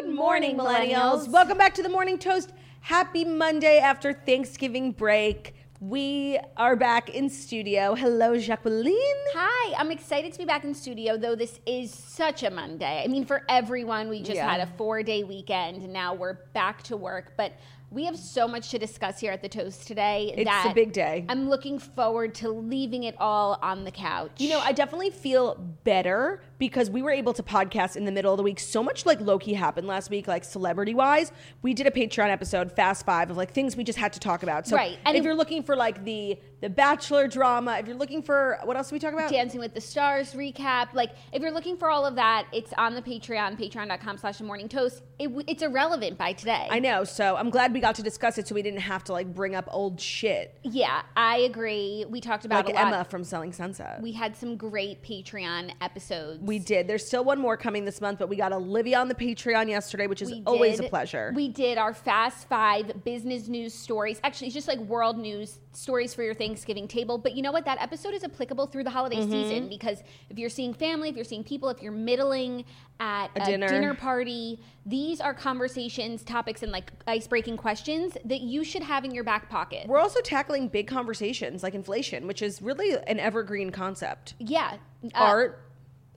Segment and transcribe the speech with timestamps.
[0.00, 1.28] Good morning, millennials.
[1.28, 2.52] Welcome back to the Morning Toast.
[2.80, 5.54] Happy Monday after Thanksgiving break.
[5.80, 7.94] We are back in studio.
[7.94, 8.94] Hello, Jacqueline.
[9.34, 13.02] Hi, I'm excited to be back in studio, though this is such a Monday.
[13.04, 14.50] I mean, for everyone, we just Yeah.
[14.50, 17.34] had a four day weekend and now we're back to work.
[17.36, 17.52] But
[17.90, 20.32] we have so much to discuss here at the Toast today.
[20.34, 21.26] It's a big day.
[21.28, 24.30] I'm looking forward to leaving it all on the couch.
[24.38, 28.32] You know, I definitely feel better because we were able to podcast in the middle
[28.32, 28.60] of the week.
[28.60, 31.32] So much like Loki happened last week, like celebrity wise.
[31.60, 34.44] We did a Patreon episode, Fast Five, of like things we just had to talk
[34.44, 34.68] about.
[34.68, 38.22] So Right, and if you're looking for like the the Bachelor drama, if you're looking
[38.22, 39.28] for what else did we talk about?
[39.28, 40.94] Dancing with the Stars recap.
[40.94, 44.44] Like, if you're looking for all of that, it's on the Patreon, patreon.com slash the
[44.44, 45.02] morning toast.
[45.18, 46.68] It, it's irrelevant by today.
[46.70, 47.02] I know.
[47.02, 49.56] So I'm glad we got to discuss it so we didn't have to like bring
[49.56, 50.56] up old shit.
[50.62, 52.04] Yeah, I agree.
[52.08, 52.78] We talked about Like.
[52.78, 54.00] Emma from Selling Sunset.
[54.00, 56.40] We had some great Patreon episodes.
[56.40, 56.86] We did.
[56.88, 60.06] There's still one more coming this month, but we got Olivia on the Patreon yesterday,
[60.06, 61.32] which is We always a pleasure.
[61.34, 64.20] We did our Fast Five business news stories.
[64.24, 67.16] Actually, it's just like world news stories for your Thanksgiving table.
[67.18, 67.64] But you know what?
[67.64, 69.30] That episode is applicable through the holiday Mm-hmm.
[69.30, 72.64] season because if you're seeing family, if you're seeing people, if you're middling
[73.00, 73.68] at A a, dinner.
[73.68, 73.94] dinner.
[73.94, 79.12] party, these are conversations, topics, and like ice breaking questions that you should have in
[79.12, 79.86] your back pocket.
[79.88, 84.34] We're also tackling big conversations like inflation, which is really an evergreen concept.
[84.38, 84.76] yeah.
[85.04, 85.64] Uh, Art,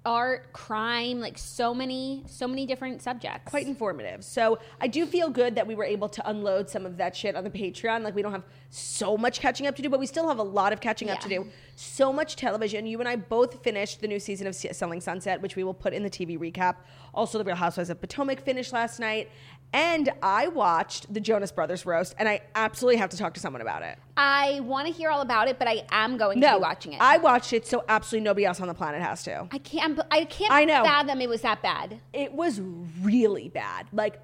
[0.06, 3.50] art, crime, like so many, so many different subjects.
[3.50, 4.24] quite informative.
[4.24, 7.36] So I do feel good that we were able to unload some of that shit
[7.36, 8.04] on the Patreon.
[8.04, 10.44] Like we don't have so much catching up to do, but we still have a
[10.44, 11.48] lot of catching up to do.
[11.76, 12.86] So much television.
[12.86, 15.94] You and I both finished the new season of Selling Sunset, which we will put
[15.94, 16.76] in the TV recap.
[17.14, 19.30] Also, The Real Housewives of Potomac finished last night.
[19.74, 23.62] And I watched the Jonas Brothers roast, and I absolutely have to talk to someone
[23.62, 23.98] about it.
[24.16, 27.02] I want to hear all about it, but I am going to be watching it.
[27.02, 29.50] I watched it, so absolutely nobody else on the planet has to.
[29.52, 30.00] I can't.
[30.12, 30.52] I can't.
[30.52, 30.84] I know.
[30.84, 32.00] Fathom it was that bad.
[32.14, 32.62] It was
[33.02, 34.22] really bad, like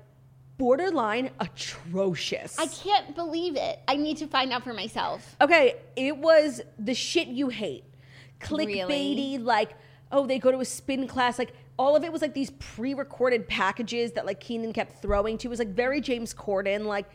[0.57, 2.57] borderline atrocious.
[2.59, 3.79] I can't believe it.
[3.87, 5.35] I need to find out for myself.
[5.41, 7.83] Okay, it was the shit you hate.
[8.39, 9.37] Clickbaity, Really?
[9.39, 9.71] like,
[10.11, 11.37] oh, they go to a spin class.
[11.39, 15.39] Like, all of it was like these pre recorded packages that like Kenan kept throwing
[15.39, 15.47] to.
[15.47, 16.85] It was like very James Corden.
[16.85, 17.07] Like,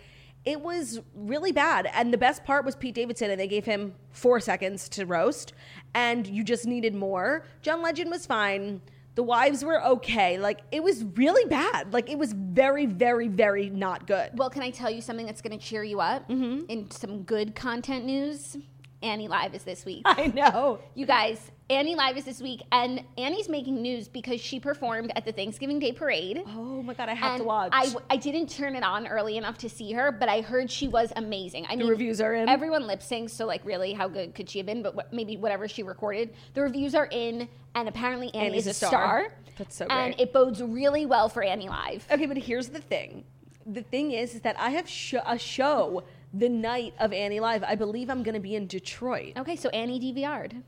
[0.44, 1.88] it was really bad.
[1.94, 5.52] And the best part was Pete Davidson, and they gave him four seconds to roast,
[5.94, 7.44] and you just needed more.
[7.62, 8.80] John Legend was fine.
[9.14, 10.36] The wives were okay.
[10.36, 11.92] Like, it was really bad.
[11.92, 14.30] Like, it was very, very, very not good.
[14.34, 16.28] Well, can I tell you something that's going to cheer you up?
[16.28, 16.66] Mm-hmm.
[16.68, 18.56] In some good content news,
[19.02, 20.02] Annie Live is this week.
[20.06, 20.80] I know.
[20.94, 25.24] You guys, Annie Live is this week, and Annie's making news because she performed at
[25.24, 26.44] the Thanksgiving Day Parade.
[26.46, 27.70] Oh my God, I have and to watch.
[27.72, 30.86] I, I didn't turn it on early enough to see her, but I heard she
[30.86, 31.66] was amazing.
[31.66, 32.48] I mean, the reviews are in?
[32.48, 34.80] Everyone lip syncs, so like, really, how good could she have been?
[34.80, 38.80] But what, maybe whatever she recorded, the reviews are in, and apparently Annie Annie's is
[38.80, 38.90] a star.
[38.90, 39.32] star.
[39.58, 39.92] That's so good.
[39.92, 40.28] And great.
[40.28, 42.06] it bodes really well for Annie Live.
[42.08, 43.24] Okay, but here's the thing.
[43.66, 47.64] The thing is, is that I have sh- a show the night of Annie Live.
[47.64, 49.32] I believe I'm going to be in Detroit.
[49.36, 50.62] Okay, so Annie DVR'd.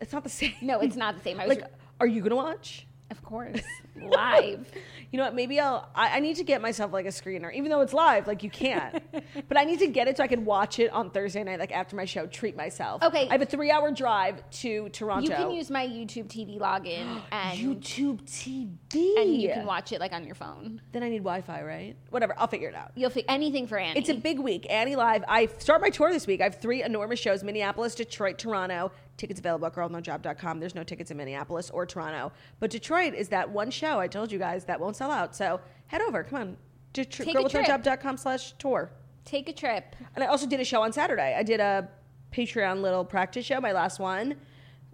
[0.00, 0.54] It's not the same.
[0.60, 1.40] No, it's not the same.
[1.40, 1.70] I was like,
[2.00, 2.86] are you going to watch?
[3.10, 3.60] of course
[4.02, 4.70] live.
[5.12, 5.36] You know what?
[5.36, 5.88] Maybe I'll.
[5.94, 8.26] I, I need to get myself like a screener, even though it's live.
[8.26, 9.00] Like you can't,
[9.48, 11.70] but I need to get it so I can watch it on Thursday night, like
[11.70, 12.26] after my show.
[12.26, 13.04] Treat myself.
[13.04, 13.28] Okay.
[13.28, 15.22] I have a three-hour drive to Toronto.
[15.30, 20.00] You can use my YouTube TV login and YouTube TV, and you can watch it
[20.00, 20.82] like on your phone.
[20.90, 21.96] Then I need Wi-Fi, right?
[22.10, 22.34] Whatever.
[22.36, 22.90] I'll figure it out.
[22.96, 24.00] You'll fi- anything for Annie.
[24.00, 24.66] It's a big week.
[24.68, 25.24] Annie Live.
[25.28, 26.40] I start my tour this week.
[26.40, 28.90] I have three enormous shows Minneapolis, Detroit, Toronto.
[29.16, 30.60] Tickets available at girlnojob.com.
[30.60, 32.32] There's no tickets in Minneapolis or Toronto.
[32.60, 35.34] But Detroit is that one show I told you guys that won't sell out.
[35.34, 36.22] So head over.
[36.22, 36.56] Come on.
[36.92, 38.90] Detro- girlwithnojob.com slash tour.
[39.24, 39.96] Take a trip.
[40.14, 41.34] And I also did a show on Saturday.
[41.36, 41.88] I did a
[42.32, 44.36] Patreon little practice show, my last one.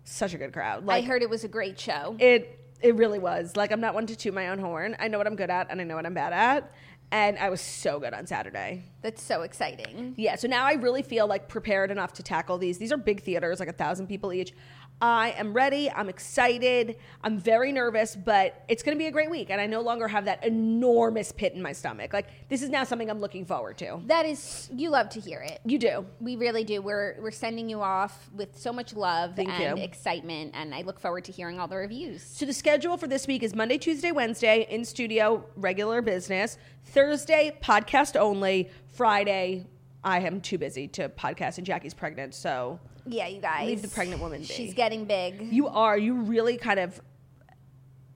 [0.05, 0.85] such a good crowd.
[0.85, 2.17] Like, I heard it was a great show.
[2.19, 3.57] it it really was.
[3.57, 4.97] Like I'm not one to toot my own horn.
[4.99, 6.73] I know what I'm good at and I know what I'm bad at.
[7.13, 8.85] And I was so good on Saturday.
[9.03, 10.15] That's so exciting.
[10.17, 12.79] Yeah, so now I really feel like prepared enough to tackle these.
[12.79, 14.55] These are big theaters, like a thousand people each.
[15.03, 15.91] I am ready.
[15.91, 16.97] I'm excited.
[17.25, 19.51] I'm very nervous, but it's going to be a great week.
[19.51, 22.13] And I no longer have that enormous pit in my stomach.
[22.13, 24.01] Like, this is now something I'm looking forward to.
[24.07, 25.61] That is, you love to hear it.
[25.65, 26.07] You do.
[26.21, 26.81] We really do.
[26.81, 29.85] We're we're sending you off with so much love Thank and you.
[29.85, 32.23] excitement, and I look forward to hearing all the reviews.
[32.23, 36.59] So the schedule for this week is Monday, Tuesday, Wednesday in studio, regular business.
[36.85, 38.71] Thursday, podcast only.
[38.87, 39.67] Friday,
[40.05, 43.67] I am too busy to podcast, and Jackie's pregnant, so Yeah, you guys.
[43.67, 44.43] Leave the pregnant woman.
[44.45, 45.53] She's getting big.
[45.53, 45.97] you are.
[45.99, 47.01] You really kind of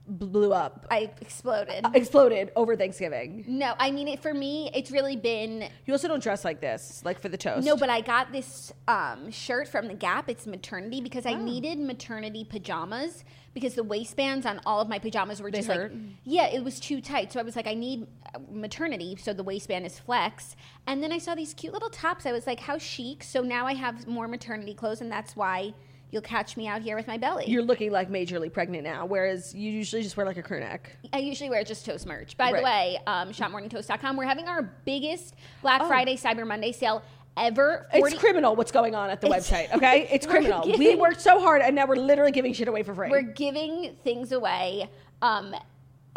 [0.09, 1.85] blew up, I exploded.
[1.93, 3.43] exploded over Thanksgiving.
[3.47, 4.71] no, I mean it for me.
[4.73, 7.65] It's really been You also don't dress like this, like for the toast.
[7.65, 10.29] no, but I got this um, shirt from the Gap.
[10.29, 13.25] It's maternity because I needed maternity pajamas
[13.57, 15.91] because the waistbands on all of my pajamas were just like
[16.23, 17.33] yeah, it was too tight.
[17.33, 18.05] So I was like, I need
[18.35, 20.55] uh, maternity, so the waistband is flex.
[20.85, 22.27] And then I saw these cute little tops.
[22.27, 23.23] I was like, how chic.
[23.23, 25.73] So now I have more maternity clothes, and that's why
[26.11, 27.43] you'll catch me out here with my belly.
[27.49, 30.95] you're looking like majorly pregnant now, whereas you usually just wear like a crew neck.
[31.11, 32.37] I usually wear just toast merch.
[32.37, 32.59] By Right.
[32.59, 35.87] the way, um, shopmorningtoast.com, we're having our biggest Black Oh.
[35.87, 37.01] Friday, Cyber Monday sale
[37.37, 37.87] ever.
[37.93, 40.07] It's criminal what's going on at the website, okay?
[40.11, 40.63] It's criminal.
[40.65, 43.09] we giving- worked so hard and now we're literally giving shit away for free.
[43.09, 44.89] We're giving things away.
[45.21, 45.55] Um,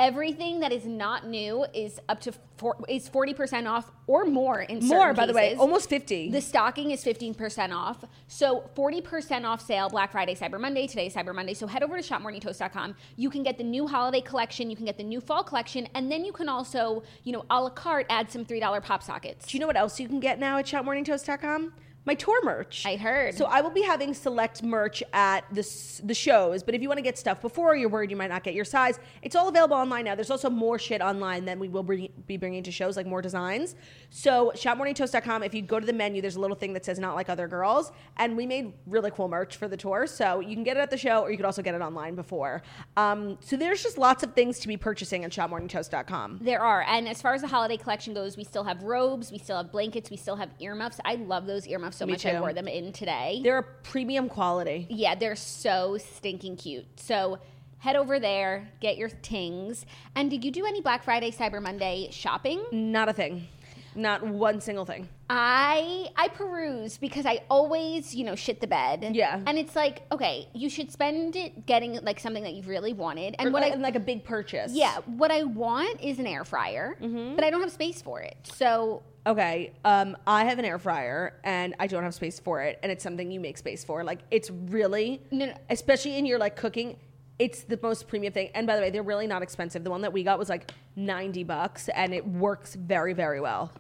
[0.01, 4.63] everything that is not new is up to four, is forty percent off or more
[4.63, 6.31] in More, by the way, almost 50.
[6.31, 8.05] The stocking is 15% off.
[8.27, 10.89] So 40% off sale Black Friday, Cyber Monday.
[10.89, 11.55] Today is Cyber Monday.
[11.55, 12.97] So head over to shopmorningtoast.com.
[13.15, 16.11] You can get the new holiday collection, you can get the new fall collection, and
[16.11, 19.47] then you can also, you know, a la carte add some $3 pop sockets.
[19.47, 21.73] Do you know what else you can get now at shopmorningtoast.com?
[22.07, 22.85] My tour merch.
[22.87, 23.35] I heard.
[23.35, 25.63] So I will be having select merch at the,
[26.03, 28.43] the shows, but if you want to get stuff before, you're worried you might not
[28.43, 30.15] get your size, it's all available online now.
[30.15, 33.21] There's also more shit online than we will bring, be bringing to shows, like more
[33.21, 33.77] designs.
[34.09, 37.17] So shopmorningtoast.com, if you go to the menu, there's a little thing that says not
[37.17, 40.07] like other girls, and we made really cool merch for the tour.
[40.07, 42.15] So you can get it at the show, or you could also get it online
[42.15, 42.63] before.
[42.97, 46.39] Um, so there's just lots of things to be purchasing at shopmorningtoast.com.
[46.41, 46.83] There are.
[46.89, 49.71] And as far as the holiday collection goes, we still have robes, we still have
[49.71, 50.99] blankets, we still have earmuffs.
[51.05, 52.27] I love those earmuffs so Me much.
[52.27, 53.41] I wore them in today.
[53.43, 54.87] They're a premium quality.
[54.91, 56.87] yeah, they're so stinking cute.
[57.01, 57.39] So
[57.79, 59.87] head over there, get your tings.
[60.15, 62.63] And did you do any Black Friday, Cyber Monday shopping?
[62.73, 63.49] Not a thing.
[63.95, 65.09] Not one single thing.
[65.29, 69.11] I I peruse because I always, you know, shit the bed.
[69.15, 69.41] Yeah.
[69.47, 73.37] And it's like, okay, you should spend it getting like something that you've really wanted.
[73.39, 74.73] And what I and like a big purchase.
[74.73, 77.37] yeah, what I want is an air fryer, Mm-hmm.
[77.37, 78.37] but I don't have space for it.
[78.55, 79.73] So Okay.
[79.85, 83.03] Um, I have an air fryer and I don't have space for it, and it's
[83.05, 84.03] something you make space for.
[84.03, 85.55] Like it's really, No, no.
[85.69, 86.97] especially in your like cooking.
[87.41, 88.51] It's the most premium thing.
[88.55, 89.83] And by the way, they're really not expensive.
[89.83, 93.73] The one that we got was like ninety bucks, and it works very, very well.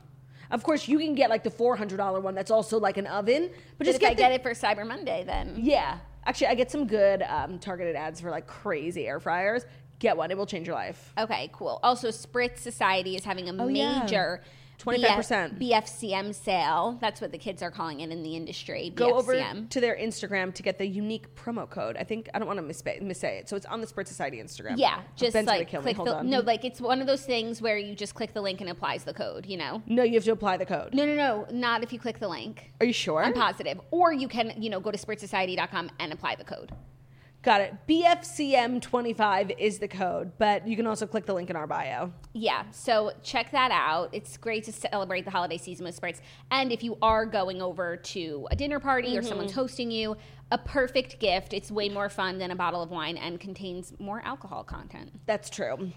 [0.50, 3.06] Of course, you can get like the four hundred dollar one that's also like an
[3.06, 5.98] oven, but but just if get I the- get it for Cyber Monday, then Yeah,
[6.26, 9.64] actually, I get some good um, targeted ads for like crazy air fryers.
[10.00, 11.12] Get one; it will change your life.
[11.18, 11.78] Okay, cool.
[11.82, 14.06] Also, Spritz Society is having a Oh, yeah.
[14.86, 15.58] Major 25%.
[15.58, 16.98] BF BFCM sale.
[17.00, 18.92] That's what the kids are calling it in the industry.
[18.94, 19.34] Go over
[19.70, 21.96] to their Instagram to get the unique promo code.
[21.96, 24.38] I think I don't want to missay, missay it, so it's on the Spritz Society
[24.38, 24.74] Instagram.
[24.76, 26.28] Yeah, just Ben's like click the on.
[26.28, 29.04] no, like it's one of those things where you just click the link and applies
[29.04, 29.46] the code.
[29.46, 29.82] You know?
[29.86, 30.94] no, you have to apply the code.
[30.94, 32.72] No, no, no, not if you click the link.
[32.80, 33.24] Are you sure?
[33.24, 33.80] I'm positive.
[33.90, 36.72] Or you can, you know, go to spritzsociety.com and apply the code.
[37.42, 37.74] Got it.
[37.88, 42.12] BFCM25 is the code, but you can also click the link in our bio.
[42.34, 44.10] Yeah, so check that out.
[44.12, 46.20] It's great to celebrate the holiday season with Spritz.
[46.50, 49.28] And if you are going over to a dinner party or Mm-hmm.
[49.28, 50.16] someone's hosting you,
[50.52, 51.52] a perfect gift.
[51.52, 55.10] It's way more fun than a bottle of wine and contains more alcohol content.
[55.26, 55.92] That's true.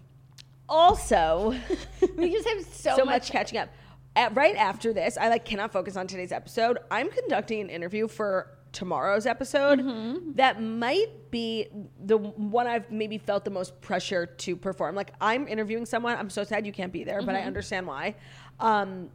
[0.69, 1.55] Also,
[2.17, 3.23] We just have so, so, much.
[3.23, 3.69] much catching up.
[4.15, 6.77] At, right after this, I like cannot focus on today's episode.
[6.91, 10.33] I'm conducting an interview for tomorrow's episode Mm-hmm.
[10.35, 11.67] that might be
[12.03, 14.95] the one I've maybe felt the most pressure to perform.
[14.95, 16.17] Like I'm interviewing someone.
[16.17, 17.47] I'm so sad you can't be there, but I Mm-hmm.
[17.47, 18.15] understand why.
[18.59, 19.09] Um,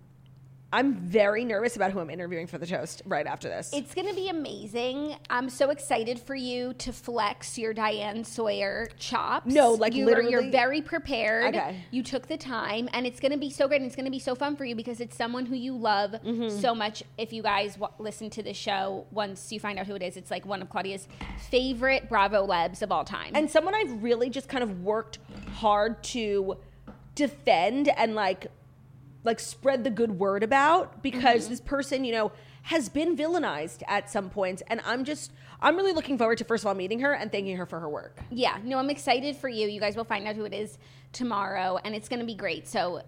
[0.71, 3.71] I'm very nervous about who I'm interviewing for the toast right after this.
[3.73, 5.17] It's going to be amazing.
[5.31, 9.47] I'm so excited for you to flex your Diane Sawyer chops.
[9.53, 11.55] No, like you literally- you're very prepared.
[11.57, 11.77] Okay.
[11.91, 13.79] You took the time, and it's going to be so great.
[13.81, 16.11] And it's going to be so fun for you because it's someone who you love
[16.13, 16.59] Mm-hmm.
[16.61, 17.03] so much.
[17.17, 20.19] If you guys w- listen to the show, once you find out who it is,
[20.19, 21.09] it's like one of Claudia's
[21.49, 23.33] favorite Bravo lebs of all time.
[23.35, 25.19] and someone I've really just kind of worked
[25.55, 26.59] hard to
[27.15, 28.49] defend and like
[29.25, 31.51] like spread the good word about because mm-hmm.
[31.51, 32.33] this person, you know,
[32.63, 36.65] has been villainized at some points, and I'm just I'm really looking forward to first
[36.65, 38.21] of all meeting her and thanking her for her work.
[38.31, 39.69] Yeah, no, I'm excited for you.
[39.69, 40.79] You guys will find out who it is
[41.13, 42.69] tomorrow, and it's going to be great.
[42.69, 43.03] So,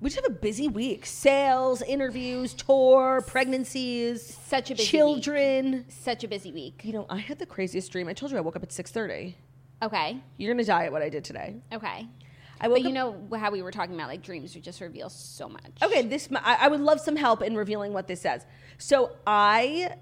[0.00, 5.84] We just have a busy week: sales, interviews, tour, pregnancies, Such a busy children.
[5.88, 6.82] such a busy week.
[6.84, 8.08] You know, I had the craziest dream.
[8.08, 9.36] I told you I woke up at six thirty.
[9.82, 11.56] Okay, You're gonna die at what I did today.
[11.72, 12.06] okay.
[12.62, 15.48] I woke But you know how we were talking about like dreams just reveal so
[15.48, 15.72] much.
[15.82, 18.46] Okay, this I, I would love some help in revealing what this says.
[18.78, 19.96] So I,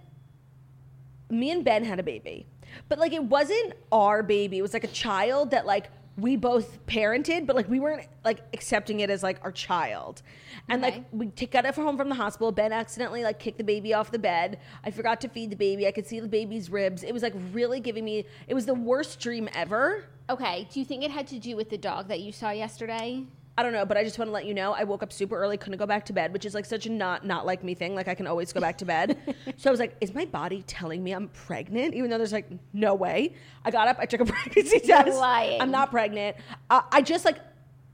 [1.30, 2.46] me and Ben had a baby,
[2.88, 4.58] but like it wasn't our baby.
[4.58, 8.40] It was like a child that like we both parented, but like we weren't like
[8.52, 10.22] accepting it as like our child.
[10.68, 10.96] And Okay.
[10.96, 12.52] like we t- got it from home from the hospital.
[12.52, 14.58] Ben accidentally like kicked the baby off the bed.
[14.84, 15.86] I forgot to feed the baby.
[15.86, 17.02] I could see the baby's ribs.
[17.02, 18.26] It was like really giving me.
[18.48, 20.04] It was the worst dream ever.
[20.28, 23.24] Okay, do you think it had to do with the dog that you saw yesterday?
[23.59, 25.37] I don't know, but I just want to let you know I woke up super
[25.37, 27.75] early, couldn't go back to bed, which is like such a not not like me
[27.75, 27.95] thing.
[27.95, 29.19] Like I can always go back to bed.
[29.59, 31.95] so I was like, is my body telling me I'm pregnant?
[31.95, 33.35] Even though there's like no way.
[33.64, 35.19] I got up, I took a pregnancy test.
[35.19, 35.61] lying.
[35.61, 36.37] I'm not pregnant.
[36.71, 37.38] Uh, I just like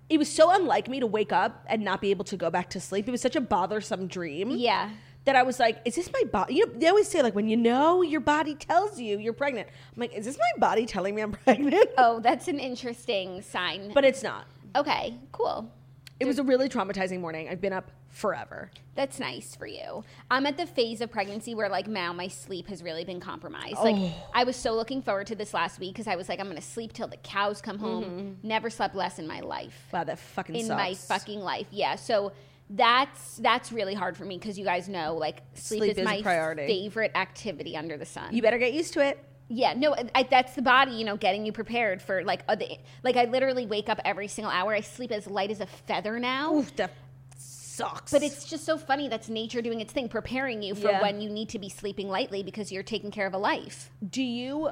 [0.09, 2.71] it was so unlike me to wake up and not be able to go back
[2.71, 3.09] to sleep.
[3.09, 4.51] It was such a bothersome dream.
[4.53, 4.91] Yeah.
[5.25, 6.55] That I was like, is this my body?
[6.55, 9.67] You know, they always say like when you know your body tells you you're pregnant.
[9.97, 11.87] I'm like, is this my body telling me I'm pregnant?
[11.99, 13.91] Oh, that's an interesting sign.
[13.93, 14.47] But it's not.
[14.77, 15.71] Okay, cool.
[16.19, 17.49] It was a really traumatizing morning.
[17.49, 18.71] I've been up forever.
[18.95, 20.03] That's nice for you.
[20.31, 23.77] I'm at the phase of pregnancy where like now my sleep has really been compromised.
[23.77, 24.31] Like Oh.
[24.33, 26.63] I was so looking forward to this last week because I was like, I'm gonna
[26.63, 28.05] sleep till the cows come home.
[28.05, 28.49] Mm-hmm.
[28.49, 29.89] Never slept less in my life.
[29.93, 30.79] Wow, that fucking in sucks.
[30.79, 31.67] my fucking life.
[31.71, 31.97] Yeah.
[31.97, 32.33] So
[32.71, 36.03] that's that's really hard for me because you guys know like sleep, Sleep is, is
[36.03, 36.67] a my priority.
[36.67, 38.35] favorite activity under the sun.
[38.35, 39.23] You better get used to it.
[39.49, 42.79] Yeah, no, I, that's the body, you know, getting you prepared for like uh, the,
[43.05, 44.75] like I literally wake up every single hour.
[44.75, 46.55] I sleep as light as a feather now.
[46.57, 46.93] Oof, that
[47.37, 48.11] sucks.
[48.11, 49.09] But it's just so funny.
[49.09, 51.03] That's nature doing its thing, preparing you for Yeah.
[51.03, 53.91] when you need to be sleeping lightly because you're taking care of a life.
[54.09, 54.71] do you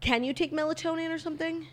[0.00, 1.66] can you take melatonin or something?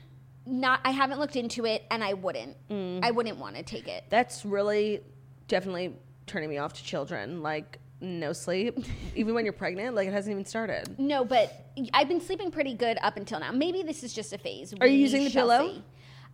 [0.45, 2.55] Not, I haven't looked into it, and I wouldn't.
[2.69, 3.03] Mm.
[3.03, 4.05] I wouldn't want to take it.
[4.09, 5.01] That's really
[5.49, 5.93] definitely
[6.27, 7.41] turning me off to children.
[7.43, 8.77] Like no sleep,
[9.15, 9.95] even when you're pregnant.
[9.95, 10.99] Like it hasn't even started.
[10.99, 13.51] No, but I've been sleeping pretty good up until now.
[13.51, 14.73] Maybe this is just a phase.
[14.81, 15.67] Are you using the pillow?
[15.67, 15.83] see.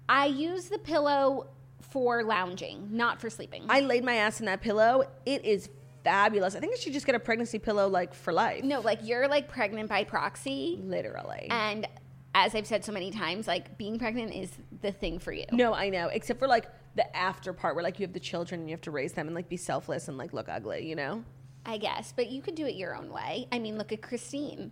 [0.10, 1.50] I use the pillow
[1.82, 3.66] for lounging, not for sleeping.
[3.70, 5.04] I laid my ass in that pillow.
[5.26, 5.70] It is
[6.04, 6.56] fabulous.
[6.56, 8.64] I think I should just get a pregnancy pillow like for life.
[8.64, 11.48] no, like you're like pregnant by proxy, literally.
[11.50, 11.88] and
[12.36, 15.46] as I've said so many times, like being pregnant is the thing for you.
[15.52, 16.08] No, I know.
[16.08, 18.82] Except for like the after part where like you have the children and you have
[18.82, 21.24] to raise them and like be selfless and like look ugly, you know?
[21.68, 23.48] I guess, but you could do it your own way.
[23.52, 24.72] I mean, look at Christine.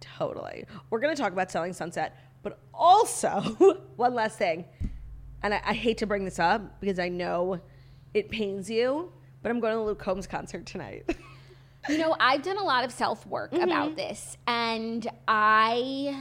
[0.00, 0.64] Totally.
[0.90, 3.40] We're going to talk about selling sunset, but also
[3.96, 4.64] one last thing.
[5.42, 7.60] And I, I hate to bring this up because I know
[8.14, 9.12] it pains you,
[9.42, 11.04] but I'm going to the Luke Combs concert tonight.
[11.86, 13.62] You know, I've done a lot of self work Mm-hmm.
[13.64, 16.18] about this, and I,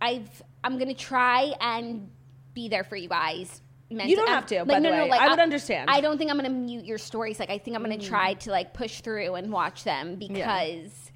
[0.00, 2.08] I've, I'm gonna try and
[2.54, 3.60] be there for you guys.
[3.90, 4.16] Mentally.
[4.16, 5.10] don't have to, by the way.
[5.10, 5.90] I would understand.
[5.90, 7.38] I don't think I'm gonna mute your stories.
[7.38, 8.06] Like, I think I'm gonna mm.
[8.06, 11.12] try to like push through and watch them because.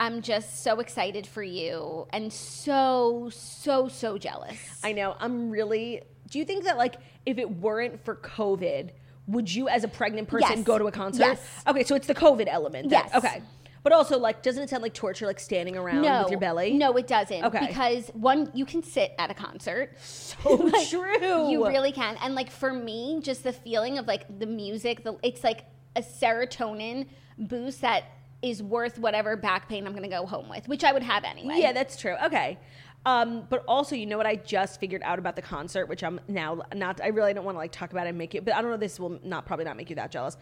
[0.00, 4.56] I'm just so excited for you and so, so, so jealous.
[4.84, 5.16] I know.
[5.18, 6.02] I'm really.
[6.30, 8.90] Do you think that, like, if it weren't for COVID,
[9.28, 10.64] would you, as a pregnant person, Yes.
[10.64, 11.22] go to a concert?
[11.22, 11.40] Yes.
[11.66, 12.90] Okay, so it's the COVID element.
[12.90, 13.02] then.
[13.04, 13.14] Yes.
[13.14, 13.42] Okay.
[13.88, 16.74] But also, like, doesn't it sound like torture, like standing around no, with your belly?
[16.74, 17.42] No, it doesn't.
[17.42, 17.68] Okay.
[17.68, 19.98] Because one, you can sit at a concert.
[19.98, 21.50] So Like, true.
[21.50, 22.18] You really can.
[22.22, 25.64] And like for me, just the feeling of like the music, the it's like
[25.96, 27.06] a serotonin
[27.38, 28.04] boost that
[28.42, 31.54] is worth whatever back pain I'm gonna go home with, which I would have anyway.
[31.56, 32.16] Yeah, that's true.
[32.26, 32.58] Okay.
[33.06, 36.20] Um, but also, you know what I just figured out about the concert, which I'm
[36.28, 37.00] now not.
[37.00, 38.70] I really don't want to like talk about it and make you, but I don't
[38.70, 38.76] know.
[38.76, 40.36] This will not probably not make you that jealous.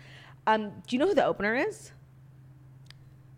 [0.48, 1.92] Um, do you know who the opener is?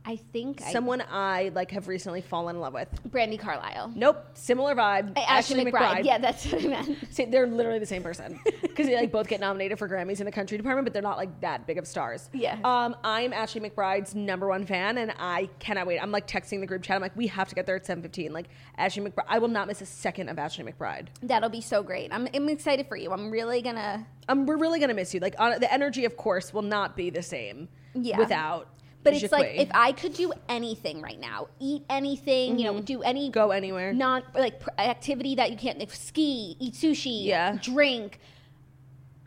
[0.05, 2.89] I think Someone I like have recently fallen in love with.
[3.11, 3.93] Brandi Carlile.
[3.95, 5.17] Nope, similar vibe.
[5.19, 6.05] Uh, Ashley, McBryde.
[6.05, 6.97] Yeah, that's what I meant.
[7.11, 10.25] See, they're literally the same person because they like both get nominated for Grammys in
[10.25, 12.31] the country department, but they're not like that big of stars.
[12.33, 12.59] Yeah.
[12.65, 15.99] Um, I'm Ashley McBryde's number one fan, and I cannot wait.
[15.99, 16.97] I'm like texting the group chat.
[16.97, 18.31] I'm like, we have to get there at 7:15.
[18.31, 18.47] Like
[18.79, 21.09] Ashley McBryde, I will not miss a second of Ashley McBryde.
[21.23, 22.15] That'll be so great.
[22.15, 23.13] I'm, I'm excited for you.
[23.13, 24.07] I'm really gonna.
[24.29, 25.21] Um, we're really gonna miss you.
[25.21, 28.17] Like on, the energy, of course, will not be the same Yeah.
[28.19, 28.69] without.
[29.05, 33.03] But it's like if I could do anything right now, eat anything, you know, do
[33.03, 33.33] any Mm-hmm.
[33.33, 33.93] go anywhere.
[33.93, 37.57] not like pr- activity that you can't like, ski, eat sushi, Yeah.
[37.63, 38.19] drink.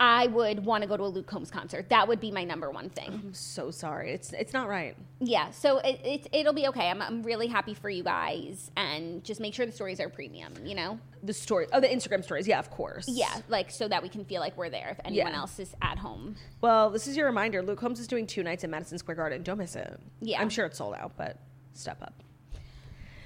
[0.00, 1.88] I would want to go to a Luke Combs concert.
[1.90, 3.08] That would be my number one thing.
[3.12, 4.10] I'm so sorry.
[4.12, 4.96] It's it's not right.
[5.20, 6.90] Yeah, so it, it, it'll be okay.
[6.90, 8.72] I'm, I'm really happy for you guys.
[8.76, 10.98] And just make sure the stories are premium, you know?
[11.24, 12.48] The story, oh, the Instagram stories.
[12.48, 13.06] Yeah, of course.
[13.08, 15.38] Yeah, like so that we can feel like we're there if anyone Yeah.
[15.38, 16.34] else is at home.
[16.60, 17.62] Well, this is your reminder.
[17.62, 19.42] Luke Combs is doing two nights at Madison Square Garden.
[19.44, 20.00] Don't miss it.
[20.20, 20.40] Yeah.
[20.40, 21.38] I'm sure it's sold out, but
[21.74, 22.14] step up.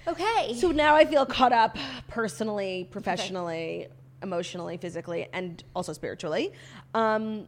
[0.07, 0.55] Okay.
[0.55, 1.77] So now I feel caught up
[2.09, 3.89] personally, professionally,
[4.23, 6.53] emotionally, physically, and also spiritually.
[6.95, 7.47] Um,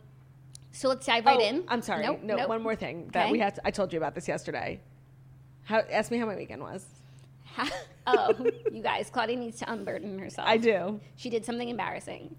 [0.70, 1.64] So let's dive right oh, in.
[1.68, 2.04] I'm sorry.
[2.04, 2.48] Nope, no, nope.
[2.48, 3.32] one more thing that Okay.
[3.32, 3.54] we had.
[3.56, 4.80] To, I told you about this yesterday.
[5.64, 6.86] How, ask me how my weekend was.
[8.06, 8.34] Oh,
[8.72, 10.48] you guys, Claudia needs to unburden herself.
[10.48, 11.00] I do.
[11.16, 12.36] She did something embarrassing.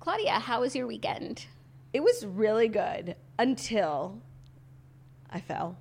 [0.00, 1.46] Claudia, how was your weekend?
[1.92, 4.20] It was really good until
[5.30, 5.76] I fell.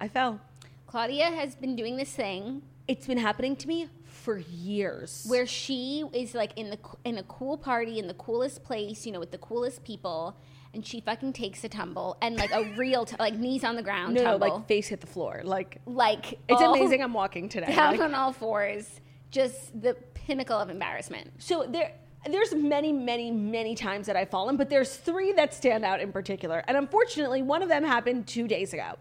[0.00, 0.40] I fell.
[0.86, 5.24] Claudia has been doing this thing It's been happening to me for years.
[5.26, 9.12] where she is like in the in a cool party in the coolest place, you
[9.12, 10.36] know, with the coolest people,
[10.74, 13.82] and she fucking takes a tumble and like a real t- like knees on the
[13.82, 15.42] ground no, tumble, like face hit the floor.
[15.44, 17.02] Like like it's all amazing.
[17.02, 17.74] I'm walking today.
[17.74, 19.00] down Like- on all fours,
[19.30, 21.30] just the pinnacle of embarrassment.
[21.38, 21.92] So there
[22.30, 26.12] there's many, many, many times that I've fallen, but there's three that stand out in
[26.12, 26.62] particular.
[26.68, 28.94] And unfortunately, one of them happened two days ago.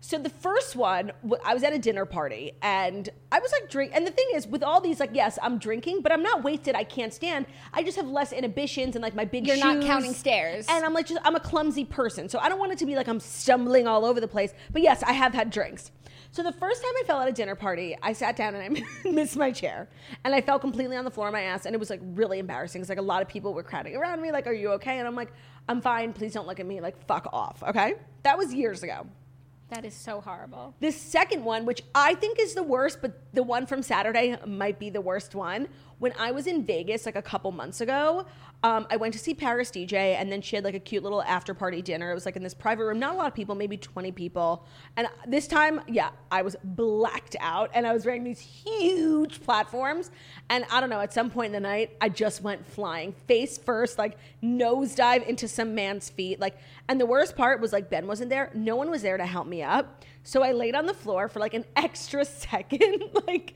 [0.00, 1.12] So the first one,
[1.44, 3.92] I was at a dinner party and I was like drink.
[3.94, 6.74] And the thing is, with all these, like, yes, I'm drinking, but I'm not wasted.
[6.76, 7.46] I can't stand.
[7.72, 9.46] I just have less inhibitions and like my big.
[9.46, 10.66] You're not counting stairs.
[10.68, 12.94] And I'm like, just I'm a clumsy person, so I don't want it to be
[12.94, 14.52] like I'm stumbling all over the place.
[14.72, 15.90] But yes, I have had drinks.
[16.30, 19.08] So the first time I fell at a dinner party, I sat down and I
[19.10, 19.88] missed my chair,
[20.24, 22.38] and I fell completely on the floor of my ass, and it was like really
[22.38, 22.80] embarrassing.
[22.80, 25.08] It's like a lot of people were crowding around me, like, "Are you okay?" And
[25.08, 25.32] I'm like,
[25.68, 26.12] "I'm fine.
[26.12, 26.80] Please don't look at me.
[26.80, 29.06] Like, fuck off." Okay, that was years ago.
[29.68, 30.74] That is so horrible.
[30.78, 34.78] The second one, which I think is the worst, but the one from Saturday might
[34.78, 35.66] be the worst one.
[35.98, 38.26] When I was in Vegas like a couple months ago,
[38.62, 41.22] um, I went to see Paris DJ, and then she had like a cute little
[41.22, 42.10] after party dinner.
[42.10, 44.66] It was like in this private room, not a lot of people, maybe 20 people.
[44.96, 50.10] And this time, yeah, I was blacked out, and I was wearing these huge platforms.
[50.48, 53.58] And I don't know, at some point in the night, I just went flying face
[53.58, 56.40] first, like nosedive into some man's feet.
[56.40, 56.56] Like,
[56.88, 58.50] and the worst part was like Ben wasn't there.
[58.54, 60.02] No one was there to help me up.
[60.22, 63.54] So I laid on the floor for like an extra second, like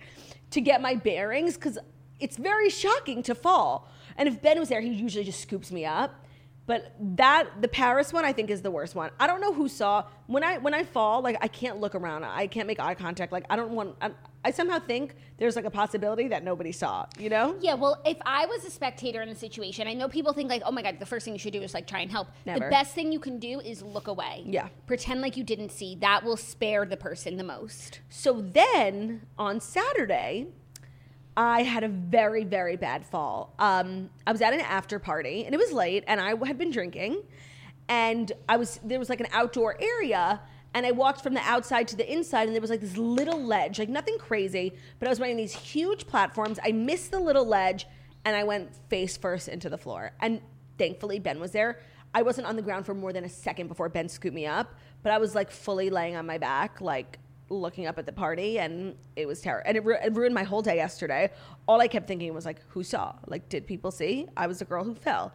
[0.51, 1.79] to get my bearings, because
[2.21, 3.89] it's very shocking to fall.
[4.21, 6.15] And if Ben was there, he usually just scoops me up.
[6.67, 9.11] But that the Paris one I think is the worst one.
[9.19, 12.23] I don't know who saw when I when I fall like I can't look around.
[12.23, 13.33] I can't make eye contact.
[13.33, 13.97] Like I don't want.
[14.01, 14.13] I,
[14.45, 17.07] I somehow think there's like a possibility that nobody saw.
[17.19, 17.57] You know?
[17.61, 20.63] Yeah, well, if I was a spectator in the situation, I know people think like,
[20.65, 22.61] "Oh my god, the first thing you should do is like try and help." Never.
[22.61, 24.45] The best thing you can do is look away.
[24.47, 24.69] Yeah.
[24.87, 25.97] Pretend like you didn't see.
[25.97, 28.01] That will spare the person the most.
[28.11, 30.49] So then on Saturday,
[31.41, 33.55] I had a very, very bad fall.
[33.59, 36.71] Um, I was at an after party and it was late and I had been
[36.71, 37.23] drinking
[37.89, 40.39] and I was there was like an outdoor area
[40.75, 43.43] and I walked from the outside to the inside and there was like this little
[43.43, 46.59] ledge, like nothing crazy, but I was wearing these huge platforms.
[46.63, 47.87] I missed the little ledge
[48.27, 50.13] and I went face first into the floor.
[50.21, 50.43] And
[50.77, 51.81] thankfully Ben was there.
[52.13, 54.75] I wasn't on the ground for more than a second before Ben scooped me up,
[55.03, 57.19] but I was like fully laying on my back, like
[57.51, 59.65] looking up at the party, and it was terrible.
[59.67, 61.31] And it, ru- it ruined my whole day yesterday.
[61.67, 63.15] All I kept thinking was like, who saw?
[63.27, 64.29] Like, did people see?
[64.37, 65.33] I was the girl who fell,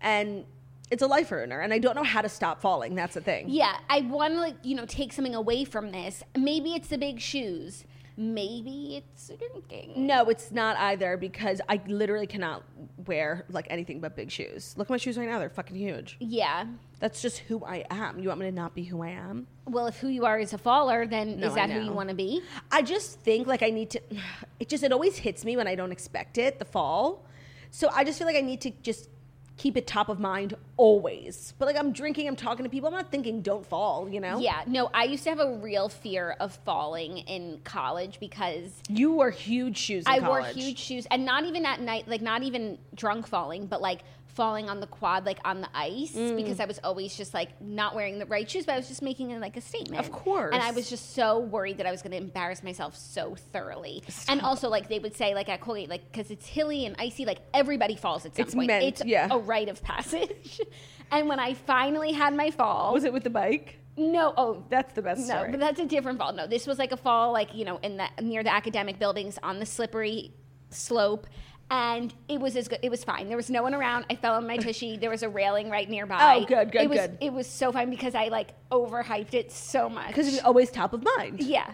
[0.00, 0.44] and
[0.90, 1.60] it's a life ruiner.
[1.60, 2.94] And I don't know how to stop falling.
[2.94, 3.48] That's the thing.
[3.48, 6.22] Yeah, I want to like you know take something away from this.
[6.36, 7.84] Maybe it's the big shoes.
[8.16, 10.06] Maybe it's drinking.
[10.06, 12.62] No, it's not either because I literally cannot
[13.06, 14.74] wear like anything but big shoes.
[14.76, 16.16] Look at my shoes right now; they're fucking huge.
[16.20, 16.66] Yeah.
[17.00, 18.20] That's just who I am.
[18.20, 19.46] You want me to not be who I am?
[19.66, 22.08] Well, if who you are is a faller, then No, is that who you want
[22.08, 22.40] to be?
[22.70, 24.00] I just think like I need to.
[24.60, 26.58] It just it always hits me when I don't expect it.
[26.60, 27.24] The fall,
[27.70, 29.08] so I just feel like I need to just
[29.56, 31.54] keep it top of mind always.
[31.58, 32.88] But like I'm drinking, I'm talking to people.
[32.88, 34.08] I'm not thinking don't fall.
[34.08, 34.38] You know?
[34.38, 39.12] Yeah, no, I used to have a real fear of falling in college because You
[39.12, 40.04] wore huge shoes.
[40.06, 43.66] In I wore huge shoes and not even at night, like not even drunk falling,
[43.66, 44.00] but like
[44.34, 46.36] falling on the quad, like on the ice, Mm.
[46.36, 49.00] because I was always just like not wearing the right shoes, but I was just
[49.02, 50.04] making like a statement.
[50.04, 50.52] Of course.
[50.52, 54.02] And I was just so worried that I was going to embarrass myself so thoroughly.
[54.28, 57.24] And also, like they would say, like at Colgate, like because it's hilly and icy,
[57.24, 58.66] like everybody falls at some It's point.
[58.66, 59.28] meant- it's yeah.
[59.30, 60.60] a rite of passage.
[61.12, 63.78] and when I finally had my fall, Was it with the bike?
[63.96, 65.50] no, oh, That's the best no, story.
[65.52, 66.32] but that's a different fall.
[66.32, 69.38] No, this was like a fall, like you know, in the near the academic buildings
[69.44, 70.32] on the slippery
[70.70, 71.28] slope,
[71.70, 72.78] and it was as good.
[72.82, 73.28] It was fine.
[73.28, 74.06] There was no one around.
[74.10, 74.96] I fell on my tushy.
[74.96, 76.40] There was a railing right nearby.
[76.42, 77.18] Oh, good, good, it was, good.
[77.20, 80.08] It was so fine because I like overhyped it so much.
[80.08, 81.40] because it's always top of mind.
[81.40, 81.72] yeah.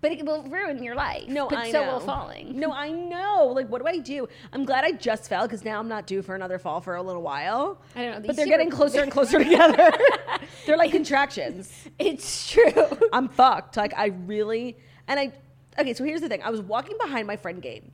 [0.00, 1.28] but it will ruin your life.
[1.28, 1.92] No, but I so know.
[1.92, 2.58] will falling.
[2.58, 3.46] No, I know.
[3.54, 4.28] Like, what do I do?
[4.52, 7.02] I'm glad I just fell because now I'm not due for another fall for a
[7.02, 7.80] little while.
[7.96, 9.90] I don't know, But they're getting closer and closer together.
[10.66, 11.72] they're like contractions.
[11.98, 12.86] It's true.
[13.12, 13.76] I'm fucked.
[13.76, 14.76] Like, I really.
[15.08, 15.32] And I.
[15.78, 17.84] Okay, so here's the thing I was walking behind my friend Gabe,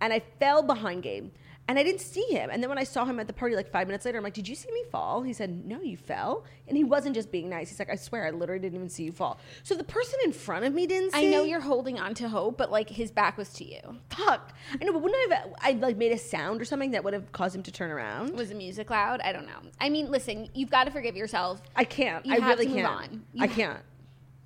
[0.00, 1.30] and I fell behind Gabe.
[1.68, 2.48] And I didn't see him.
[2.52, 4.34] And then when I saw him at the party like five minutes later, I'm like,
[4.34, 5.22] Did you see me fall?
[5.22, 6.44] He said, No, you fell.
[6.68, 7.70] And he wasn't just being nice.
[7.70, 9.40] He's like, I swear, I literally didn't even see you fall.
[9.64, 12.28] So the person in front of me didn't see I know you're holding on to
[12.28, 13.80] hope, but like his back was to you.
[14.10, 14.52] fuck.
[14.80, 17.14] I know, but wouldn't I have I like made a sound or something that would
[17.14, 18.36] have caused him to turn around?
[18.36, 19.20] Was the music loud?
[19.22, 19.58] I don't know.
[19.80, 21.60] I mean, listen, you've got to forgive yourself.
[21.74, 22.24] I can't.
[22.24, 23.24] You I really can't.
[23.40, 23.80] I can't.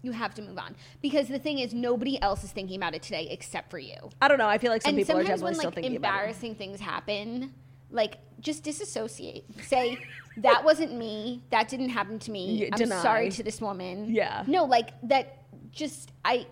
[0.02, 3.02] You have to move on because the thing is, nobody else is thinking about it
[3.02, 3.96] today except for you.
[4.22, 4.48] I don't know.
[4.48, 6.16] I feel like some and people are definitely when still like thinking about it.
[6.18, 7.52] embarrassing things happen,
[7.90, 9.44] like just disassociate.
[9.62, 9.98] Say
[10.38, 11.42] that wasn't me.
[11.50, 12.56] That didn't happen to me.
[12.62, 13.02] Yeah, I'm deny.
[13.02, 14.06] sorry to this woman.
[14.14, 14.44] Yeah.
[14.46, 15.36] No, like that.
[15.70, 16.46] Just I.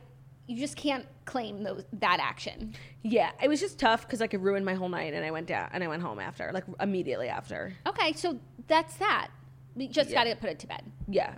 [0.46, 2.74] You just can't claim those that action.
[3.02, 5.46] Yeah, it was just tough because I could ruin my whole night, and I went
[5.46, 7.74] down and I went home after, like immediately after.
[7.86, 9.28] Okay, so that's that.
[9.74, 10.24] We just Yeah.
[10.24, 10.82] got to put it to bed.
[11.06, 11.34] Yeah.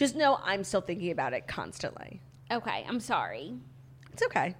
[0.00, 2.22] Just know I'm still thinking about it constantly.
[2.50, 3.52] Okay, I'm sorry.
[4.14, 4.54] It's okay.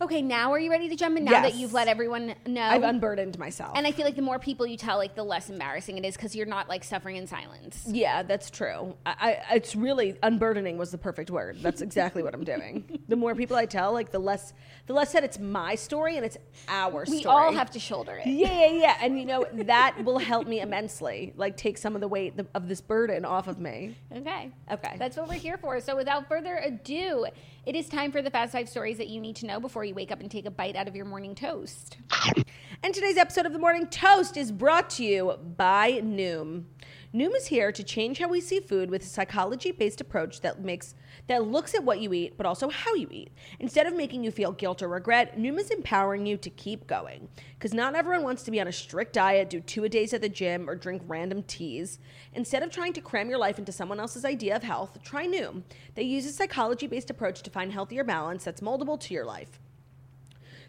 [0.00, 1.24] Okay, now are you ready to jump in?
[1.24, 2.62] Now that you've let everyone know.
[2.62, 3.72] I've unburdened myself.
[3.76, 6.14] and I feel like the more people you tell, like the less embarrassing it is
[6.14, 7.82] because you're not like suffering in silence.
[7.88, 8.94] yeah, that's true.
[9.04, 11.58] I, I, it's really unburdening was the perfect word.
[11.60, 12.84] That's exactly what I'm doing.
[13.08, 14.52] The more people I tell, like the less,
[14.86, 16.36] the less that it's my story and it's
[16.68, 17.34] our We story.
[17.36, 18.26] We all have to shoulder it.
[18.26, 18.96] Yeah, yeah, yeah.
[19.00, 21.32] And you know, that will help me immensely.
[21.34, 23.96] Like take some of the weight of this burden off of me.
[24.14, 24.52] Okay.
[24.70, 24.96] Okay.
[24.98, 25.80] That's what we're here for.
[25.80, 27.26] So without further ado,
[27.66, 29.94] it is time for the fast five stories that you need to know before you
[29.94, 31.98] wake up and take a bite out of your morning toast.
[32.82, 36.64] And today's episode of The Morning Toast is brought to you by Noom.
[37.12, 40.94] Noom is here to change how we see food with a psychology-based approach that makes
[41.28, 43.30] that looks at what you eat, but also how you eat.
[43.60, 47.28] Instead of making you feel guilt or regret, Noom is empowering you to keep going.
[47.54, 50.20] Because not everyone wants to be on a strict diet, do two a days at
[50.20, 51.98] the gym, or drink random teas.
[52.34, 55.62] Instead of trying to cram your life into someone else's idea of health, try Noom.
[55.94, 59.60] They use a psychology-based approach to find healthier balance that's moldable to your life.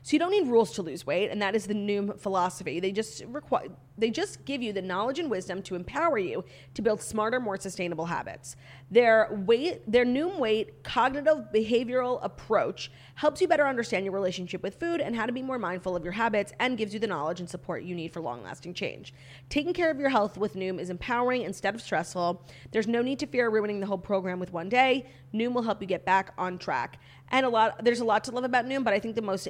[0.01, 2.79] So you don't need rules to lose weight, and that is the Noom philosophy.
[2.79, 3.67] They just require
[3.99, 7.57] they just give you the knowledge and wisdom to empower you to build smarter, more
[7.57, 8.55] sustainable habits.
[8.89, 14.79] Their weight, their Noom weight cognitive behavioral approach helps you better understand your relationship with
[14.79, 17.41] food and how to be more mindful of your habits and gives you the knowledge
[17.41, 19.13] and support you need for long-lasting change.
[19.49, 22.45] Taking care of your health with Noom is empowering instead of stressful.
[22.71, 25.07] There's no need to fear ruining the whole program with one day.
[25.33, 26.99] Noom will help you get back on track.
[27.31, 29.49] And a lot there's a lot to love about Noom, but I think the most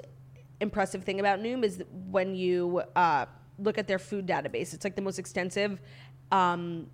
[0.62, 3.26] impressive thing about Noom is when you uh,
[3.58, 4.74] look at their food database.
[4.74, 5.80] It's like the most extensive
[6.32, 6.88] um,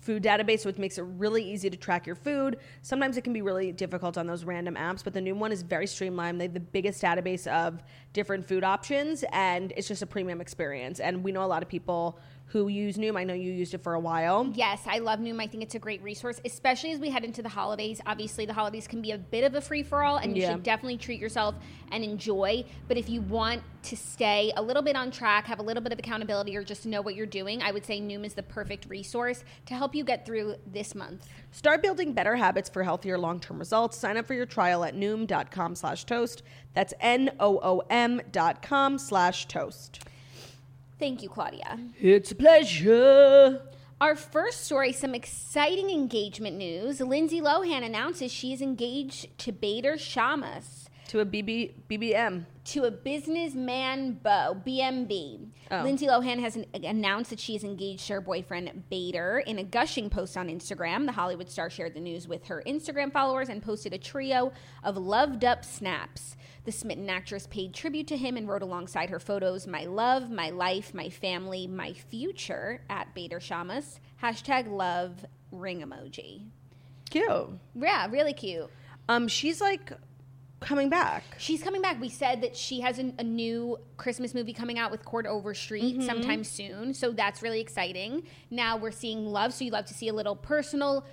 [0.00, 2.58] food database, which makes it really easy to track your food.
[2.82, 5.62] Sometimes it can be really difficult on those random apps, but the Noom one is
[5.62, 6.40] very streamlined.
[6.40, 11.00] They have the biggest database of different food options, and it's just a premium experience.
[11.00, 12.18] And we know a lot of people
[12.52, 13.16] who use Noom.
[13.16, 14.50] I know you used it for a while.
[14.54, 15.40] Yes, I love Noom.
[15.40, 18.00] I think it's a great resource, especially as we head into the holidays.
[18.06, 20.52] Obviously, the holidays can be a bit of a free for all, and you Yeah.
[20.52, 21.54] should definitely treat yourself
[21.92, 22.64] and enjoy.
[22.88, 25.92] But if you want to stay a little bit on track, have a little bit
[25.92, 28.86] of accountability, or just know what you're doing, I would say Noom is the perfect
[28.88, 31.28] resource to help you get through this month.
[31.52, 33.96] Start building better habits for healthier long-term results.
[33.96, 36.42] Sign up for your trial at noom.com slash toast.
[36.74, 40.00] That's N-O-O-M dot com slash toast.
[41.00, 41.78] Thank you, Claudia.
[41.98, 43.62] It's a pleasure.
[44.02, 47.00] Our first story some exciting engagement news.
[47.00, 50.88] Lindsay Lohan announces she is engaged to Bader Shammas.
[51.08, 52.44] To a BB, BBM.
[52.70, 55.48] To a businessman beau, BMB.
[55.72, 55.82] Oh.
[55.82, 59.64] Lindsay Lohan has an, announced that she is engaged to her boyfriend Bader in a
[59.64, 61.04] gushing post on Instagram.
[61.04, 64.52] The Hollywood star shared the news with her Instagram followers and posted a trio
[64.84, 66.36] of loved up snaps.
[66.64, 70.50] The smitten actress paid tribute to him and wrote alongside her photos, My love, my
[70.50, 73.98] life, my family, my future at Bader Shammas.
[74.22, 76.46] Hashtag love ring emoji.
[77.10, 77.48] Cute.
[77.74, 78.70] Yeah, really cute.
[79.08, 79.90] Um, she's like
[80.60, 81.24] coming back.
[81.38, 82.00] She's coming back.
[82.00, 85.96] We said that she has an, a new Christmas movie coming out with Chord Overstreet
[85.98, 86.06] Mm-hmm.
[86.06, 86.94] sometime soon.
[86.94, 88.24] So that's really exciting.
[88.50, 89.52] Now we're seeing love.
[89.54, 91.04] So you love to see a little personal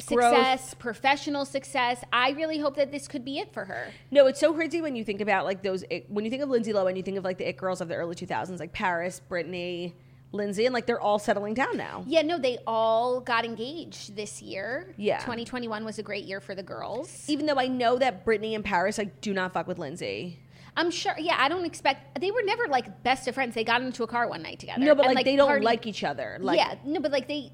[0.00, 2.02] success, professional success.
[2.12, 3.88] I really hope that this could be it for her.
[4.10, 5.84] No, it's so crazy when you think about like those.
[5.90, 7.88] It, when you think of Lindsay Lohan, you think of like the it girls of
[7.88, 9.94] the early 2000s, like Paris, Britney,
[10.32, 12.04] Lindsay, and like they're all settling down now.
[12.06, 14.94] Yeah, no, they all got engaged this year.
[14.96, 15.18] Yeah.
[15.20, 17.24] 2021 was a great year for the girls.
[17.28, 20.38] Even though I know that Britney and Paris like do not fuck with Lindsay.
[20.76, 23.54] I'm sure, yeah, I don't expect, they were never like best of friends.
[23.54, 24.78] They got into a car one night together.
[24.80, 26.38] No, but and, like, they don't partied- like each other.
[26.40, 27.50] Like, yeah, no, but like they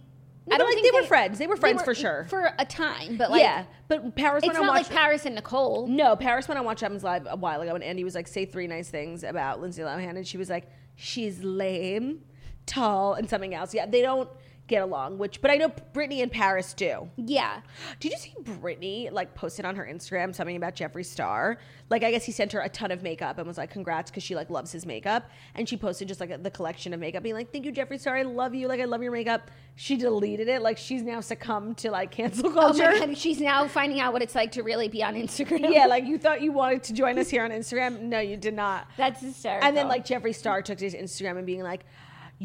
[0.46, 1.38] No, I don't like, think they were friends.
[1.38, 2.26] They were friends for sure.
[2.28, 3.16] for a time.
[3.16, 5.86] But like, yeah, but Paris it's went on not like Paris and Nicole.
[5.86, 8.26] no, Paris went on Watch What Happens Live a while ago, and Andy was like,
[8.28, 12.20] "Say three nice things about Lindsay Lohan," and she was like, "She's lame,
[12.66, 14.28] tall, and something else." Yeah, they don't
[14.66, 15.18] get along.
[15.18, 17.10] Which, but I know Britney and Paris do.
[17.16, 17.60] Yeah,
[18.00, 21.58] Did you see Britney like posted on her Instagram something about Jeffree Star?
[21.90, 24.22] Like I guess he sent her a ton of makeup and was like congrats because
[24.22, 25.28] she like loves his makeup.
[25.54, 28.16] And she posted just like the collection of makeup, being like, "Thank you, Jeffree Star.
[28.16, 28.66] I love you.
[28.68, 30.62] Like I love your makeup." She deleted it.
[30.62, 32.90] Like she's now succumbed to like cancel Oh culture.
[32.90, 35.70] my God, she's now finding out what it's like to really be on Instagram.
[35.74, 38.00] yeah, like you thought you wanted to join us here on Instagram.
[38.00, 38.88] No, you did not.
[38.96, 39.66] that's hysterical.
[39.68, 41.84] And then like Jeffree Star took to his Instagram and being like,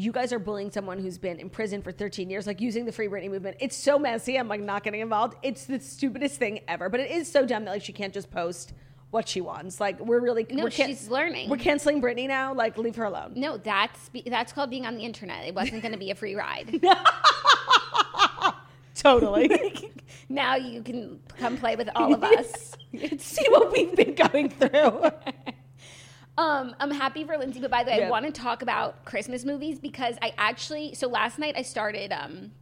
[0.00, 2.92] "You guys are bullying someone who's been in prison for 13 years, like using the
[2.92, 3.58] Free Britney movement.
[3.60, 4.38] It's so messy.
[4.38, 5.36] I'm like not getting involved.
[5.42, 6.88] It's the stupidest thing ever.
[6.88, 8.72] But it is so dumb that like she can't just post
[9.10, 9.78] what she wants.
[9.80, 11.50] Like we're really No, we're can- she's learning.
[11.50, 12.54] We're canceling Britney now.
[12.54, 13.32] Like leave her alone.
[13.36, 15.44] no, that's that's called being on the internet.
[15.46, 16.80] It wasn't going to be a free ride.
[18.94, 19.90] Totally.
[20.28, 22.76] now you can come play with all of us.
[23.18, 25.10] See what we've been going through.
[26.40, 28.06] Um, I'm happy for Lindsay, but by the way, Yeah.
[28.06, 32.12] I want to talk about Christmas movies because I actually so last night I started
[32.12, 32.52] um,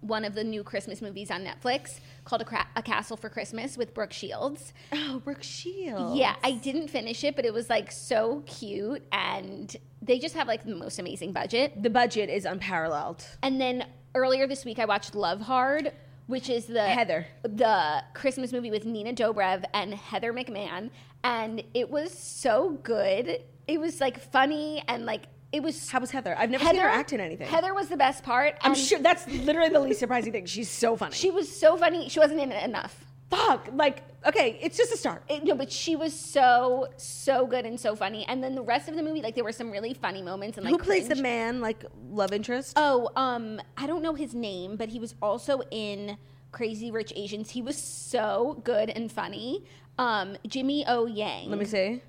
[0.00, 3.76] one of the new Christmas movies on Netflix called A, Cra- a Castle for Christmas
[3.76, 4.72] with Brooke Shields.
[4.92, 6.16] oh, Brooke Shields.
[6.18, 10.48] Yeah, I didn't finish it, but it was like so cute, and they just have
[10.48, 11.82] like the most amazing budget.
[11.82, 13.24] The budget is unparalleled.
[13.42, 15.92] And then earlier this week, I watched Love Hard,
[16.32, 17.26] which is the Heather.
[17.42, 20.88] the Christmas movie with Nina Dobrev and Heather McMahon,
[21.22, 23.42] and it was so good.
[23.68, 25.90] It was like funny and like it was.
[25.90, 26.34] How was Heather?
[26.38, 27.46] I've never seen her act in anything.
[27.46, 28.56] Heather was the best part.
[28.62, 30.46] I'm sure that's literally the least surprising thing.
[30.46, 31.14] She's so funny.
[31.14, 32.08] she was so funny.
[32.08, 33.04] She wasn't in it enough.
[33.32, 33.68] Fuck.
[33.72, 35.24] Like, okay, it's just a start.
[35.28, 38.24] It- no, but she was so so good and so funny.
[38.26, 40.64] And then the rest of the movie, like there were some really funny moments and
[40.64, 42.74] like Who plays the man, like love interest?
[42.76, 46.18] Oh, um, I don't know his name, but he was also in
[46.52, 47.50] Crazy Rich Asians.
[47.50, 49.64] He was so good and funny.
[49.98, 51.50] Um, Jimmy O Yang.
[51.50, 52.02] Let me see.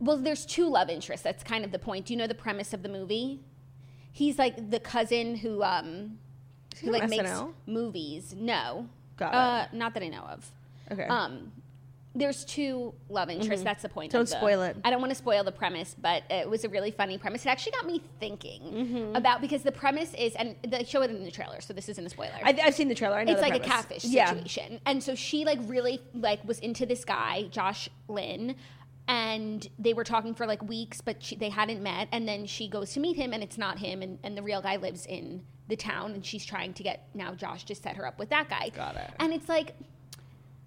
[0.00, 1.24] Well, there's two love interests.
[1.24, 2.06] That's kind of the point.
[2.06, 3.40] Do you know the premise of the movie?
[4.12, 6.18] He's like the cousin who um
[6.80, 7.30] who like makes
[7.66, 8.34] movies.
[8.36, 8.88] No,
[9.18, 10.50] Got uh, not that I know of.
[10.90, 11.04] Okay.
[11.06, 11.52] Um,
[12.14, 13.62] there's two love interests.
[13.62, 14.10] That's the point.
[14.12, 14.76] Don't of the- spoil it.
[14.84, 17.44] I don't want to spoil the premise, but it was a really funny premise.
[17.44, 19.14] It actually got me thinking Mm-hmm.
[19.16, 22.06] about because the premise is, and they show it in the trailer, so this isn't
[22.06, 22.32] a spoiler.
[22.42, 23.16] I, I've seen the trailer.
[23.18, 23.74] I know it's the like a premise.
[23.86, 24.30] catfish Yeah.
[24.30, 28.56] situation, and so she like really like was into this guy, Josh Lynn,
[29.06, 32.08] and they were talking for like weeks, but she, they hadn't met.
[32.10, 34.60] And then she goes to meet him, and it's not him, and, and the real
[34.62, 38.06] guy lives in the town, and she's trying to get now Josh to set her
[38.06, 38.70] up with that guy.
[38.70, 39.10] Got it.
[39.20, 39.74] And it's like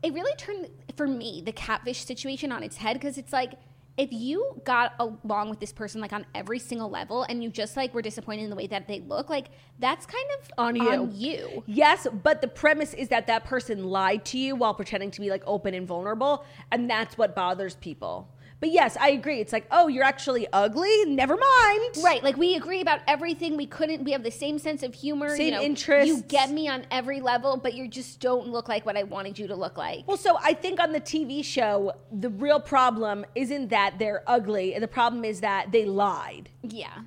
[0.04, 3.54] it really turned for me the catfish situation on its head because it's like
[3.98, 7.76] if you got along with this person like on every single level and you just
[7.76, 9.48] like were disappointed in the way that they look like
[9.80, 10.90] that's kind of On you.
[10.90, 15.12] on you Yes, but the premise is that that person lied to you while pretending
[15.12, 18.28] to be like open and vulnerable, and that's what bothers people.
[18.62, 19.40] But yes, I agree.
[19.42, 21.04] It's like, oh, you're actually ugly.
[21.08, 21.98] Never mind.
[22.04, 25.36] right like we agree about everything we couldn't we have the same sense of humor
[25.36, 26.08] Same you know, interests.
[26.08, 29.38] you get me on every level but you just don't look like what i wanted
[29.40, 33.26] you to look like Well, so I think on the TV show, the real problem
[33.36, 34.78] isn't that they're ugly.
[34.80, 36.50] The problem is that they lied.
[36.62, 37.00] yeah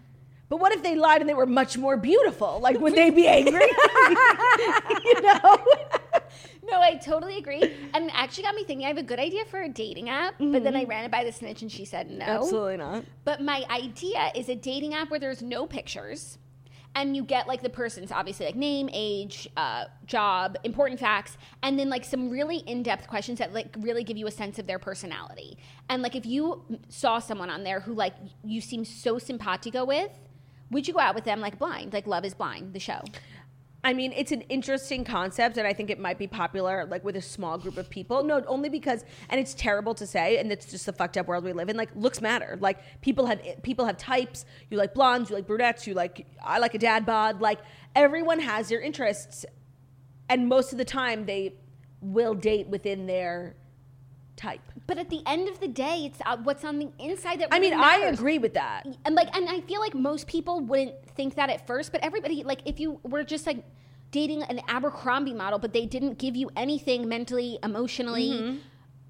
[0.48, 2.58] But what if they lied and they were much more beautiful?
[2.60, 3.62] Like, would they be angry?
[5.04, 5.50] you know?
[6.62, 7.62] No, I totally agree.
[7.94, 10.34] And it actually got me thinking I have a good idea for a dating app,
[10.38, 12.24] but then I ran it by the snitch and she said no.
[12.24, 12.42] Mm-hmm.
[12.42, 13.04] Absolutely not.
[13.24, 16.38] But my idea is a dating app where there's no pictures
[16.94, 21.78] and you get like the person's obviously like name, age, uh, job, important facts, and
[21.78, 24.78] then like some really in-depth questions that like really give you a sense of their
[24.78, 25.58] personality.
[25.88, 30.10] And like if you saw someone on there who like you seem so simpatico with,
[30.70, 31.92] would you go out with them like blind?
[31.92, 33.00] Like Love is Blind, the show.
[33.84, 37.16] I mean, it's an interesting concept, and I think it might be popular, like with
[37.16, 38.24] a small group of people.
[38.24, 41.44] No, only because, and it's terrible to say, and it's just the fucked up world
[41.44, 41.76] we live in.
[41.76, 42.56] Like, looks matter.
[42.60, 44.46] Like, people have people have types.
[44.70, 47.42] You like blondes, you like brunettes, you like I like a dad bod.
[47.42, 47.58] Like,
[47.94, 49.44] everyone has their interests,
[50.30, 51.52] and most of the time they
[52.00, 53.54] will date within their
[54.36, 54.60] type.
[54.86, 57.58] But at the end of the day, it's uh, what's on the inside that I
[57.58, 58.86] really mean, I agree with that.
[59.04, 62.42] and like and i feel like most people wouldn't think that at first but everybody
[62.42, 63.64] like if you were just like
[64.10, 68.60] dating an abercrombie model but they didn't give you anything mentally emotionally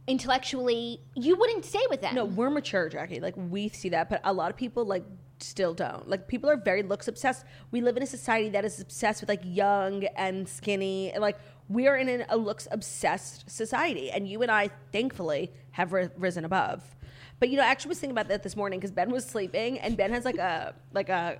[0.07, 3.21] intellectually you wouldn't stay with them No, we're mature, Jackie.
[3.21, 5.05] Like we see that, but a lot of people like
[5.41, 6.09] still don't.
[6.09, 7.45] Like people are very looks obsessed.
[7.71, 11.11] We live in a society that is obsessed with like young and skinny.
[11.13, 15.51] And, like we are in an, a looks obsessed society, and you and I, thankfully,
[15.73, 16.83] have ri- risen above.
[17.41, 19.79] But you know, I actually was thinking about that this morning because Ben was sleeping,
[19.79, 21.39] and Ben has like a like a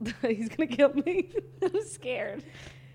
[0.22, 1.28] He's gonna kill me.
[1.62, 2.44] I'm scared.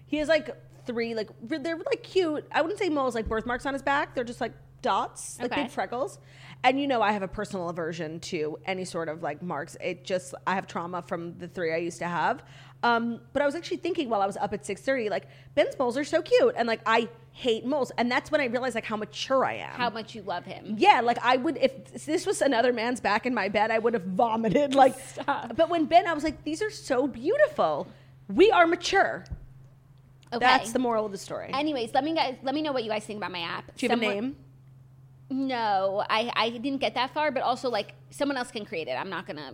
[0.05, 2.45] he has like three, like re- they're like cute.
[2.51, 4.15] I wouldn't say moles, like birthmarks on his back.
[4.15, 5.63] They're just like dots, like Okay.
[5.63, 6.19] big freckles.
[6.63, 9.75] And you know, I have a personal aversion to any sort of like marks.
[9.81, 12.43] It just I have trauma from the three I used to have.
[12.83, 15.77] Um, but I was actually thinking while I was up at six thirty, like Ben's
[15.79, 18.83] moles are so cute, and like I hate moles, and that's when I realized like
[18.83, 19.71] how mature I am.
[19.71, 20.75] How much you love him.
[20.77, 23.93] Yeah, like I would if this was another man's back in my bed, I would
[23.93, 24.75] have vomited.
[24.83, 25.55] Like, Stop.
[25.55, 27.87] but when Ben, I was like, these are so beautiful.
[28.27, 29.23] We are mature.
[30.33, 30.39] Okay.
[30.45, 31.51] That's the moral of the story.
[31.53, 33.65] Anyways, let me guys let me know what you guys think about my app.
[33.77, 34.35] Do you have Someone- a name?
[35.29, 38.91] No, I I didn't get that far, but also like someone else can create it.
[38.93, 39.53] I'm not gonna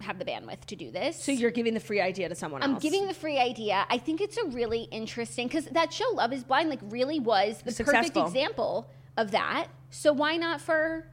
[0.00, 1.22] have the bandwidth to do this.
[1.22, 2.82] So you're giving the free idea to someone I'm else.
[2.82, 3.84] giving the free idea.
[3.90, 7.60] I think it's a really interesting because that show Love Is Blind like really was
[7.62, 7.94] the Successful.
[8.00, 9.68] perfect example of that.
[9.90, 11.06] So why not for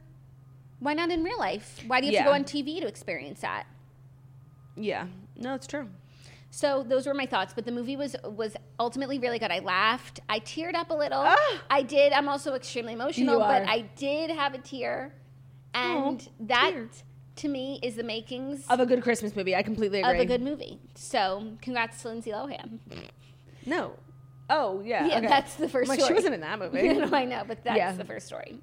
[0.78, 1.82] why not in real life?
[1.86, 3.64] Why do you have to go on TV to experience that?
[4.76, 5.88] Yeah, no, it's true.
[6.50, 9.50] So those were my thoughts, but the movie was was ultimately really good.
[9.50, 10.20] I laughed.
[10.28, 11.20] I teared up a little.
[11.22, 11.62] Ah!
[11.68, 12.12] I did.
[12.12, 13.68] I'm also extremely emotional, You but are.
[13.68, 15.12] I did have a tear.
[15.74, 17.02] And that tears.
[17.36, 20.14] To me is the makings Of a good Christmas movie, I completely agree.
[20.14, 20.78] of a good movie.
[20.94, 22.78] So congrats to Lindsay Lohan.
[23.64, 23.92] No.
[24.48, 25.06] Oh yeah.
[25.06, 25.26] Yeah, okay.
[25.26, 26.08] that's the 1st like, story.
[26.08, 26.88] she wasn't in that movie.
[26.94, 27.92] no, I know, but that's Yeah.
[27.92, 28.58] the first story.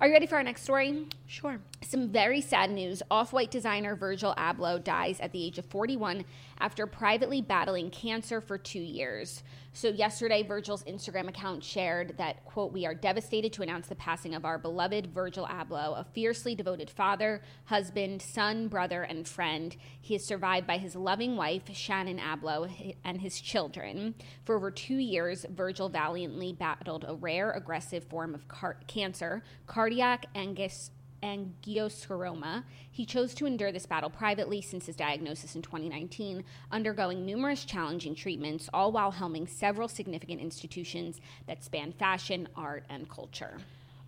[0.00, 1.06] Are you ready for our next story?
[1.26, 1.58] Sure.
[1.86, 3.02] Some very sad news.
[3.10, 6.24] Off white designer Virgil Abloh dies at the age of 41
[6.58, 9.42] after privately battling cancer for two years.
[9.76, 14.34] So, yesterday, Virgil's Instagram account shared that, quote, we are devastated to announce the passing
[14.34, 19.76] of our beloved Virgil Abloh, a fiercely devoted father, husband, son, brother, and friend.
[20.00, 24.14] He is survived by his loving wife, Shannon Abloh, and his children.
[24.44, 30.26] For over two years, Virgil valiantly battled a rare, aggressive form of car- cancer, cardiac
[30.36, 30.92] angus
[31.24, 32.64] angiosarcoma.
[32.90, 38.14] He chose to endure this battle privately since his diagnosis in 2019, undergoing numerous challenging
[38.14, 43.56] treatments, all while helming several significant institutions that span fashion, art, and culture.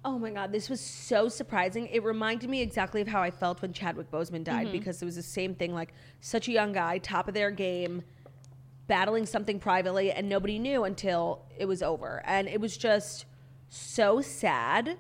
[0.05, 1.89] Oh my god, this was so surprising.
[1.89, 4.79] It reminded me exactly of how I felt when Chadwick Boseman died Mm-hmm.
[4.79, 8.03] because it was the same thing like such a young guy, top of their game,
[8.87, 12.23] battling something privately and nobody knew until it was over.
[12.25, 13.25] And it was just
[13.69, 14.97] so sad.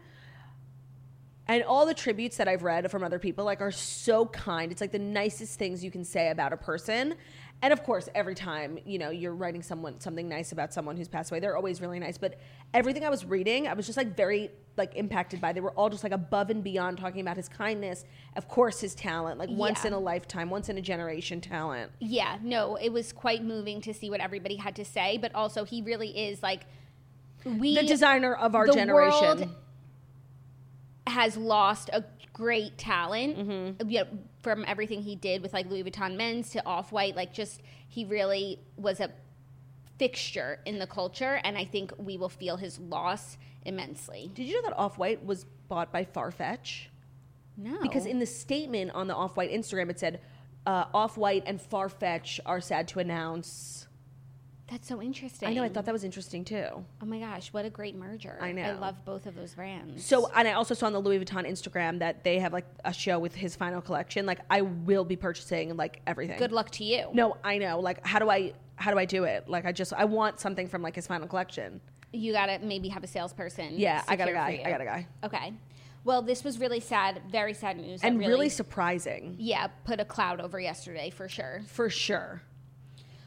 [1.48, 4.72] And all the tributes that I've read from other people like are so kind.
[4.72, 7.14] It's like the nicest things you can say about a person.
[7.62, 11.08] And of course, every time, you know, you're writing someone something nice about someone who's
[11.08, 12.18] passed away, they're always really nice.
[12.18, 12.38] But
[12.74, 15.52] everything I was reading, I was just like very like impacted by.
[15.54, 18.04] They were all just like above and beyond talking about his kindness,
[18.34, 19.88] of course his talent, like once Yeah.
[19.88, 21.92] in a lifetime, once in a generation talent.
[22.00, 25.64] Yeah, no, it was quite moving to see what everybody had to say, but also
[25.64, 26.64] he really is like
[27.44, 29.20] we The designer of our the generation.
[29.38, 29.48] world
[31.06, 33.88] has lost a great talent Mm-hmm.
[33.90, 34.06] you know,
[34.42, 37.16] from everything he did with like Louis Vuitton men's to off white.
[37.16, 39.10] Like, just he really was a
[39.98, 44.30] fixture in the culture, and I think we will feel his loss immensely.
[44.34, 46.86] Did you know that Off White was bought by Farfetch?
[47.56, 50.20] No, Because in the statement on the Off White Instagram, it said
[50.66, 53.86] uh, Off White and Farfetch are sad to announce.
[54.68, 55.48] That's so interesting.
[55.48, 55.62] I know.
[55.62, 56.66] I thought that was interesting too.
[57.00, 58.36] Oh my gosh, what a great merger!
[58.40, 58.62] I know.
[58.62, 60.04] I love both of those brands.
[60.04, 62.92] So, and I also saw on the Louis Vuitton Instagram that they have like a
[62.92, 64.26] show with his final collection.
[64.26, 66.38] Like, I will be purchasing like everything.
[66.38, 67.08] good luck to you.
[67.12, 67.78] No, I know.
[67.80, 69.48] Like, how do I how do I do it?
[69.48, 71.80] Like, I just I want something from like his final collection.
[72.12, 73.78] you gotta maybe have a salesperson.
[73.78, 74.62] Yeah, I got a guy.
[74.64, 75.06] I got a guy.
[75.22, 75.52] Okay.
[76.04, 78.00] Well, this was really sad, very sad news.
[78.04, 81.62] And really surprising yeah, put a cloud over yesterday for sure.
[81.66, 82.16] for sure.
[82.16, 82.42] Are you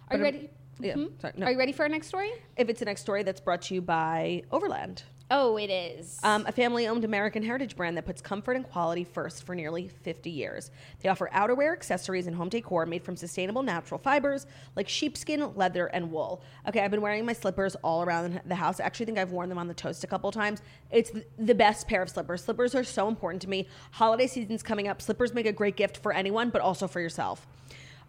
[0.09, 0.49] But, um, ready?
[0.79, 0.93] Yeah.
[0.95, 1.21] Mhm.
[1.21, 1.45] Sorry, no.
[1.45, 2.31] Are you ready for our next story?
[2.57, 5.03] If it's the next story that's brought to you by Overland.
[5.31, 6.19] Oh, it is.
[6.23, 9.87] Um, a family owned American heritage brand that puts comfort and quality first for nearly
[9.87, 10.71] 50 years.
[11.01, 15.85] They offer outerwear, accessories, and home decor made from sustainable natural fibers like sheepskin, leather,
[15.85, 16.41] and wool.
[16.67, 18.79] Okay, I've been wearing my slippers all around the house.
[18.79, 20.63] I actually think I've worn them on the toast a couple times.
[20.89, 22.43] It's the best pair of slippers.
[22.43, 23.67] Slippers are so important to me.
[23.91, 24.99] Holiday season's coming up.
[24.99, 27.45] Slippers make a great gift for anyone, but also for yourself.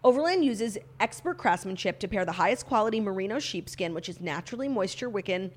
[0.03, 5.09] Overland uses expert craftsmanship to pair the highest quality merino sheepskin, which is naturally moisture
[5.09, 5.51] wicking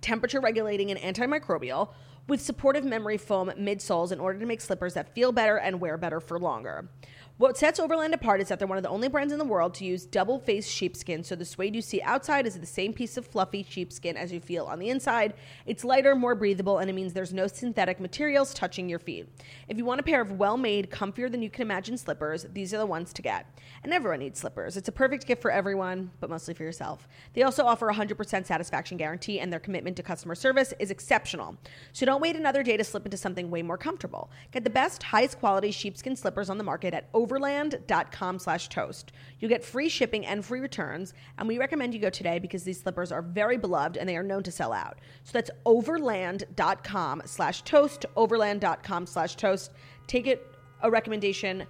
[0.00, 1.88] temperature regulating and antimicrobial
[2.28, 5.96] with supportive memory foam midsoles in order to make slippers that feel better and wear
[5.96, 6.88] better for longer.
[7.36, 9.74] What sets Overland apart is that they're one of the only brands in the world
[9.74, 13.16] to use double faced sheepskin, so the suede you see outside is the same piece
[13.16, 15.34] of fluffy sheepskin as you feel on the inside.
[15.66, 19.28] It's lighter, more breathable, and it means there's no synthetic materials touching your feet.
[19.66, 22.72] If you want a pair of well made, comfier than you can imagine slippers, these
[22.72, 23.46] are the ones to get.
[23.82, 24.76] And everyone needs slippers.
[24.76, 27.08] It's a perfect gift for everyone, but mostly for yourself.
[27.32, 31.56] They also offer a 100% satisfaction guarantee, and their commitment to customer service is exceptional.
[31.94, 34.30] So don't wait another day to slip into something way more comfortable.
[34.52, 39.12] Get the best, highest quality sheepskin slippers on the market at overland.com slash toast.
[39.38, 42.80] You'll get free shipping and free returns, and we recommend you go today because these
[42.80, 44.98] slippers are very beloved and they are known to sell out.
[45.24, 49.72] So that's overland.com slash toast, overland.com slash toast.
[50.06, 50.46] Take it
[50.82, 51.64] a recommendation.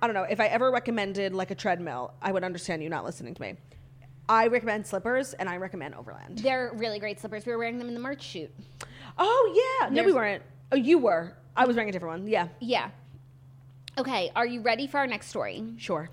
[0.00, 3.04] I don't know, if I ever recommended like a treadmill, I would understand you not
[3.04, 3.54] listening to me.
[4.28, 6.38] I recommend slippers and I recommend Overland.
[6.38, 7.46] They're really great slippers.
[7.46, 8.50] We were wearing them in the merch shoot.
[9.18, 9.88] Oh yeah.
[9.90, 10.42] No, we weren't.
[10.72, 11.36] Oh, you were.
[11.56, 12.28] I was wearing a different one.
[12.28, 12.48] Yeah.
[12.60, 12.90] Yeah.
[13.98, 15.64] Okay, are you ready for our next story?
[15.78, 16.10] Sure.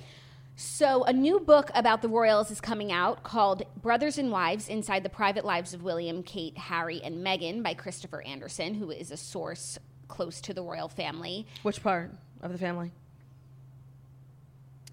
[0.56, 5.04] So, a new book about the royals is coming out called Brothers and Wives Inside
[5.04, 9.18] the Private Lives of William, Kate, Harry, and Meghan by Christopher Anderson, who is a
[9.18, 11.46] source close to the royal family.
[11.64, 12.12] Which part
[12.42, 12.92] of the family?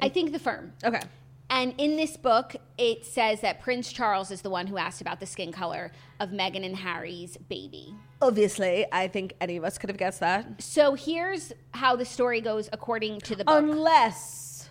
[0.00, 0.72] I think the firm.
[0.82, 1.02] Okay.
[1.50, 5.18] And in this book, it says that Prince Charles is the one who asked about
[5.18, 5.90] the skin color
[6.20, 7.92] of Meghan and Harry's baby.
[8.22, 10.62] Obviously, I think any of us could have guessed that.
[10.62, 13.58] So here's how the story goes according to the book.
[13.58, 14.70] Unless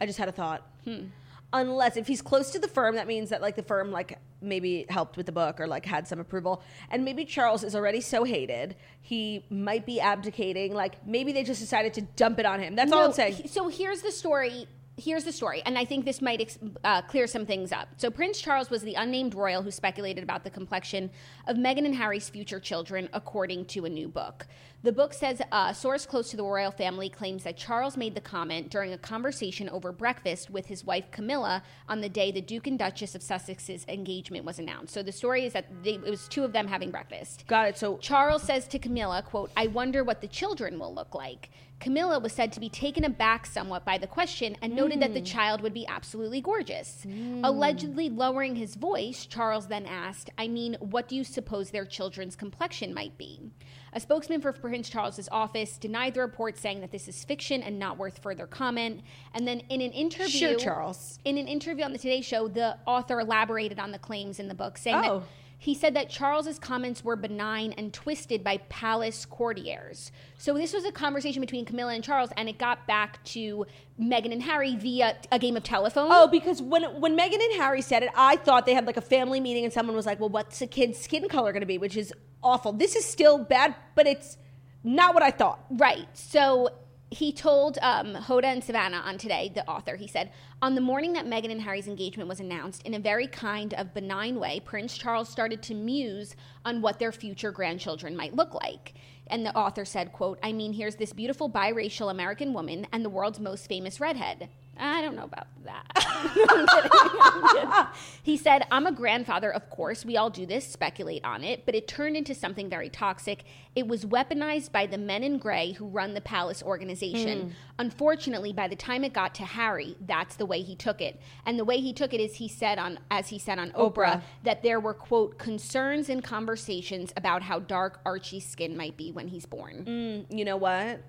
[0.00, 0.66] I just had a thought.
[0.84, 1.06] Hmm.
[1.52, 4.86] Unless if he's close to the firm, that means that like the firm like maybe
[4.88, 6.62] helped with the book or like had some approval.
[6.90, 10.72] And maybe Charles is already so hated, he might be abdicating.
[10.72, 12.74] Like maybe they just decided to dump it on him.
[12.74, 13.48] That's all No, I'm saying.
[13.48, 14.66] So here's the story.
[14.98, 17.88] Here's the story, and I think this might uh, clear some things up.
[17.96, 21.10] So Prince Charles was the unnamed royal who speculated about the complexion
[21.46, 24.46] of Meghan and Harry's future children, according to a new book.
[24.82, 28.20] The book says a source close to the royal family claims that Charles made the
[28.20, 32.66] comment during a conversation over breakfast with his wife Camilla on the day the Duke
[32.66, 34.92] and Duchess of Sussex's engagement was announced.
[34.92, 37.44] So the story is that they, it was two of them having breakfast.
[37.46, 37.78] Got it.
[37.78, 41.50] So Charles says to Camilla, quote, I wonder what the children will look like.
[41.82, 45.20] Camilla was said to be taken aback somewhat by the question and noted that the
[45.20, 45.26] mm.
[45.26, 47.04] child would be absolutely gorgeous.
[47.04, 47.40] Mm.
[47.42, 52.36] Allegedly lowering his voice, Charles then asked, I mean, what do you suppose their children's
[52.36, 53.50] complexion might be?
[53.94, 57.80] A spokesman for Prince Charles's office denied the report, saying that this is fiction and
[57.80, 59.00] not worth further comment.
[59.34, 61.18] And then in an interview, Sure, Charles.
[61.24, 64.54] in an interview on the Today Show, the author elaborated on the claims in the
[64.54, 65.18] book, saying Oh.
[65.18, 65.26] that
[65.62, 70.10] he said that Charles's comments were benign and twisted by palace courtiers.
[70.36, 73.64] So this was a conversation between Camilla and Charles, and it got back to
[73.96, 76.08] Meghan and Harry via a game of telephone.
[76.10, 79.00] Oh, because when when Meghan and Harry said it, I thought they had like a
[79.00, 81.78] family meeting and someone was like, "Well, what's the kid's skin color going to be?"
[81.78, 82.72] Which is awful.
[82.72, 84.38] This is still bad, but it's
[84.82, 85.64] not what I thought.
[85.70, 86.08] Right.
[86.12, 86.70] So
[87.12, 90.32] he told um, Hoda and Savannah on today, the author, he said,
[90.62, 93.92] on the morning that Meghan and Harry's engagement was announced, in a very kind of
[93.92, 96.34] benign way, Prince Charles started to muse
[96.64, 98.94] on what their future grandchildren might look like.
[99.26, 103.10] And the author said, quote, I mean, here's this beautiful biracial American woman and the
[103.10, 104.48] world's most famous redhead.
[104.82, 105.86] I don't know about that.
[105.96, 106.90] I'm kidding.
[107.20, 107.86] I'm kidding.
[108.22, 110.04] He said, I'm a grandfather, of course.
[110.04, 113.44] We all do this, speculate on it, but it turned into something very toxic.
[113.76, 117.40] It was weaponized by the men in gray who run the palace organization.
[117.40, 117.50] Hmm.
[117.78, 121.20] Unfortunately, by the time it got to Harry, that's the way he took it.
[121.46, 123.92] And the way he took it is he said on as he said on Oprah,
[123.92, 124.22] Oprah.
[124.42, 129.28] that there were quote concerns and conversations about how dark Archie's skin might be when
[129.28, 129.84] he's born.
[129.84, 131.02] Mm, you know what?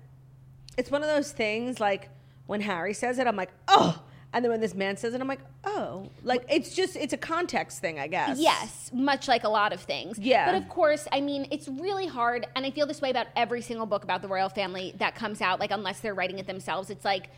[0.76, 2.10] It's one of those things like
[2.46, 4.00] when Harry says it, I'm like, "Oh."
[4.32, 7.16] And then when this man says it, I'm like, "Oh." Like it's just it's a
[7.16, 8.38] context thing, I guess.
[8.38, 10.18] Yes, much like a lot of things.
[10.18, 10.46] Yeah.
[10.50, 13.62] But of course, I mean, it's really hard, and I feel this way about every
[13.62, 16.90] single book about the royal family that comes out, like, unless they're writing it themselves.
[16.90, 17.28] It's like,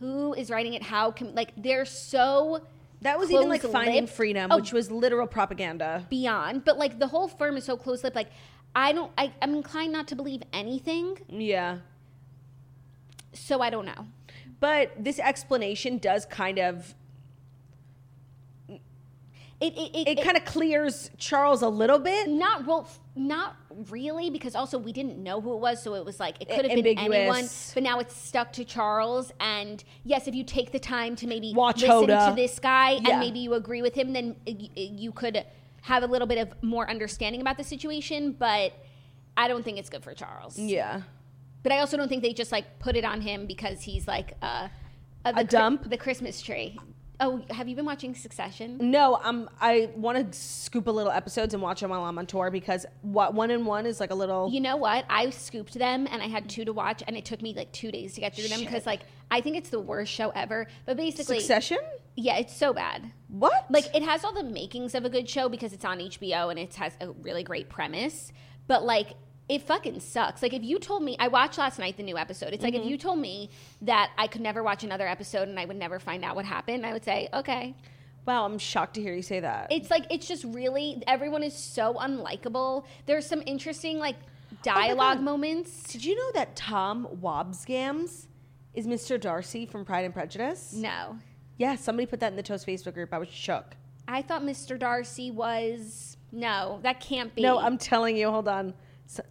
[0.00, 0.82] who is writing it?
[0.82, 2.62] How can, like, they're so.
[3.02, 4.08] That was even like Finding close-lipped.
[4.12, 6.06] Freedom, Oh, which was literal propaganda.
[6.10, 8.14] beyond, but like the whole firm is so close lipped.
[8.14, 8.28] Like,
[8.74, 11.78] I don't, I, I'm inclined not to believe anything, Yeah.
[13.32, 14.06] So I don't know.
[14.60, 16.94] But this explanation does kind of
[18.68, 22.28] It, it, it, it kind of clears Charles a little bit.
[22.30, 23.56] not well, not
[23.90, 26.64] really, because also we didn't know who it was, so it was like it could
[26.64, 27.44] have been anyone.
[27.74, 31.52] But now it's stuck to Charles, and yes, if you take the time to maybe
[31.54, 32.30] Watch listen Hoda.
[32.30, 33.10] to this guy Yeah.
[33.10, 35.44] and maybe you agree with him, then you could
[35.82, 38.32] have a little bit of more understanding about the situation.
[38.32, 38.72] But
[39.36, 40.58] I don't think it's good for Charles.
[40.58, 41.02] Yeah.
[41.62, 44.34] But I also don't think they just like put it on him because he's like
[44.42, 44.68] uh,
[45.24, 45.88] uh, the A dump?
[45.88, 46.78] the Christmas tree.
[47.22, 48.78] Oh, have you been watching Succession?
[48.80, 52.24] No, um, I want to scoop a little episodes and watch them while I'm on
[52.24, 54.50] tour because what one and one is like a little.
[54.50, 55.04] You know what?
[55.10, 57.92] I scooped them and I had two to watch, and it took me like two
[57.92, 59.00] days to get through them because, like,
[59.30, 60.66] I think it's the worst show ever.
[60.86, 61.76] But basically, Succession?
[62.16, 63.12] yeah, it's so bad.
[63.28, 63.66] What?
[63.68, 66.58] Like, it has all the makings of a good show because it's on HBO and
[66.58, 68.32] it has a really great premise.
[68.66, 69.08] But like,
[69.50, 70.42] it fucking sucks.
[70.42, 72.52] Like, if you told me, I watched last night the new episode.
[72.54, 72.84] It's like Mm-hmm.
[72.84, 73.50] if you told me
[73.82, 76.86] that I could never watch another episode and I would never find out what happened,
[76.86, 77.74] I would say, okay.
[78.26, 79.72] wow, I'm shocked to hear you say that.
[79.72, 82.84] It's like it's just really everyone is so unlikable.
[83.06, 84.16] There's some interesting like
[84.62, 85.24] dialogue God.
[85.24, 85.82] moments.
[85.92, 88.26] Did you know that Tom Wambsgans
[88.74, 89.20] is Mr.
[89.20, 90.72] Darcy from Pride and Prejudice.
[90.74, 91.18] No.
[91.58, 93.12] Yeah, somebody put that in the Toast Facebook group.
[93.12, 93.74] I was shook.
[94.06, 94.78] I thought Mr.
[94.78, 96.16] Darcy was.
[96.32, 97.42] No, that can't be.
[97.42, 98.30] No, I'm telling you.
[98.30, 98.74] Hold on.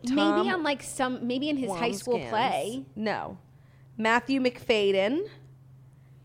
[0.04, 0.20] Maybe
[0.50, 2.30] on like some maybe in his high school Wambsgans.
[2.30, 2.86] play.
[2.96, 3.38] No,
[3.98, 5.28] Matthew Macfadyen,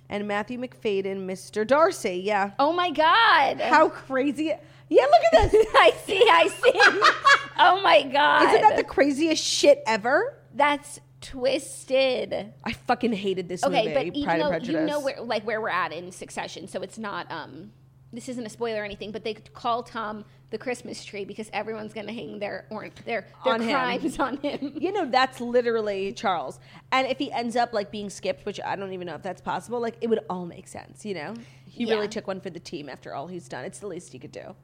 [0.09, 1.67] and Matthew Macfadyen, Mr.
[1.67, 2.17] Darcy.
[2.25, 2.53] Yeah.
[2.59, 3.61] Oh my god.
[3.61, 4.53] How crazy!
[4.89, 5.67] Yeah, look at this.
[5.75, 6.73] I see, I see.
[7.59, 8.49] oh my god.
[8.49, 10.39] Isn't that the craziest shit ever?
[10.55, 12.53] That's twisted.
[12.65, 13.95] I fucking hated this Okay, movie.
[13.95, 14.81] but even Pride and though Prejudice.
[14.81, 17.73] you know where like where we're at in succession, so it's not um
[18.15, 21.93] this isn't a spoiler or anything, but they call Tom the Christmas tree because everyone's
[21.93, 23.71] gonna hang their or their their On him.
[23.71, 24.73] crimes on him.
[24.79, 26.59] You know, that's literally Charles.
[26.93, 29.41] And if he ends up like being skipped, which I don't even know if that's
[29.41, 31.35] possible, like it would all make sense, you know?
[31.67, 31.95] He Yeah.
[31.95, 33.65] really took one for the team after all he's done.
[33.65, 34.55] It's the least he could do.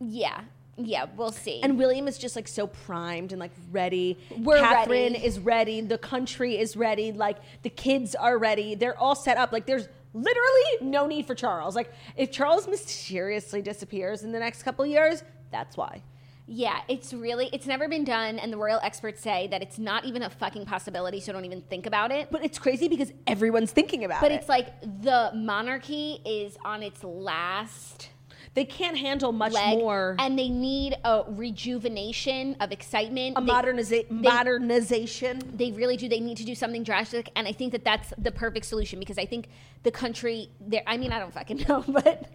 [0.00, 0.40] Yeah.
[0.76, 1.60] Yeah, we'll see.
[1.62, 4.18] And William is just like so primed and like ready.
[4.38, 5.24] We're Catherine ready.
[5.24, 5.80] is ready.
[5.82, 7.12] The country is ready.
[7.12, 8.74] Like the kids are ready.
[8.74, 9.52] They're all set up.
[9.52, 11.76] Like there's literally no need for Charles.
[11.76, 16.02] Like if Charles mysteriously disappears in the next couple years, that's why.
[16.46, 20.04] Yeah, it's really it's never been done and the royal experts say that it's not
[20.04, 22.30] even a fucking possibility, so don't even think about it.
[22.30, 24.34] But it's crazy because everyone's thinking about But it.
[24.34, 28.10] But it's like the monarchy is on its last
[28.54, 30.14] they can't handle much leg more.
[30.18, 33.36] and they need a rejuvenation of excitement.
[33.36, 35.40] a They- moderniza- modernization.
[35.56, 38.30] they really do they need to do something drastic and i think that that's the
[38.32, 39.48] perfect solution because i think
[39.82, 42.30] the country there i mean i don't fucking know but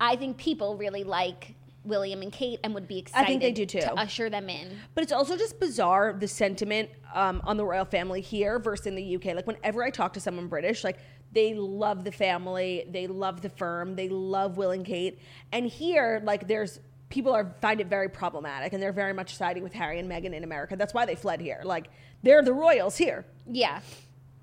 [0.00, 1.54] i think people really like
[1.84, 3.80] william and kate and would be excited I think they do too.
[3.80, 7.84] to usher them in But it's also just bizarre the sentiment um, on the royal
[7.84, 9.26] family here versus in the UK.
[9.36, 10.98] Like whenever I talk to someone British, like
[11.34, 15.18] they love the family, they love the firm, they love Will and Kate,
[15.52, 16.80] and here like there's
[17.10, 20.32] people are find it very problematic and they're very much siding with Harry and Meghan
[20.32, 20.74] in America.
[20.76, 21.60] That's why they fled here.
[21.64, 21.90] Like
[22.22, 23.24] they're the royals here.
[23.50, 23.80] yeah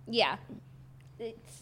[0.08, 0.36] yeah
[1.20, 1.62] it's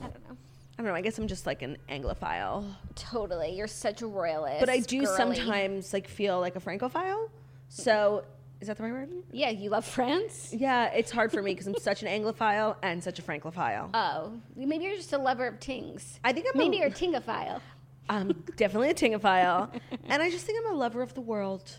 [0.00, 0.36] i don't know
[0.78, 0.94] I don't know.
[0.94, 2.64] I guess I'm just like an Anglophile,
[2.94, 5.16] totally you're such a royalist but I do girly.
[5.16, 7.28] sometimes like feel like a Francophile.
[7.68, 8.24] So
[8.60, 9.10] is that the right word?
[9.32, 13.02] yeah you love france Yeah, it's hard for me because I'm such an Anglophile and
[13.02, 13.90] such a Francophile.
[13.94, 16.92] oh maybe you're just a lover of tings I think I'm maybe a- you're a
[16.92, 17.60] tingophile
[18.08, 19.70] I'm definitely a tingophile,
[20.08, 21.70] and I just think I'm a lover of the world,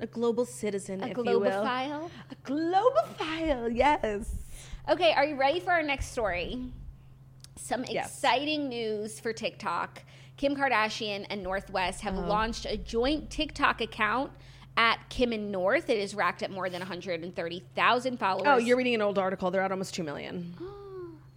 [0.00, 1.40] a global citizen, a if you will.
[1.40, 4.30] globophile A globophile, yes.
[4.90, 6.60] Okay, are you ready for our next story?
[7.56, 8.08] Some Yes.
[8.14, 10.02] exciting news for TikTok.
[10.36, 12.26] Kim Kardashian and North West have uh-huh.
[12.28, 14.32] launched a joint TikTok account
[14.76, 15.90] at Kim and North.
[15.90, 18.46] It is racked at more than 130,000 followers.
[18.46, 19.50] Oh, you're reading an old article.
[19.50, 20.54] They're at almost two million.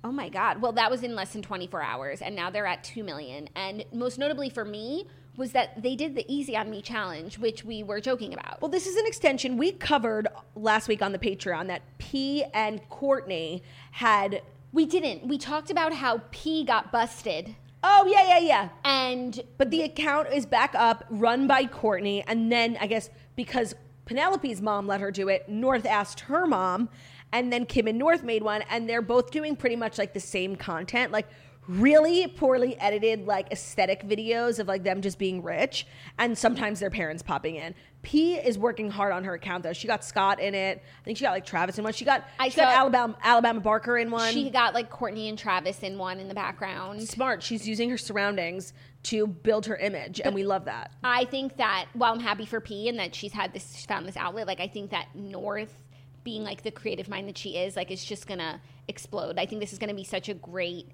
[0.05, 0.61] Oh my God.
[0.61, 3.47] Well, that was in less than 24 hours, and now they're at 2 million.
[3.55, 5.07] And most notably for me
[5.38, 8.61] was that they did the Easy on Me challenge, which we were joking about.
[8.61, 9.55] Well, this is an extension.
[9.55, 10.27] We covered
[10.57, 14.41] last week on the Patreon that P and Courtney had.
[14.73, 15.25] we didn't.
[15.25, 18.69] We talked about how P got busted, Oh yeah, yeah, yeah.
[18.86, 23.75] and But the account is back up, run by Courtney, and then I guess because
[24.05, 26.89] Penelope's mom let her do it, North asked her mom,
[27.31, 30.19] and then Kim and North made one, and they're both doing pretty much like the
[30.19, 31.27] same content, like
[31.68, 35.88] really poorly edited, like aesthetic videos of like them just being rich,
[36.18, 37.74] and sometimes their parents popping in.
[38.01, 39.74] P is working hard on her account though.
[39.74, 40.84] She got Scott in it.
[41.01, 41.93] I think she got like Travis in one.
[41.93, 44.34] She got I she got Alabama Alabama Barker in one.
[44.34, 47.01] she got like Courtney and Travis in one in the background.
[47.01, 47.41] smart.
[47.41, 50.91] She's using her surroundings to build her image, and we love that.
[51.03, 54.05] I think that while I'm happy for P and that she's had this she's found
[54.05, 55.78] this outlet, like I think that North
[56.26, 59.39] being like the creative mind that she is, like it's just gonna explode.
[59.39, 60.88] I think this is gonna be such a great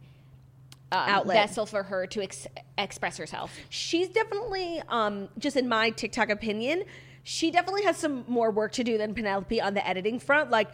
[0.92, 1.36] um, Outlet.
[1.36, 3.56] vessel for her to ex- express herself.
[3.70, 6.84] she's definitely um just in my TikTok opinion,
[7.24, 10.50] she definitely has some more work to do than Penelope on the editing front.
[10.50, 10.70] Like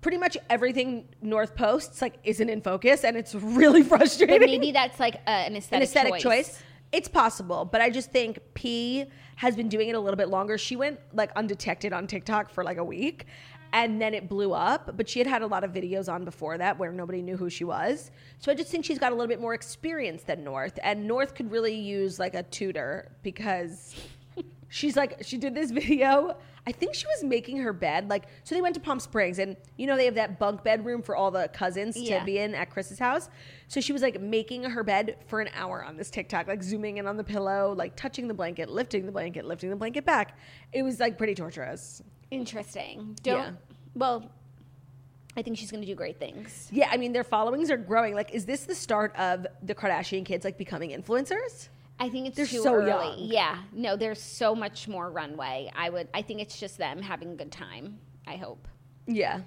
[0.00, 4.38] pretty much everything North posts like isn't in focus and it's really frustrating.
[4.38, 6.22] But maybe that's like a, an aesthetic, an aesthetic choice.
[6.48, 6.62] choice.
[6.92, 9.06] It's possible, but I just think P
[9.36, 10.58] has been doing it a little bit longer.
[10.58, 13.26] She went like undetected on TikTok for like a week
[13.74, 16.56] and then it blew up, but she had had a lot of videos on before
[16.58, 18.12] that where nobody knew who she was.
[18.38, 21.34] So I just think she's got a little bit more experience than North and North
[21.34, 23.96] could really use like a tutor because
[24.68, 28.56] she's like she did this video i think she was making her bed like so
[28.56, 31.30] they went to palm springs and you know they have that bunk bedroom for all
[31.30, 32.18] the cousins Yeah.
[32.18, 33.28] to be in at chris's house
[33.68, 36.96] so she was like making her bed for an hour on this tiktok like zooming
[36.96, 40.36] in on the pillow like touching the blanket lifting the blanket lifting the blanket back
[40.72, 42.02] it was like pretty torturous
[42.34, 43.16] Interesting.
[43.22, 43.38] Don't.
[43.38, 43.50] Yeah.
[43.94, 44.30] Well,
[45.36, 46.68] I think she's gonna do great things.
[46.70, 50.24] yeah i mean their followings are growing like is this the start of the kardashian
[50.24, 51.68] kids like becoming influencers
[51.98, 52.88] I think it's They're too so early.
[52.88, 53.14] young.
[53.18, 53.58] Yeah.
[53.72, 55.70] No, there's so much more runway.
[55.76, 56.08] I would.
[56.12, 58.00] I think it's just them having a good time.
[58.26, 58.66] I hope.
[59.06, 59.42] yeah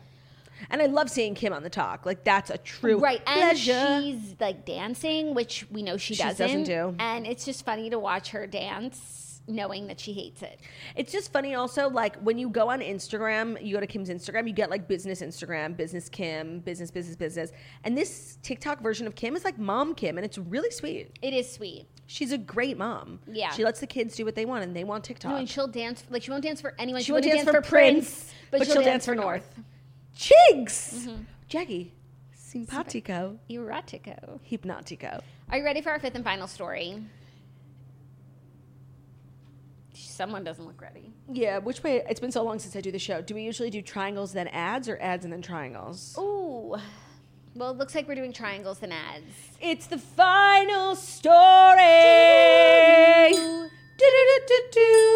[0.69, 2.05] And I love seeing Kim on the talk.
[2.05, 6.47] Like that's a true Right, and she's like dancing, which we know she She doesn't.
[6.47, 6.95] doesn't do.
[6.99, 10.59] And it's just funny to watch her dance, knowing that she hates it.
[10.95, 14.47] It's just funny also, like when you go on Instagram, you go to Kim's Instagram,
[14.47, 17.51] you get like business Instagram, business Kim, business, business, business.
[17.83, 21.17] And this TikTok version of Kim is like mom Kim, and it's really sweet.
[21.21, 21.87] It is sweet.
[22.07, 23.19] She's a great mom.
[23.27, 23.51] Yeah.
[23.51, 25.31] She lets the kids do what they want, and they want TikTok.
[25.31, 27.01] No, and she'll dance like she won't dance for anyone.
[27.01, 29.59] She won't dance for Prince, but, she'll, dance, for North.
[30.15, 30.95] Chigs!
[30.95, 31.23] Mm-hmm.
[31.47, 31.93] Jackie,
[32.33, 34.39] simpatico, Erotico.
[34.49, 35.21] hypnotico.
[35.49, 37.03] Are you ready for our fifth and final story?
[39.97, 41.11] someone doesn't look ready.
[41.31, 42.03] Yeah, which way?
[42.09, 43.21] It's been so long since I do the show.
[43.21, 46.15] Do we usually do triangles then ads or ads and then triangles?
[46.19, 46.75] Ooh.
[47.55, 49.33] Well, it looks like we're doing triangles and ads.
[49.59, 51.83] It's the final story.
[53.31, 55.07] Do do do do do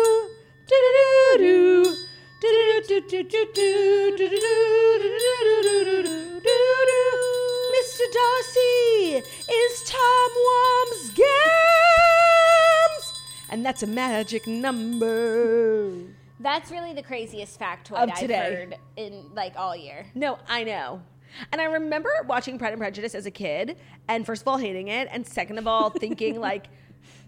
[2.98, 4.42] do do
[7.74, 8.06] Mr.
[8.14, 8.71] Darcy
[13.52, 15.94] And that's a magic number.
[16.40, 20.06] That's really the craziest factoid I've heard in like all year.
[20.16, 21.02] No, I know.
[21.52, 23.78] And I remember watching Pride and Prejudice as a kid,
[24.08, 26.68] and first of all, hating it, and second of all, thinking like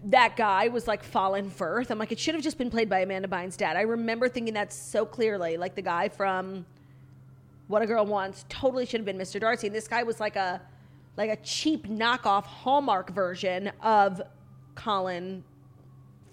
[0.04, 1.90] that guy was like Colin Firth.
[1.90, 3.76] I'm like, it should have just been played by Amanda Bynes' dad.
[3.76, 5.56] I remember thinking that so clearly.
[5.56, 6.66] Like the guy from
[7.68, 9.40] What a Girl Wants totally should have been Mr.
[9.40, 9.68] Darcy.
[9.68, 10.60] And this guy was like a
[11.16, 14.20] like a cheap knockoff Hallmark version of
[14.74, 15.44] Colin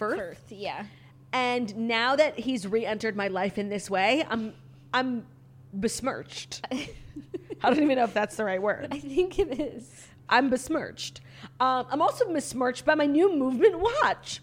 [0.02, 0.18] Firth.
[0.18, 0.86] Firth, yeah.
[1.32, 4.54] And now that he's re-entered my life in this way, I'm
[4.91, 5.28] I'm
[5.74, 6.66] besmirched.
[6.72, 8.88] I don't even know if that's the right word.
[8.91, 10.08] I think it is.
[10.28, 11.22] I'm besmirched.
[11.60, 14.41] Um, I'm also besmirched by my new Movement watch.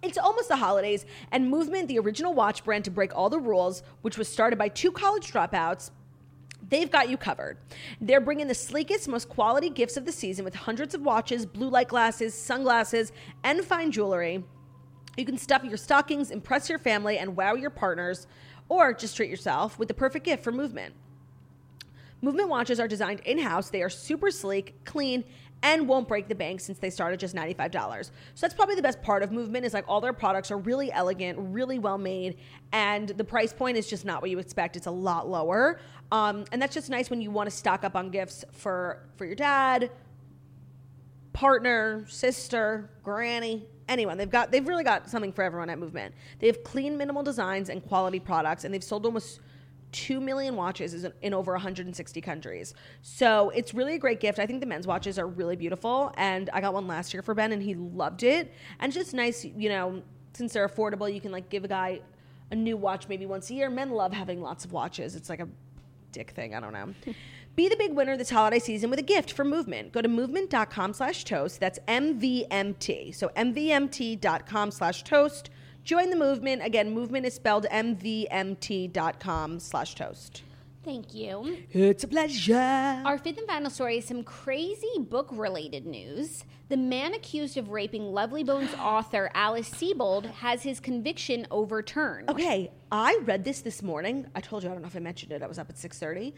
[0.00, 3.82] It's almost the holidays, and Movement, the original watch brand to break all the rules,
[4.02, 5.90] which was started by two college dropouts,
[6.68, 7.56] they've got you covered.
[8.00, 11.68] They're bringing the sleekest, most quality gifts of the season with hundreds of watches, blue
[11.68, 13.10] light glasses, sunglasses,
[13.42, 14.44] and fine jewelry.
[15.16, 18.26] You can stuff your stockings, impress your family, and wow your partners,
[18.68, 20.94] or just treat yourself with the perfect gift for Movement.
[22.20, 23.68] Movement watches are designed in house.
[23.68, 25.24] They are super sleek, clean,
[25.62, 28.04] and won't break the bank since they start at just $95.
[28.04, 28.10] So
[28.40, 31.38] that's probably the best part of Movement is like all their products are really elegant,
[31.38, 32.36] really well made,
[32.72, 34.76] and the price point is just not what you expect.
[34.76, 35.80] It's a lot lower.
[36.12, 39.24] Um, and that's just nice when you want to stock up on gifts for for
[39.24, 39.90] your dad,
[41.32, 44.18] partner, sister, granny, anyone.
[44.18, 46.14] They've got they've really got something for everyone at Movement.
[46.38, 49.40] They have clean, minimal designs and quality products, and they've sold almost.
[49.92, 52.74] 2 million watches in- over 160 countries.
[53.02, 54.40] So it's really a great gift.
[54.40, 56.12] I think the men's watches are really beautiful.
[56.16, 58.52] And I got one last year for Ben and he loved it.
[58.80, 62.00] And it's just nice, you know, since they're affordable, you can like give a guy
[62.50, 63.70] a new watch maybe once a year.
[63.70, 65.14] Men love having lots of watches.
[65.14, 65.48] It's like a
[66.10, 66.56] dick thing.
[66.56, 66.92] I don't know.
[67.56, 69.92] Be the big winner this holiday season with a gift from Movement.
[69.92, 71.60] Go to movement.com slash toast.
[71.60, 73.14] That's MVMT.
[73.14, 75.50] So MVMT.com slash toast.
[75.84, 76.64] Join the movement.
[76.64, 80.42] Again, movement is spelled MVMT.com slash toast.
[80.84, 81.58] Thank you.
[81.70, 83.02] It's a pleasure.
[83.04, 86.44] Our fifth and final story is some crazy book related news.
[86.68, 92.28] The man accused of raping Lovely Bones author Alice Sebold has his conviction overturned.
[92.28, 94.26] Okay, I read this this morning.
[94.34, 95.42] I told you I don't know if I mentioned it.
[95.42, 96.34] I was up at 6:30.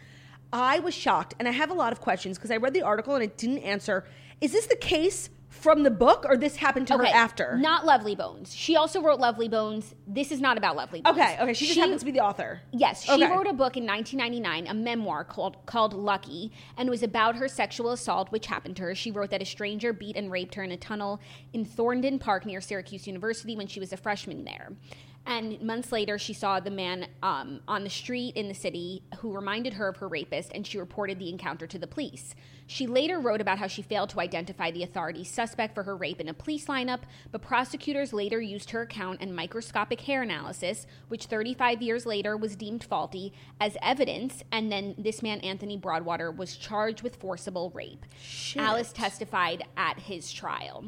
[0.52, 3.16] I was shocked and I have a lot of questions because I read the article
[3.16, 4.04] and it didn't answer.
[4.40, 7.56] Is this the case from the book or this happened to her after?
[7.56, 8.54] Not Lovely Bones.
[8.54, 9.94] She also wrote Lovely Bones.
[10.06, 11.16] This is not about Lovely Bones.
[11.18, 11.52] Okay, okay.
[11.54, 12.60] She just happens to be the author.
[12.72, 13.30] Yes, she Okay.
[13.30, 17.48] wrote a book in 1999, a memoir called called Lucky, and it was about her
[17.48, 18.94] sexual assault, which happened to her.
[18.94, 21.20] She wrote that a stranger beat and raped her in a tunnel
[21.52, 24.72] in Thorndon Park near Syracuse University when she was a freshman there.
[25.26, 29.34] And months later, she saw the man um, on the street in the city who
[29.34, 32.36] reminded her of her rapist, and she reported the encounter to the police.
[32.68, 36.20] She later wrote about how she failed to identify the authorities' suspect for her rape
[36.20, 37.00] in a police lineup,
[37.32, 42.54] but prosecutors later used her account and microscopic hair analysis, which 35 years later was
[42.54, 44.44] deemed faulty, as evidence.
[44.52, 48.06] And then this man, Anthony Broadwater, was charged with forcible rape.
[48.56, 50.84] Alice testified at his trial.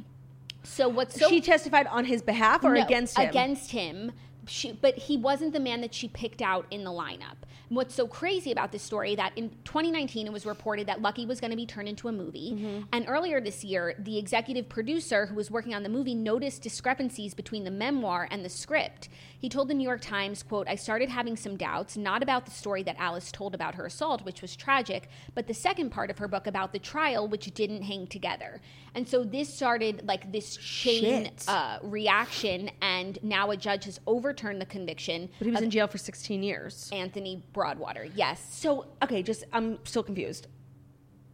[0.62, 3.28] So what's so she testified on his behalf or no, against him?
[3.28, 4.12] Against him.
[4.48, 7.36] She, but he wasn't the man that she picked out in the lineup.
[7.68, 11.26] And what's so crazy about this story that in 2019 it was reported that Lucky
[11.26, 12.80] was going to be turned into a movie, Mm-hmm.
[12.92, 17.34] and earlier this year the executive producer who was working on the movie noticed discrepancies
[17.34, 19.08] between the memoir and the script.
[19.38, 22.50] He told the New York Times, "quote I started having some doubts, not about the
[22.50, 26.18] story that Alice told about her assault, which was tragic, but the second part of
[26.18, 28.60] her book about the trial, which didn't hang together."
[28.94, 34.60] And so this started like this chain uh, reaction, and now a judge has overturned
[34.60, 35.28] the conviction.
[35.38, 36.90] but he was in jail for 16 years.
[36.92, 38.04] Anthony Broadwater.
[38.14, 38.44] Yes.
[38.50, 40.48] So okay, just I'm still confused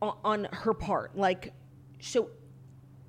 [0.02, 1.16] on, on her part.
[1.16, 1.54] Like,
[2.00, 2.28] so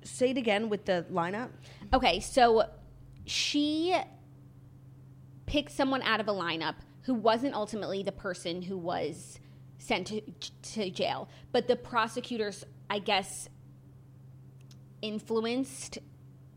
[0.04, 1.50] say it again with the lineup.
[1.92, 2.70] Okay, so
[3.26, 3.94] she
[5.46, 9.38] picked someone out of a lineup who wasn't ultimately the person who was
[9.78, 10.20] sent to,
[10.62, 13.48] to jail, but the prosecutors, I guess,
[15.02, 15.98] influenced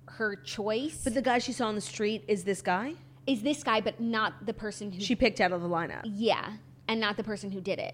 [0.07, 1.01] her choice.
[1.03, 2.93] But the guy she saw on the street is this guy
[3.27, 6.53] is this guy, but not the person who she picked out of the lineup, yeah,
[6.87, 7.93] and not the person who did it.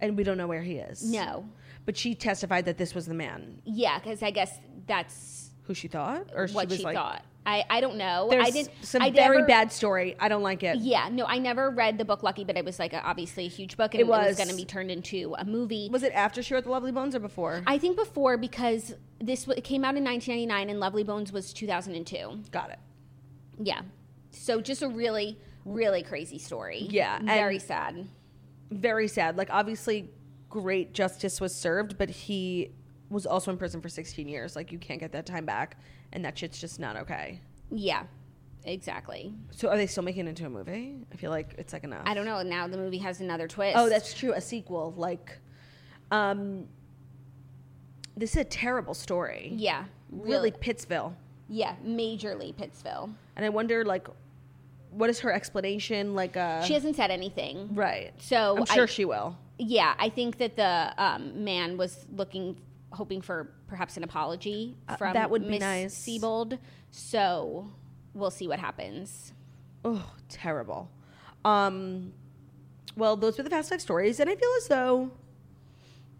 [0.00, 1.02] and we don't know where he is.
[1.10, 1.48] No,
[1.86, 5.88] but she testified that this was the man yeah, because I guess that's who she
[5.88, 7.24] thought, or what she she, like, thought.
[7.46, 8.26] I, I don't know.
[8.28, 8.72] There's I didn't.
[8.82, 10.16] some I very never- bad story.
[10.18, 10.78] I don't like it.
[10.78, 13.48] Yeah, no, I never read the book Lucky, but it was like a, obviously a
[13.48, 14.36] huge book, and It it was, was.
[14.36, 15.88] going to be turned into a movie.
[15.92, 17.62] Was it after she wrote the Lovely Bones or before?
[17.66, 22.50] I think before because this it came out in 1999 and Lovely Bones was 2002.
[22.50, 22.78] Got it.
[23.62, 23.82] Yeah,
[24.32, 26.86] so just a really really crazy story.
[26.90, 28.06] Yeah, very sad.
[28.70, 29.36] Very sad.
[29.36, 30.10] Like obviously,
[30.48, 32.72] great justice was served, but he
[33.10, 34.56] was also in prison for 16 years.
[34.56, 35.78] Like you can't get that time back,
[36.12, 37.40] and that shit's just not okay.
[37.70, 38.04] Yeah,
[38.64, 39.32] exactly.
[39.50, 40.96] So are they still making it into a movie?
[41.12, 42.02] I feel like it's like enough.
[42.04, 42.42] I don't know.
[42.42, 43.76] Now the movie has another twist.
[43.76, 44.32] Oh, that's true.
[44.32, 44.94] A sequel.
[44.96, 45.38] Like,
[46.10, 46.66] um,
[48.16, 49.52] this is a terrible story.
[49.56, 50.50] yeah, Really, really.
[50.52, 51.14] Pittsville.
[51.48, 53.10] Yeah, majorly Pittsville.
[53.36, 54.08] And I wonder, like,
[54.90, 56.14] what is her explanation?
[56.14, 57.74] Like, uh, She hasn't said anything.
[57.74, 58.12] right.
[58.18, 59.36] So I'm sure I- she will.
[59.58, 62.56] Yeah, I think that the um, man was looking,
[62.96, 65.94] hoping for perhaps an apology Uh, from that would be Miss nice.
[65.94, 66.58] Sebold.
[66.90, 67.70] So
[68.14, 69.32] we'll see what happens.
[69.84, 70.90] Oh, terrible.
[71.44, 72.12] Um,
[72.96, 75.10] well, those were the Fast Five stories, and I feel as though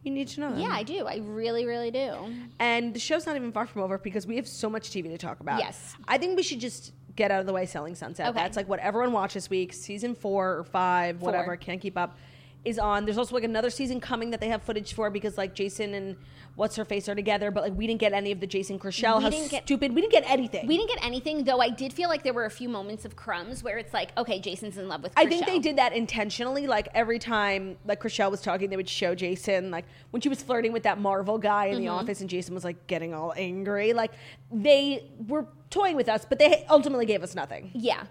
[0.05, 0.61] you need to know them.
[0.61, 1.07] Yeah, I do.
[1.07, 2.14] I really, really do.
[2.61, 5.18] And the show's not even far from over because we have so much TV to
[5.18, 5.59] talk about.
[5.59, 5.95] Yes.
[6.07, 8.29] I think we should just get out of the way Selling Sunset.
[8.29, 8.39] Okay.
[8.39, 9.72] That's like what everyone watched this week.
[9.72, 11.27] Season four or five, Four.
[11.27, 12.18] whatever, can't keep up,
[12.66, 13.04] is on.
[13.04, 16.16] There's also like another season coming that they have footage for because like Jason and
[16.56, 19.18] What's Her Face are together, but like we didn't get any of the Jason Chrishell.
[19.18, 19.94] We How didn't get- stupid.
[19.94, 20.66] We didn't get anything.
[20.66, 21.60] We didn't get anything, though.
[21.60, 24.40] I did feel like there were a few moments of crumbs where it's like, okay,
[24.40, 25.12] Jason's in love with.
[25.16, 26.66] I think they did that intentionally.
[26.66, 30.42] Like every time like Chrishell was talking, they would show Jason like when she was
[30.42, 31.94] flirting with that Marvel guy in the Mm-hmm.
[31.94, 33.92] office, and Jason was like getting all angry.
[33.92, 34.12] Like
[34.50, 37.70] they were toying with us, but they ultimately gave us nothing.
[37.74, 38.04] Yeah,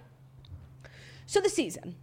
[1.25, 1.95] So the season.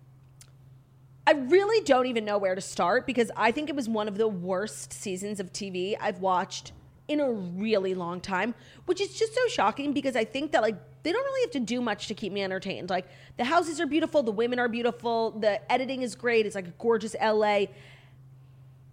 [1.26, 4.16] I really don't even know where to start because I think it was one of
[4.16, 6.72] the worst seasons of TV I've watched
[7.06, 8.54] in a really long time,
[8.86, 11.60] which is just so shocking because I think that like they don't really have to
[11.60, 12.90] do much to keep me entertained.
[12.90, 13.06] Like
[13.36, 16.44] the houses are beautiful, the women are beautiful, the editing is great.
[16.46, 17.66] It's like a gorgeous LA.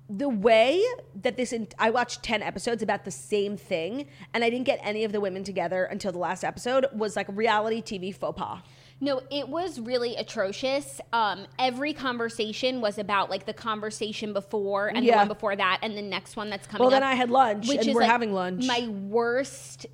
[0.07, 0.83] The way
[1.21, 4.79] that this in- I watched 10 episodes about the same thing and I didn't get
[4.83, 8.59] any of the women together until the last episode was like reality TV faux pas.
[9.01, 10.99] No, it was really atrocious.
[11.13, 15.97] Um, every conversation was about like the conversation before and the one before that, and
[15.97, 16.81] the next one that's coming.
[16.81, 18.65] Well, then up, I had lunch, and we're like, having lunch.
[18.65, 19.85] My worst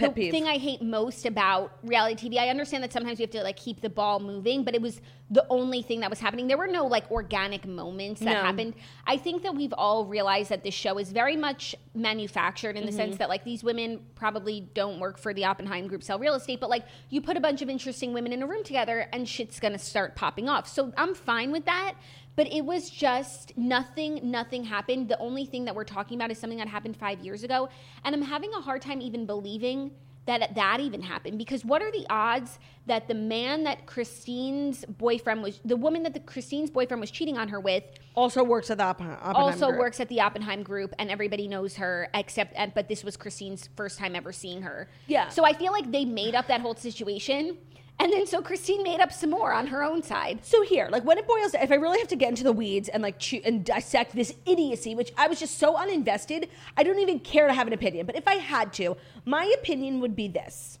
[0.00, 0.30] Pet the peeve.
[0.32, 3.56] thing I hate most about reality TV, I understand that sometimes we have to like
[3.56, 5.00] keep the ball moving, but it was
[5.32, 6.48] the only thing that was happening.
[6.48, 8.40] There were no like organic moments that No.
[8.42, 8.74] happened.
[9.06, 12.90] I think that we've all realized that this show is very much manufactured in the
[12.90, 12.96] Mm-hmm.
[12.96, 16.58] sense that like these women probably don't work for the Oppenheim Group sell real estate,
[16.60, 19.60] but like you put a bunch of interesting women in a room together and shit's
[19.60, 20.66] gonna start popping off.
[20.66, 21.94] So I'm fine with that.
[22.36, 25.08] But it was just nothing, nothing happened.
[25.08, 27.68] The only thing that we're talking about is something that happened five years ago.
[28.04, 29.90] And I'm having a hard time even believing
[30.26, 35.42] that that even happened because what are the odds that the man that Christine's boyfriend
[35.42, 37.82] was, the woman that the Christine's boyfriend was cheating on her with,
[38.14, 39.80] also works at the Oppen- Oppenheim also Group.
[39.80, 43.98] works at the Oppenheim Group and everybody knows her except, but this was Christine's first
[43.98, 44.88] time ever seeing her.
[45.06, 45.28] Yeah.
[45.30, 47.56] So I feel like they made up that whole situation.
[48.00, 50.42] And then so Christine made up some more on her own side.
[50.42, 52.88] So here, like when it boils, if I really have to get into the weeds
[52.88, 56.48] and like chew and dissect this idiocy, which I was just so uninvested,
[56.78, 58.06] I don't even care to have an opinion.
[58.06, 58.96] But if I had to,
[59.26, 60.78] my opinion would be this: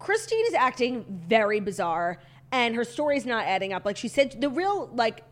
[0.00, 2.18] Christine is acting very bizarre,
[2.50, 3.84] and her story's not adding up.
[3.84, 5.22] Like she said, the real like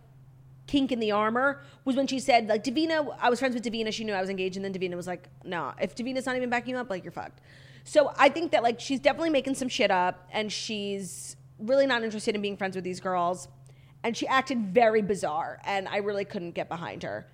[0.69, 3.13] kink in the armor was when she said like Davina.
[3.21, 3.93] I was friends with Davina.
[3.93, 6.49] She knew I was engaged, and then Davina was like, "No, if Davina's not even
[6.49, 7.41] backing you up, like you're fucked."
[7.85, 12.03] So I think that like she's definitely making some shit up, and she's really not
[12.03, 13.49] interested in being friends with these girls,
[14.03, 17.27] and she acted very bizarre, and I really couldn't get behind her.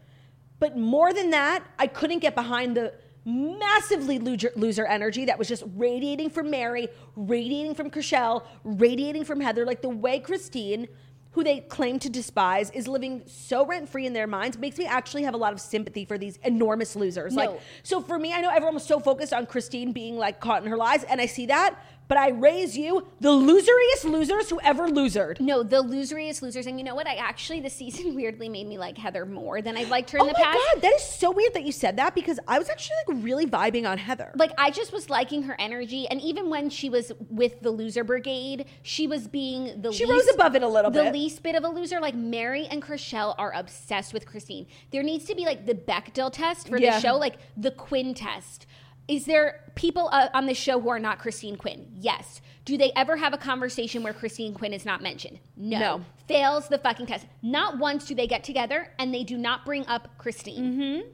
[0.59, 2.95] But more than that, I couldn't get behind the
[3.25, 9.41] massively loser, loser energy that was just radiating from Mary, radiating from Chrishell, radiating from
[9.41, 9.67] Heather.
[9.67, 10.89] Like the way Christine,
[11.37, 14.87] who they claim to despise, is living so rent free in their minds makes me
[14.87, 17.35] actually have a lot of sympathy for these enormous losers.
[17.35, 17.43] No.
[17.45, 20.65] Like, so for me, I know everyone was so focused on Christine being like caught
[20.65, 21.79] in her lies, and I see that.
[22.09, 25.41] But I raise you the loseriest losers who ever losered.
[25.41, 26.67] No, the loseriest losers.
[26.67, 27.07] And you know what?
[27.09, 30.23] I actually, this season weirdly made me like Heather more than I've liked her in
[30.25, 30.59] Oh the my past.
[30.75, 33.47] god, that is so weird that you said that because I was actually like really
[33.47, 34.33] vibing on Heather.
[34.37, 36.07] Like, I just was liking her energy.
[36.09, 40.27] And even when she was with the loser brigade, she was being the She least,
[40.29, 41.13] rose above it a little the bit.
[41.13, 42.01] least bit of a loser.
[42.01, 44.67] Like, Mary and Chrishell are obsessed with Christine.
[44.93, 46.97] There needs to be like the Bechdel test for Yeah.
[46.97, 48.67] the show, like the Quinn test.
[49.09, 51.87] Is there people uh, on the show who are not Christine Quinn?
[51.95, 52.41] Yes.
[52.65, 55.39] Do they ever have a conversation where Christine Quinn is not mentioned?
[55.57, 55.79] No.
[55.79, 56.01] No.
[56.27, 57.27] Fails the fucking test.
[57.41, 60.73] Not once do they get together and they do not bring up Christine.
[60.73, 61.09] Mm-hmm.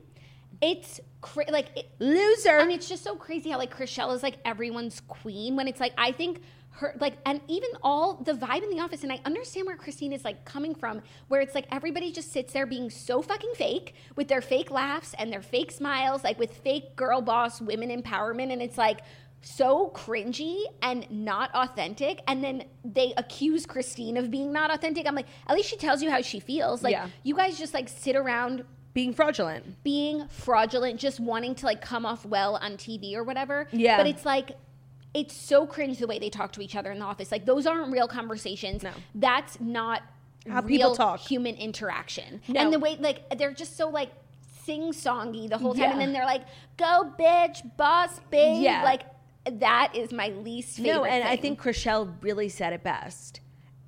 [0.62, 2.56] It's cra- like it, Loser.
[2.58, 5.92] and it's just so crazy how like Chrishell is like everyone's queen when it's like
[5.98, 6.40] I think
[6.76, 10.12] her like and even all the vibe in the office and I understand where Christine
[10.12, 13.94] is like coming from where it's like everybody just sits there being so fucking fake
[14.16, 18.52] with their fake laughs and their fake smiles like with fake girl boss women empowerment
[18.52, 19.00] and it's like
[19.42, 25.06] so cringy and not authentic and then they accuse Christine of being not authentic.
[25.06, 26.82] I'm like at least she tells you how she feels.
[26.82, 27.08] Like Yeah.
[27.22, 28.64] you guys just like sit around
[28.94, 29.82] being fraudulent.
[29.82, 33.66] being fraudulent, just wanting to like come off well on TV or whatever.
[33.72, 33.96] Yeah.
[33.96, 34.52] But it's like,
[35.14, 37.30] it's so cringe the way they talk to each other in the office.
[37.30, 38.82] Like those aren't real conversations.
[38.82, 38.92] No.
[39.14, 40.02] That's not
[40.48, 41.20] How real people talk.
[41.20, 42.40] human interaction.
[42.48, 42.60] No.
[42.60, 44.10] And the way like they're just so like
[44.64, 45.90] sing songy the whole time, Yeah.
[45.92, 46.42] and then they're like,
[46.76, 48.84] "Go bitch, boss babe." Yeah.
[48.84, 49.02] Like
[49.60, 50.92] that is my least favorite.
[50.94, 53.40] No, and I think Chrishell really said it best.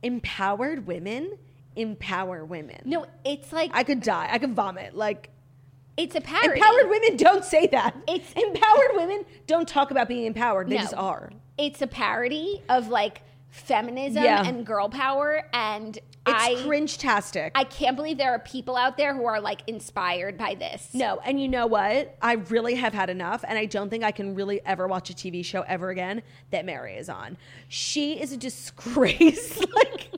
[0.03, 1.39] Empowered women
[1.77, 2.81] empower women.
[2.85, 4.29] no, it's like I could die.
[4.31, 4.95] I could vomit.
[4.97, 5.31] Like
[5.97, 6.61] it's a parody.
[6.61, 7.95] empowered women don't say that.
[8.09, 10.69] It's- empowered women don't talk about being empowered.
[10.69, 10.81] They No.
[10.83, 11.31] just are.
[11.57, 13.23] It's a parody of like
[13.55, 14.45] feminism Yeah.
[14.45, 17.53] and girl power, and It's I cringe-tastic.
[17.55, 20.89] I can't believe there are people out there who are like inspired by this.
[20.93, 22.17] No, and you know what?
[22.21, 25.15] I really have had enough, and I don't think I can really ever watch a
[25.15, 27.37] TV show ever again that Mary is on.
[27.69, 29.57] She is a disgrace.
[29.75, 30.11] like,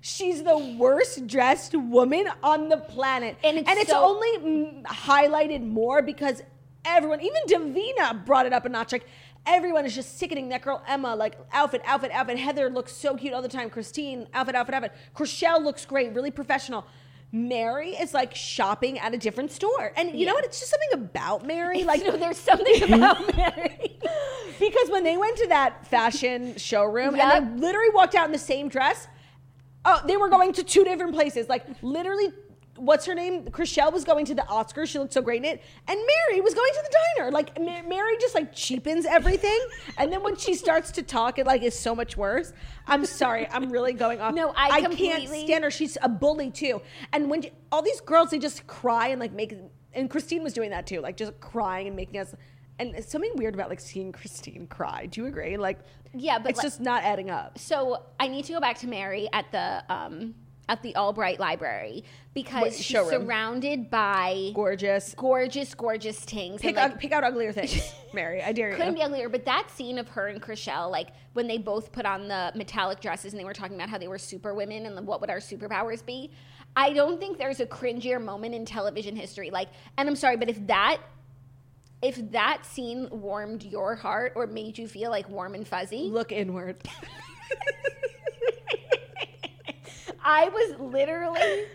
[0.00, 6.00] she's the worst dressed woman on the planet, And it's it's so- only highlighted more
[6.00, 6.42] because
[6.86, 8.92] everyone, even Davina, brought it up a notch.
[8.92, 9.06] Like.
[9.46, 12.38] Everyone is just sickening that girl Emma, like outfit, outfit, outfit.
[12.38, 13.68] Heather looks so cute all the time.
[13.68, 14.92] Christine, outfit, outfit, outfit.
[15.14, 16.86] Chrishell looks great, really professional.
[17.30, 19.92] Mary is like shopping at a different store.
[19.96, 20.44] And you know what?
[20.44, 21.82] It's just something about Mary.
[21.84, 23.98] Like, you know, there's something about Mary.
[24.60, 27.24] because when they went to that fashion showroom Yep.
[27.34, 29.08] and they literally walked out in the same dress,
[29.84, 31.48] oh, they were going to two different places.
[31.48, 32.28] Like, literally,
[32.76, 33.44] what's her name?
[33.44, 34.88] Chrishell was going to the Oscars.
[34.88, 35.62] She looked so great in it.
[35.86, 35.98] And
[36.28, 37.30] Mary was going to the diner.
[37.30, 39.58] Like, Ma- Mary just like cheapens everything.
[39.98, 42.52] and then when she starts to talk, it like is so much worse.
[42.86, 43.48] I'm sorry.
[43.50, 44.34] I'm really going off.
[44.34, 45.70] No, I can't stand her.
[45.70, 46.80] She's a bully too.
[47.12, 49.54] And when all these girls, they just cry and like make.
[49.92, 52.34] And Christine was doing that too, like just crying and making us.
[52.80, 55.06] And something weird about like seeing Christine cry.
[55.06, 55.56] Do you agree?
[55.56, 55.78] Like,
[56.12, 57.56] Yeah, but it's like- just not adding up.
[57.56, 60.34] So I need to go back to Mary at the um
[60.68, 63.26] at the Albright Library because she's showroom?
[63.26, 65.14] surrounded by Gorgeous.
[65.14, 66.60] gorgeous, gorgeous things.
[66.60, 68.42] Pick like, out, pick out uglier things, Mary.
[68.42, 68.76] I dare you.
[68.76, 69.28] couldn't be uglier.
[69.28, 73.00] But that scene of her and Chrishell, like when they both put on the metallic
[73.00, 75.38] dresses and they were talking about how they were super women and what would our
[75.38, 76.30] superpowers be.
[76.76, 79.50] I don't think there's a cringier moment in television history.
[79.50, 80.98] Like, and I'm sorry, but if that
[82.02, 86.32] if that scene warmed your heart or made you feel like warm and fuzzy, Look
[86.32, 86.76] inward.
[90.24, 91.66] I was literally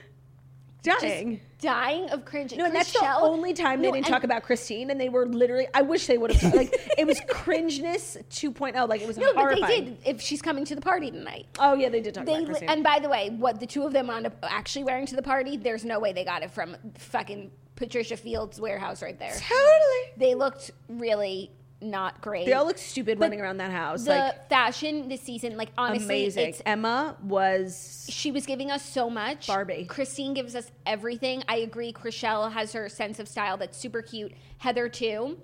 [0.81, 1.41] Dying.
[1.59, 2.55] dying of cringe.
[2.55, 5.09] No, and that's the only time No, they didn't and- talk about Christine, and they
[5.09, 5.67] were literally.
[5.73, 6.53] I wish they would have.
[6.59, 8.87] Like it was cringeness 2.0.
[8.87, 9.67] Like it was No, but horrifying.
[9.67, 9.97] they did.
[10.05, 12.69] If she's coming to the party tonight, Oh yeah, they did talk they about Christine.
[12.69, 15.21] and by the way, what the two of them wound up actually wearing to the
[15.21, 19.31] party, there's no way they got it from fucking Patricia Fields' warehouse right there.
[19.31, 20.11] totally.
[20.17, 21.51] They looked really
[21.81, 22.45] not great.
[22.45, 24.03] They all look stupid But running around that house.
[24.03, 26.49] the like fashion this season, like honestly, amazing.
[26.49, 28.05] it's Emma was.
[28.09, 29.47] she was giving us so much.
[29.47, 29.85] Barbie.
[29.85, 31.43] Christine gives us everything.
[31.47, 31.93] I agree.
[31.93, 34.33] Chrishell has her sense of style that's super cute.
[34.57, 35.39] Heather too.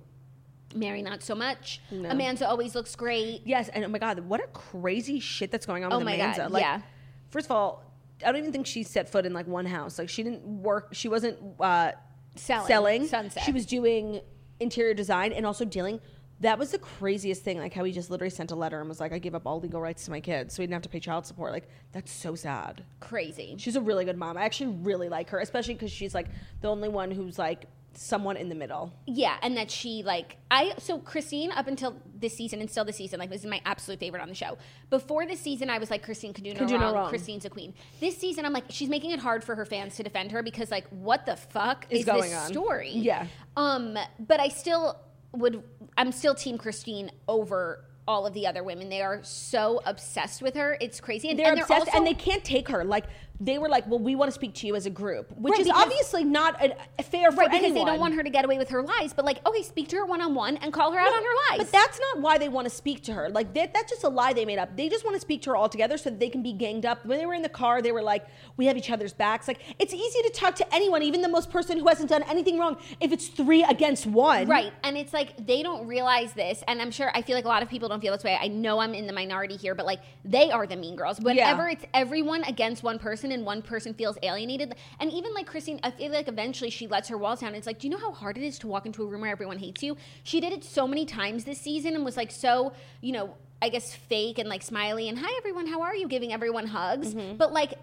[0.74, 1.80] Mary not so much.
[1.92, 3.42] Amanda always looks great.
[3.46, 6.38] Yes, and oh my god, what a crazy shit that's going on Oh with Amanda.
[6.38, 6.82] God, like, yeah.
[7.30, 7.84] First of all,
[8.26, 9.98] I don't even think she set foot in like one house.
[9.98, 10.90] Like she didn't work.
[10.92, 11.94] She wasn't uh,
[12.36, 12.68] Selling.
[12.68, 13.08] selling.
[13.08, 13.44] Sunset.
[13.44, 14.20] She was doing
[14.60, 16.00] interior design and also dealing.
[16.42, 17.58] That was the craziest thing.
[17.60, 19.60] Like how he just literally sent a letter and was like, "I give up all
[19.60, 22.12] legal rights to my kids, so he didn't have to pay child support." Like that's
[22.12, 22.84] so sad.
[23.00, 23.56] Crazy.
[23.58, 24.38] She's a really good mom.
[24.38, 26.28] I actually really like her, especially because she's like
[26.62, 27.66] the only one who's like
[27.98, 28.92] someone in the middle.
[29.08, 32.98] Yeah, and that she like I so Christine up until this season and still this
[32.98, 34.58] season like this is my absolute favorite on the show.
[34.90, 36.82] Before this season, I was like Christine can do no, Can do wrong.
[36.82, 37.10] no wrong.
[37.10, 37.74] Christine's a queen.
[38.02, 40.70] This season, I'm like she's making it hard for her fans to defend her because
[40.70, 42.48] like what the fuck Is is, going this on.
[42.52, 42.92] story?
[42.92, 43.28] Yeah.
[43.56, 44.98] Um, but I still
[45.38, 45.64] would.
[45.98, 48.90] I'm still Team Christine over all of the other women.
[48.90, 50.78] They are so obsessed with her.
[50.80, 51.30] It's crazy.
[51.30, 52.84] And they're and obsessed also- and they can't take her.
[52.84, 53.06] Like
[53.40, 55.60] they were like, "Well, we want to speak to you as a group," which Right,
[55.62, 57.86] is because- obviously not a, a fair for Right, because anyone.
[57.86, 59.14] they don't want her to get away with her lies.
[59.14, 61.30] But like, okay, speak to her one on one and call her out on her
[61.50, 61.58] lies.
[61.60, 63.30] But that's not why they want to speak to her.
[63.30, 64.76] Like that, that's just a lie they made up.
[64.78, 66.86] They just want to speak to her all together so that they can be ganged
[66.86, 67.06] up.
[67.06, 68.26] When they were in the car, they were like,
[68.58, 71.50] "We have each other's backs." Like it's easy to talk to anyone, even the most
[71.52, 74.48] person who hasn't done anything wrong, if it's three against one.
[74.48, 74.72] Right.
[74.84, 76.64] And it's like they don't realize this.
[76.68, 78.38] And I'm sure I feel like a lot of people don't feel this way.
[78.40, 81.20] I know I'm in the minority here, but like they are the mean girls.
[81.20, 84.76] Whenever it's everyone against one person and one person feels alienated.
[85.00, 87.56] And even like Christine, I feel like eventually she lets her walls down.
[87.56, 89.32] It's like, do you know how hard it is to walk into a room where
[89.32, 89.98] everyone hates you?
[90.24, 93.70] She did it so many times this season and was like so, you know, I
[93.70, 96.08] guess fake and like smiley and hi everyone, how are you?
[96.08, 97.14] Giving everyone hugs.
[97.14, 97.38] Mm-hmm.
[97.38, 97.74] But like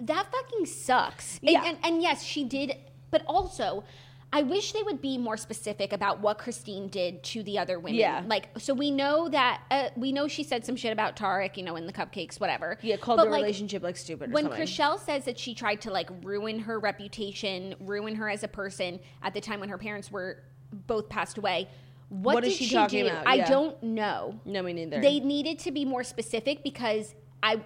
[0.00, 1.38] that fucking sucks.
[1.42, 1.64] And- Yeah.
[1.66, 2.76] and, and yes, she did,
[3.10, 3.84] but also,
[4.32, 7.98] I wish they would be more specific about what Christine did to the other women.
[7.98, 8.22] Yeah.
[8.26, 11.62] Like, so we know that, uh, we know she said some shit about Tarek, you
[11.62, 12.76] know, in the cupcakes, whatever.
[12.82, 14.30] Yeah, called But, the like, relationship like stupid.
[14.30, 14.48] Or When.
[14.48, 19.00] Chrishell says that she tried to like ruin her reputation, ruin her as a person
[19.22, 20.42] at the time when her parents were
[20.86, 21.68] both passed away,
[22.10, 23.06] what, What did she she, do?
[23.06, 23.26] about?
[23.26, 24.38] I don't know.
[24.44, 25.00] no, me neither.
[25.00, 27.60] They needed to be more specific because I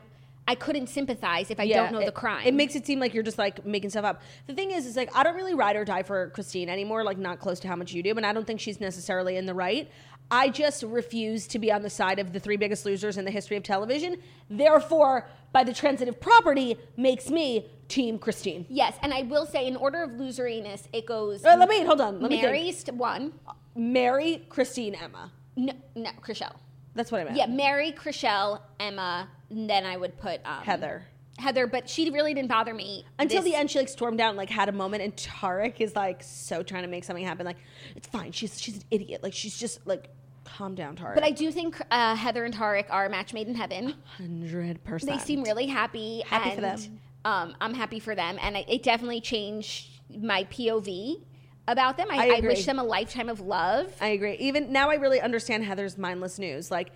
[0.53, 2.47] I couldn't sympathize if I don't know it, the crime.
[2.47, 4.21] It makes it seem like you're just like making stuff up.
[4.47, 7.05] The thing is, is like I don't really ride or die for Christine anymore.
[7.05, 9.47] Like not close to how much you do, and I don't think she's necessarily in
[9.47, 9.91] the right.
[10.31, 13.31] I just refuse to be on the side of the three biggest losers in the
[13.31, 14.19] history of television.
[14.51, 18.67] Therefore, by the transitive property, makes me Team Christine.
[18.69, 21.45] Yes, and I will say, in order of loseriness, it goes.
[21.47, 22.21] Uh, let me hold on.
[22.21, 22.43] Let me think.
[22.43, 23.33] Mary's one.
[23.75, 25.33] Mary, Christine, Emma.
[25.57, 26.57] No, no, Chrishell.
[26.95, 27.37] That's what I meant.
[27.37, 29.29] Yeah, Mary, Chrishell, Emma.
[29.53, 31.05] And then I would put um, Heather.
[31.39, 34.31] Heather, but she really didn't bother me Until this- the end, she like stormed out
[34.31, 37.47] and like had a moment, and Tarek is like so trying to make something happen.
[37.47, 37.57] Like,
[37.97, 38.33] it's fine.
[38.33, 39.23] She's she's an idiot.
[39.23, 40.09] Like she's just like,
[40.45, 41.15] calm down, Tarek.
[41.15, 43.95] But I do think uh, Heather and Tarek are a match made in heaven.
[44.19, 45.13] hundred percent.
[45.13, 46.23] They seem really happy.
[46.27, 47.01] Happy and, for them.
[47.25, 51.23] Um, I'm happy for them, and I, it definitely changed my POV
[51.69, 52.09] about them.
[52.11, 53.93] I, I I, wish them a lifetime of love.
[54.01, 54.35] I agree.
[54.35, 56.71] Even now, I really understand Heather's mindless news.
[56.71, 56.91] Like,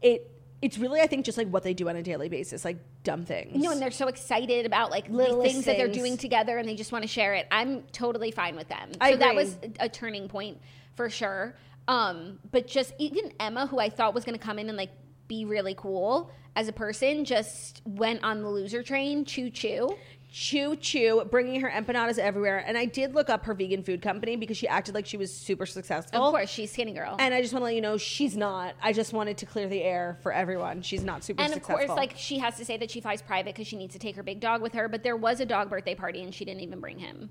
[0.00, 0.30] it.
[0.62, 3.24] It's really, I think, just like what they do on a daily basis, like dumb
[3.24, 3.54] things.
[3.54, 6.56] You know, and they're so excited about like the Littlest things that they're doing together,
[6.56, 7.46] and they just want to share it.
[7.50, 8.92] I'm totally fine with them.
[9.00, 10.60] I so that was a, a turning point
[10.94, 11.56] for sure.
[11.88, 14.92] Um, but just even Emma, who I thought was going to come in and like
[15.26, 19.24] be really cool as a person, just went on the loser train.
[19.24, 19.96] Choo choo.
[20.32, 22.64] Choo choo, bringing her empanadas everywhere.
[22.66, 25.30] And I did look up her vegan food company because she acted like she was
[25.30, 26.24] super successful.
[26.24, 27.16] Of course, she's skinny girl.
[27.18, 28.74] And I just want to let you know she's not.
[28.82, 30.80] I just wanted to clear the air for everyone.
[30.80, 33.54] She's not super and of course, like she has to say that she flies private
[33.54, 34.88] because she needs to take her big dog with her.
[34.88, 37.28] But there was a dog birthday party, and she didn't even bring him.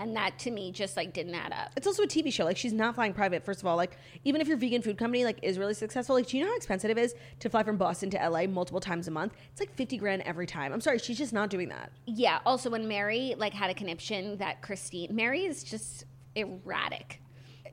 [0.00, 1.70] And that to me just like didn't add up.
[1.76, 2.44] it's also a TV show.
[2.44, 3.44] Like she's not flying private.
[3.44, 6.26] First of all, like even if your vegan food company like is really successful, like
[6.26, 9.08] do you know how expensive it is to fly from Boston to LA multiple times
[9.08, 9.34] a month?
[9.52, 10.72] It's like fifty grand every time.
[10.72, 11.92] I'm sorry, she's just not doing that.
[12.06, 12.40] Yeah.
[12.44, 17.20] Also, when Mary like had a conniption that Christine, Mary is just erratic.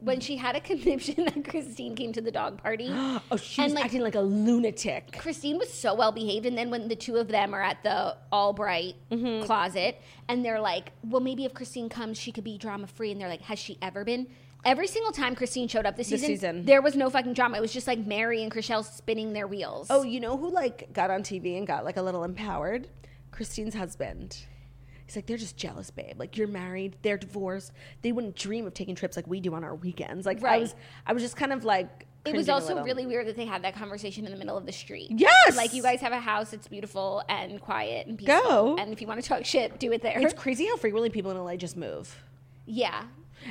[0.01, 3.73] When she had a conniption that Christine came to the dog party, Oh, she was
[3.73, 5.17] like- acting like a lunatic.
[5.17, 8.17] Christine was so well behaved, and then when the two of them are at the
[8.31, 9.45] Albright Mm-hmm.
[9.45, 13.21] closet, and they're like, "Well, maybe if Christine comes, she could be drama free," and
[13.21, 14.27] they're like, "Has she ever been?"
[14.63, 16.65] Every single time Christine showed up this This season, season.
[16.65, 17.57] there was no fucking drama.
[17.57, 19.87] It was just like Mary and Chrishell spinning their wheels.
[19.89, 22.87] Oh, you know who like got on TV and got like a little empowered?
[23.31, 24.37] Christine's husband.
[25.11, 26.17] He's like, they're just jealous, babe.
[26.17, 27.73] Like you're married, they're divorced.
[28.01, 30.25] They wouldn't dream of taking trips like we do on our weekends.
[30.25, 30.73] Like I was,
[31.05, 32.07] I was just kind of like.
[32.23, 34.71] It was also really weird that they had that conversation in the middle of the
[34.71, 35.11] street.
[35.13, 35.57] Yes!
[35.57, 38.41] Like, you guys have a house, it's beautiful and quiet and peaceful.
[38.41, 38.75] Go.
[38.77, 40.17] And if you want to talk shit, do it there.
[40.21, 42.15] It's crazy how frequently people in LA just move.
[42.65, 43.03] yeah.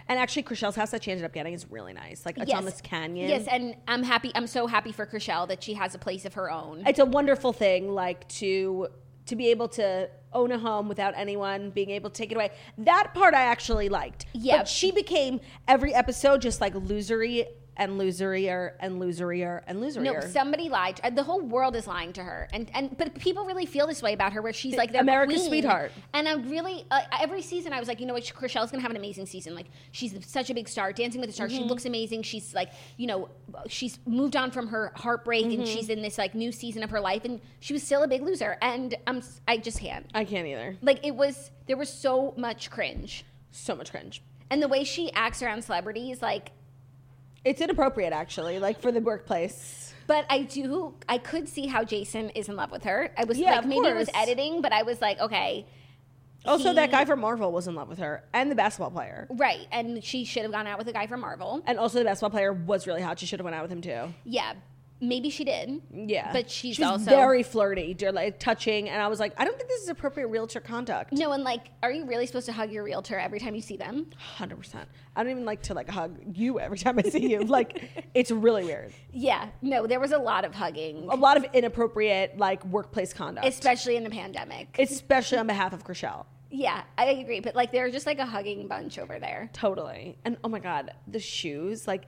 [0.08, 2.24] And actually, Chrishell's house that she ended up getting is really nice.
[2.24, 3.28] Like it's on this canyon.
[3.28, 4.30] Yes, and I'm happy.
[4.36, 6.84] I'm so happy for Chrishell that she has a place of her own.
[6.86, 8.86] it's a wonderful thing like to
[9.26, 12.50] to be able to own a home without anyone being able to take it away
[12.78, 14.58] that part i actually liked Yeah.
[14.58, 17.46] but she became every episode just like losery
[17.80, 21.00] and loserier and loserier and loserier no, somebody lied.
[21.14, 24.12] The whole world is lying to her, and and but people really feel this way
[24.12, 25.48] about her, where she's like their America's queen.
[25.48, 25.90] sweetheart.
[26.12, 28.90] And I'm really uh, every season I was like, you know what, Chrishell's gonna have
[28.90, 29.54] an amazing season.
[29.54, 31.52] Like she's such a big star, Dancing with the Stars.
[31.52, 31.62] Mm-hmm.
[31.62, 32.22] She looks amazing.
[32.22, 33.30] She's like, you know,
[33.66, 35.60] she's moved on from her heartbreak, Mm-hmm.
[35.60, 38.08] and she's in this like new season of her life, and she was still a
[38.08, 38.58] big loser.
[38.60, 40.04] And I'm I just can't.
[40.12, 44.60] i can't either Like it was there was so much cringe, so much cringe and
[44.62, 46.50] the way she acts around celebrities, like.
[47.44, 52.30] It's inappropriate actually like for the workplace But I do, I could see how Jason
[52.30, 53.12] is in love with her.
[53.16, 55.66] I was Yeah, like, maybe it was editing, but I was like, okay.
[56.44, 59.26] also he- that guy from marvel was in love with her and the basketball player
[59.30, 59.66] Right.
[59.70, 61.62] And she should have gone out with a guy from Marvel.
[61.66, 63.80] and also the basketball player was really hot she should have went out with him
[63.82, 64.54] too Yeah.
[65.02, 65.80] Maybe she did.
[65.92, 69.44] Yeah, But she's She was also- very flirty, like touching, and I was like, I
[69.44, 71.12] don't think this is appropriate realtor conduct.
[71.12, 73.76] No, and like, are you really supposed to hug your realtor every time you see
[73.76, 74.10] them?
[74.18, 74.88] Hundred percent.
[75.16, 77.40] I don't even like to like hug you every time I see you.
[77.44, 77.82] like,
[78.14, 78.92] it's really weird.
[79.12, 79.48] Yeah.
[79.62, 83.96] No, there was a lot of hugging, A lot of inappropriate like workplace conduct, especially
[83.96, 84.76] in the pandemic.
[84.78, 86.26] especially on behalf of Chrishell.
[86.50, 87.40] yeah, I agree.
[87.40, 89.48] But like, they're just like a hugging bunch over there.
[89.52, 90.18] Totally.
[90.24, 92.04] And oh my god, the shoes, like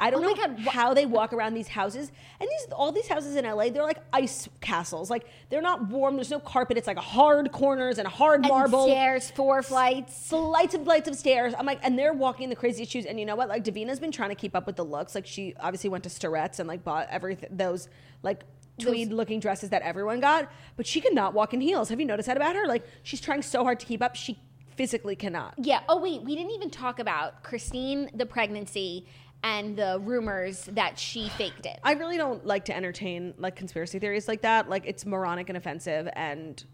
[0.00, 2.10] I don't Oh know how they walk around these houses.
[2.40, 5.10] And these all these houses in LA, they're like ice castles.
[5.10, 8.86] Like they're not warm, there's no carpet, it's like hard corners and hard And marble.
[8.86, 10.28] stairs, four flights.
[10.28, 11.54] Flights and flights of stairs.
[11.56, 13.06] I'm like, and they're walking the craziest shoes.
[13.06, 13.48] And you know what?
[13.48, 15.14] Like Davina's been trying to keep up with the looks.
[15.14, 17.88] Like she obviously went to Sturetz and like bought everything those
[18.22, 18.42] like
[18.78, 20.50] tweed looking dresses that everyone got.
[20.76, 21.88] But she cannot walk in heels.
[21.90, 22.66] Have you noticed that about her?
[22.66, 24.16] Like she's trying so hard to keep up.
[24.16, 24.38] She
[24.76, 25.54] physically cannot.
[25.58, 25.82] Yeah.
[25.88, 29.06] Oh wait, we didn't even talk about Christine, the pregnancy,
[29.44, 31.78] and the rumors that she faked it.
[31.84, 34.70] I really don't like to entertain like conspiracy theories like that.
[34.70, 36.64] Like it's moronic and offensive, and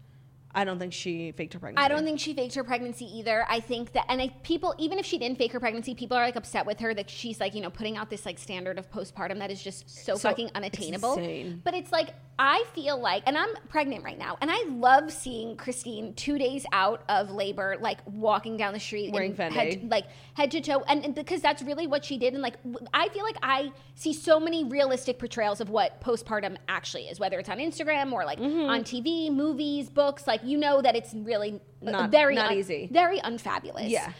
[0.53, 1.85] I don't think she faked her pregnancy.
[1.85, 3.45] I don't think she faked her pregnancy either.
[3.49, 6.25] I think that, and I, people, even if she didn't fake her pregnancy, people are
[6.25, 8.91] like upset with her that she's like, you know, putting out this like standard of
[8.91, 11.13] postpartum that is just so, So, fucking unattainable.
[11.17, 11.61] insane.
[11.63, 15.55] But it's like, I feel like, and I'm pregnant right now, and I love seeing
[15.57, 19.51] Christine two days out of labor, like walking down the street Wearing in Fendi.
[19.53, 22.33] head, like head to toe, and, and because that's really what she did.
[22.33, 22.55] And like,
[22.93, 27.37] I feel like I see so many realistic portrayals of what postpartum actually is, whether
[27.37, 28.69] it's on Instagram or like Mm-hmm.
[28.71, 30.25] on TV, movies, books.
[30.25, 32.87] Like, you know that it's really Not- very not un- easy.
[32.91, 33.87] very unfabulous.
[33.89, 34.11] Yeah.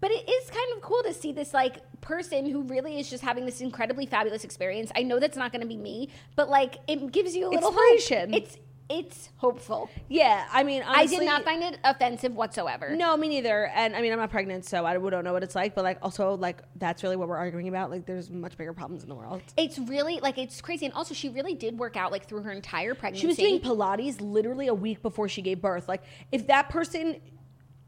[0.00, 3.22] But it is kind of cool to see this like person who really is just
[3.24, 4.92] having this incredibly fabulous experience.
[4.94, 7.70] I know that's not going to be me, but like it gives you a little
[7.70, 8.32] Inspiration.
[8.32, 8.42] Hope.
[8.42, 8.56] It's
[8.90, 9.90] it's hopeful.
[10.08, 12.94] Yeah, I mean, honestly, I did not find it offensive whatsoever.
[12.96, 13.66] No, me neither.
[13.66, 15.74] And I mean, I'm not pregnant, so I don't know what it's like.
[15.74, 17.90] But like, also, like, that's really what we're arguing about.
[17.90, 19.42] Like, there's much bigger problems in the world.
[19.56, 22.52] It's really like it's crazy, and also she really did work out like through her
[22.52, 23.20] entire pregnancy.
[23.20, 25.88] She was doing Pilates literally a week before she gave birth.
[25.88, 27.20] Like, if that person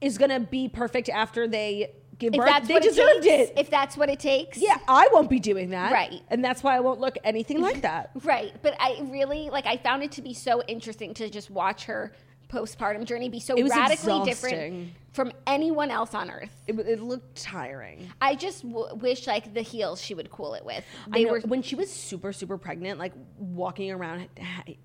[0.01, 3.59] is gonna be perfect after they give if birth, they deserved it takes, it.
[3.59, 5.91] If that's what it takes, yeah, I won't be doing that.
[5.93, 6.21] Right.
[6.29, 8.11] And that's why I won't look anything like that.
[8.25, 8.53] Right.
[8.63, 12.13] But I really like I found it to be so interesting to just watch her
[12.49, 14.25] postpartum journey be so radically exhausting.
[14.25, 16.51] different from anyone else on earth.
[16.67, 18.11] It, it looked tiring.
[18.21, 20.85] I just w- wish like the heels she would cool it with.
[21.09, 24.29] They were were when she was super super pregnant, like walking around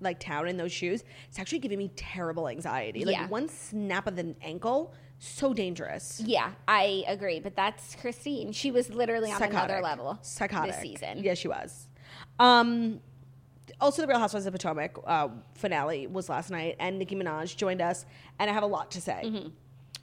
[0.00, 1.02] like town in those shoes.
[1.28, 3.04] It's actually giving me terrible anxiety.
[3.04, 3.28] Like Yeah.
[3.28, 6.20] one snap of the ankle, so dangerous.
[6.24, 8.52] Yeah, I agree, but that's Christine.
[8.52, 10.72] She was literally on another level Psychotic.
[10.72, 11.22] this season.
[11.22, 11.88] Yeah, she was.
[12.38, 13.00] Um,
[13.80, 17.80] also, the Real Housewives of Potomac uh, finale was last night, and Nicki Minaj joined
[17.80, 18.06] us,
[18.38, 19.22] and I have a lot to say.
[19.24, 19.48] Mm-hmm.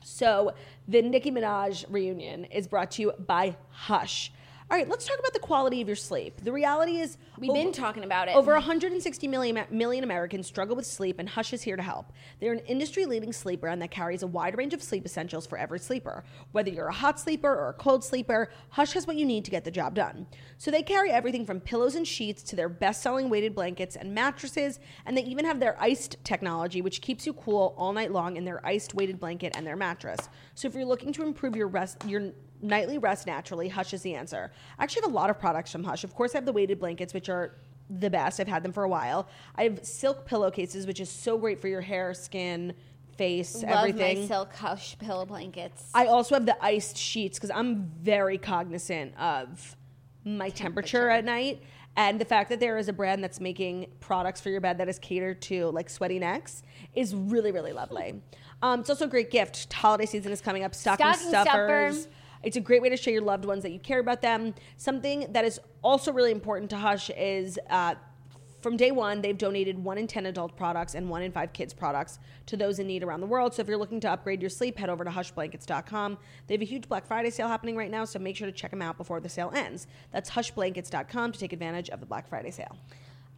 [0.03, 0.53] So,
[0.87, 4.31] the Nicki Minaj reunion is brought to you by Hush.
[4.73, 6.43] All right, let's talk about the quality of your sleep.
[6.43, 8.35] The reality is, We've been talking about it.
[8.35, 12.11] Over 160 million, million Americans struggle with sleep, and Hush is here to help.
[12.39, 15.59] They're an industry leading sleep brand that carries a wide range of sleep essentials for
[15.59, 16.23] every sleeper.
[16.53, 19.51] Whether you're a hot sleeper or a cold sleeper, Hush has what you need to
[19.51, 20.25] get the job done.
[20.57, 24.15] So they carry everything from pillows and sheets to their best selling weighted blankets and
[24.15, 28.37] mattresses, and they even have their iced technology, which keeps you cool all night long
[28.37, 30.29] in their iced weighted blanket and their mattress.
[30.55, 32.31] So if you're looking to improve your rest, your
[32.63, 34.51] nightly rest naturally, Hush is the answer.
[34.79, 36.03] I actually have a lot of products from Hush.
[36.03, 37.55] Of course, I have the weighted blankets, which are
[37.89, 38.39] the best.
[38.39, 39.27] I've had them for a while.
[39.55, 42.73] I have silk pillowcases, which is so great for your hair, skin,
[43.17, 44.21] face, Love everything.
[44.21, 45.91] my silk hush pillow blankets.
[45.93, 49.75] I also have the iced sheets because I'm very cognizant of
[50.25, 51.09] my temperature.
[51.09, 51.61] at night.
[51.95, 54.89] And the fact that there is a brand that's making products for your bed that
[54.89, 56.63] is catered to like sweaty necks
[56.95, 58.19] is really, really lovely.
[58.63, 59.71] Um, it's also a great gift.
[59.71, 60.73] Holiday season is coming up.
[60.73, 61.45] Stocking, Stocking stuffer.
[61.91, 62.07] stuffers.
[62.43, 64.53] It's a great way to show your loved ones that you care about them.
[64.77, 67.95] Something that is also really important to Hush is uh,
[68.63, 71.73] from day one, they've donated one in 10 adult products and one in five kids
[71.73, 73.53] products to those in need around the world.
[73.53, 76.17] So if you're looking to upgrade your sleep, head over to hushblankets.com.
[76.47, 78.71] They have a huge Black Friday sale happening right now, so make sure to check
[78.71, 79.87] them out before the sale ends.
[80.11, 82.77] That's hushblankets.com to take advantage of the Black Friday sale.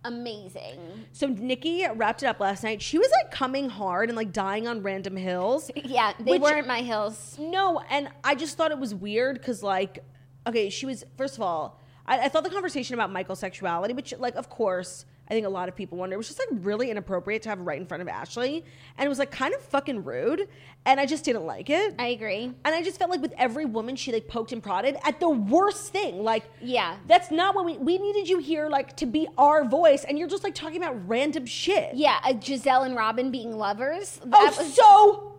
[0.06, 0.80] Amazing.
[1.11, 2.82] So Nicki wrapped it up last night.
[2.82, 5.69] She was like coming hard and like dying on random hills.
[5.84, 7.38] Yeah, they Which- weren't my hills.
[7.40, 10.03] No, and I just thought it was weird because, like,
[10.48, 14.14] okay, she was, first of all, I, I thought the conversation about Michael's sexuality, which,
[14.19, 16.91] like, of course, I think a lot of people wonder, It was just like really
[16.91, 18.64] inappropriate to have right in front of Ashley.
[18.97, 20.47] And it was like kind of fucking rude.
[20.85, 21.95] And I just didn't like it.
[21.97, 22.43] I agree.
[22.43, 25.30] and I just felt like with every woman, she like poked and prodded at the
[25.30, 26.23] worst thing.
[26.23, 26.97] Like, Yeah.
[27.07, 30.03] that's not what we, we needed you here, like, to be our voice.
[30.03, 31.95] And you're just like talking about random shit.
[31.95, 34.19] Yeah, uh, Gizelle and Robin being lovers.
[34.31, 35.31] Oh, was so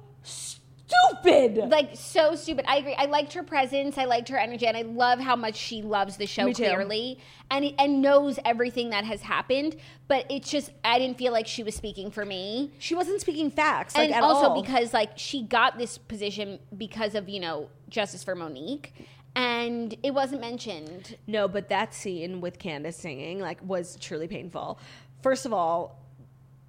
[0.86, 1.56] stupid.
[1.70, 2.64] like so stupid.
[2.68, 2.94] I agree.
[2.94, 3.98] I liked her presence.
[3.98, 6.64] I liked her energy, and I love how much she loves the show Me too.
[6.64, 7.18] clearly,
[7.50, 9.76] and and knows everything that has happened.
[10.08, 13.50] But it's just I didn't feel like she was speaking for me, she wasn't speaking
[13.50, 14.62] facts, like and at also all.
[14.62, 18.92] because like she got this position because of you know justice for Monique,
[19.34, 21.16] and it wasn't mentioned.
[21.26, 24.78] No, but that scene with Candiace singing like was truly painful.
[25.22, 26.02] First of all,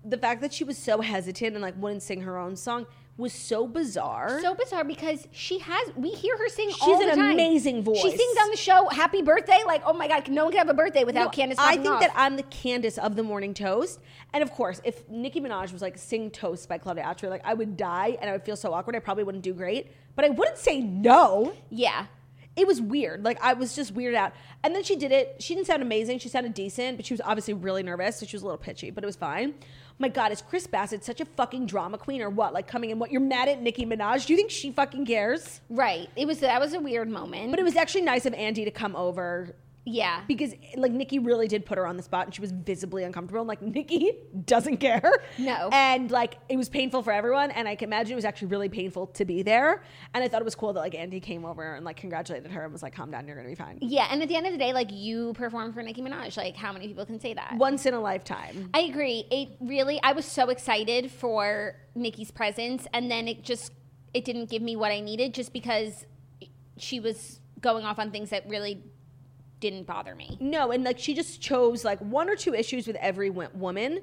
[0.03, 2.87] the fact that she was so hesitant and like wouldn't sing her own song
[3.17, 4.39] was so bizarre.
[4.41, 5.89] So bizarre because she has.
[5.95, 6.69] We hear her sing.
[6.69, 7.31] She's all an the time.
[7.33, 7.99] amazing voice.
[8.01, 10.69] She sings on the show "Happy Birthday." Like, oh my god, no one can have
[10.69, 11.57] a birthday without No, Candiace.
[11.59, 12.01] I think off.
[12.01, 13.99] that I'm the Candiace of the morning toast.
[14.33, 17.53] And of course, if Nicki Minaj was like sing toast by Claudia Oshry, like I
[17.53, 18.95] would die and I would feel so awkward.
[18.95, 21.53] I probably wouldn't do great, but I wouldn't say no.
[21.69, 22.05] yeah.
[22.55, 23.23] It was weird.
[23.23, 24.33] Like I was just weirded out.
[24.63, 25.35] And then she did it.
[25.37, 26.17] She didn't sound amazing.
[26.17, 28.89] She sounded decent, but she was obviously really nervous, so she was a little pitchy,
[28.89, 29.53] but it was fine.
[29.99, 32.53] My God, is Chris Bassett such a fucking drama queen or what?
[32.53, 33.11] Like coming in, what?
[33.11, 34.27] You're mad at Nicki Minaj?
[34.27, 35.61] Do you think she fucking cares?
[35.69, 36.07] Right.
[36.15, 37.49] It was that was a weird moment.
[37.49, 39.55] But it was actually nice of Andy to come over
[39.87, 40.21] yeah.
[40.27, 43.41] because like Nicki really did put her on the spot and she was visibly uncomfortable
[43.41, 44.13] and like Nicki
[44.45, 45.11] doesn't care.
[45.37, 45.69] No.
[45.71, 48.69] And like it was painful for everyone and I can imagine it was actually really
[48.69, 49.83] painful to be there.
[50.13, 52.63] And I thought it was cool that like Andy came over and like congratulated her
[52.63, 53.77] and was like, calm down, you're gonna be fine.
[53.81, 56.37] Yeah, and at the end of the day, like you performed for Nicki Minaj.
[56.37, 57.55] Like, how many people can say that?
[57.55, 58.69] Once in a lifetime.
[58.73, 59.25] I agree.
[59.31, 63.71] It really, I was so excited for Nicki's presence, and then it just,
[64.13, 66.05] it didn't give me what I needed, just because
[66.77, 68.83] she was going off on things that really
[69.59, 70.37] didn't bother me.
[70.39, 74.01] No, and like she just chose like one or two issues with every wo- woman,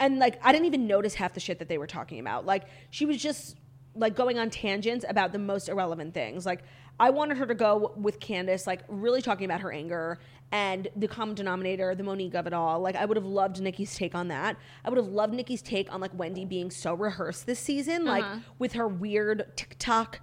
[0.00, 2.46] and like I didn't even notice half the shit that they were talking about.
[2.46, 3.56] Like she was just
[3.94, 6.44] like going on tangents about the most irrelevant things.
[6.44, 6.62] Like
[6.98, 10.18] I wanted her to go with Candiace, like really talking about her anger
[10.52, 12.80] and the common denominator, the Monique of it all.
[12.80, 14.56] Like I would have loved Nicki's take on that.
[14.84, 18.24] I would have loved Nicki's take on like Wendy being so rehearsed this season, like
[18.24, 18.38] uh-huh.
[18.58, 20.20] with her weird TikTok.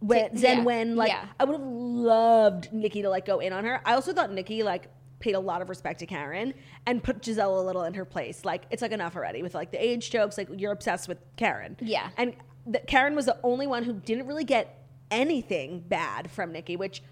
[0.00, 1.26] When, Tick- Zen yeah, when like yeah.
[1.40, 3.80] I would have loved Nicki to like go in on her.
[3.84, 6.52] I also thought Nicki like paid a lot of respect to Karen
[6.86, 8.44] and put Gizelle a little in her place.
[8.44, 10.36] Like it's like enough already with like the age jokes.
[10.36, 11.76] Like you're obsessed with Karen.
[11.80, 12.10] Yeah.
[12.16, 12.36] And
[12.66, 17.02] the, Karen was the only one who didn't really get anything bad from Nicki, which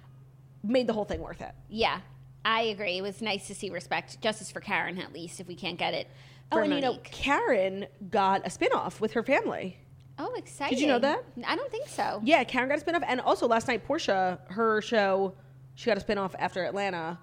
[0.63, 1.53] made the whole thing worth it.
[1.69, 2.01] Yeah,
[2.45, 2.99] I agree.
[2.99, 5.95] It was nice to see respect, justice for Karen at least, if we can't get
[5.95, 6.09] it.
[6.53, 9.79] Oh, and you know, Karen got a spinoff with her family.
[10.19, 10.77] Oh, exciting!
[10.79, 11.25] Did you know that?
[11.47, 12.21] I don't think so.
[12.25, 15.35] Yeah, Karen got a spinoff, and also last night Porsha, her show,
[15.75, 17.19] she got a spinoff after Atlanta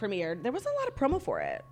[0.00, 0.42] premiered.
[0.42, 1.64] There was a lot of promo for it,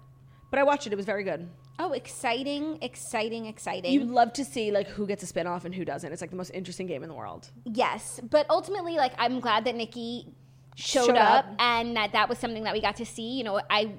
[0.51, 0.93] but I watched it.
[0.93, 1.49] It was very good.
[1.81, 3.93] Oh, exciting, exciting, exciting.
[3.93, 6.11] You would love to see like who gets a spinoff and who doesn't.
[6.13, 7.51] It's like the most interesting game in the world.
[7.65, 10.35] Yes, but ultimately, like I'm glad that Nicki
[10.75, 11.55] showed, Showed up, up.
[11.61, 13.37] and that that was something that we got to see.
[13.39, 13.93] You know, I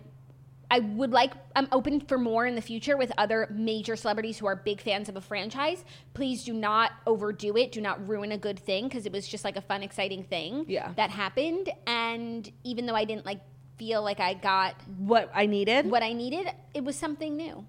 [0.71, 4.45] I would like I'm open for more in the future with other major celebrities who
[4.45, 5.83] are big fans of a franchise.
[6.13, 7.71] Please do not overdo it.
[7.71, 10.65] Do not ruin a good thing because it was just like a fun, exciting thing
[10.67, 10.93] Yeah.
[10.95, 11.69] that happened.
[11.87, 13.39] And even though I didn't like
[13.77, 17.65] feel like I got What I needed, what I needed, it was something new,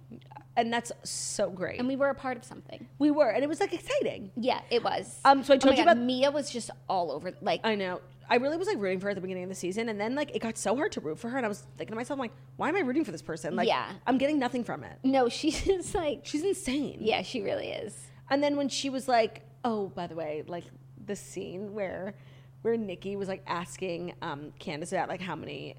[0.56, 1.78] and that's so great.
[1.78, 2.86] and we were a part of something.
[2.98, 4.30] we were, and it was like exciting.
[4.36, 5.20] Yeah, it was.
[5.24, 7.32] Um, so I Oh told my you God, about- Mia was just all over.
[7.40, 8.00] Like I know.
[8.30, 10.14] I really was like rooting for her at the beginning of the season, and then
[10.14, 12.18] like it got so hard to root for her, and I was thinking to myself,
[12.20, 13.56] like, why am I rooting for this person?
[13.56, 13.90] Like, Yeah.
[14.06, 14.98] I'm getting nothing from it.
[15.02, 16.98] no, she's just like She's insane.
[17.00, 17.94] Yeah, she really is.
[18.30, 20.64] And then when she was like, oh, by the way, like
[21.06, 22.14] the scene where
[22.62, 25.74] where Nicki was like asking um, Candiace about like how many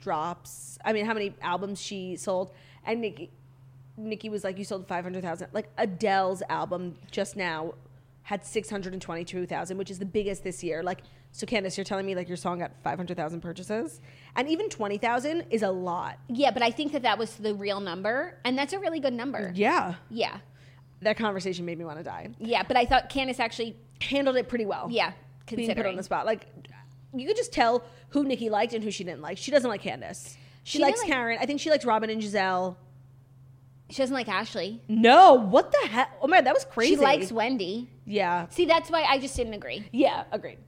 [0.00, 2.52] drops, I mean, how many albums she sold,
[2.84, 3.30] and Nicki
[3.98, 5.48] Nicki was like, you sold five hundred thousand.
[5.52, 7.74] Like Adele's album just now
[8.22, 10.82] had six hundred and twenty two thousand, which is the biggest this year.
[10.82, 11.02] Like,
[11.36, 14.00] so Candiace, you're telling me like your song got five hundred thousand purchases,
[14.36, 16.18] and even twenty thousand is a lot.
[16.28, 19.12] Yeah, but I think that that was the real number, and that's a really good
[19.12, 19.52] number.
[19.54, 20.38] Yeah, Yeah,
[21.02, 22.30] that conversation made me want to die.
[22.38, 22.62] yeah.
[22.66, 24.88] But I thought Candiace actually, Handled it pretty well.
[24.90, 25.12] yeah,
[25.54, 26.24] being put on the spot.
[26.26, 26.46] Like
[27.14, 29.36] you could just tell who Nicki liked and who she didn't like.
[29.38, 30.36] She doesn't like Candiace.
[30.64, 31.38] She, She likes like- Karen.
[31.40, 32.76] I think she likes Robin and Gizelle.
[33.90, 34.80] she doesn't like Ashley.
[34.88, 36.10] No, what the heck?
[36.22, 36.94] Oh man, that was crazy.
[36.96, 37.88] She likes Wendy.
[38.04, 38.48] Yeah.
[38.48, 39.86] See, that's why I just didn't agree.
[39.92, 40.58] Yeah, agreed.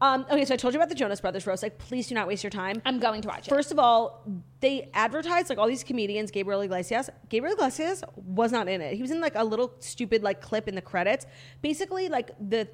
[0.00, 1.62] Um, okay, so I told you about the Jonas Brothers roast.
[1.62, 2.82] Like, please do not waste your time.
[2.84, 3.50] I'm going to watch it.
[3.50, 4.24] First of all,
[4.60, 6.30] they advertised like all these comedians.
[6.30, 7.10] Gabriel Iglesias.
[7.28, 8.94] Gabriel Iglesias was not in it.
[8.94, 11.26] He was in like a little stupid like clip in the credits.
[11.62, 12.68] Basically, like the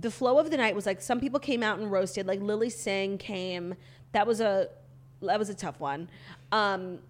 [0.00, 2.26] the flow of the night was like some people came out and roasted.
[2.26, 3.74] Like Lilly Singh came.
[4.12, 4.68] That was a
[5.22, 6.08] that was a tough one.
[6.52, 7.00] Um,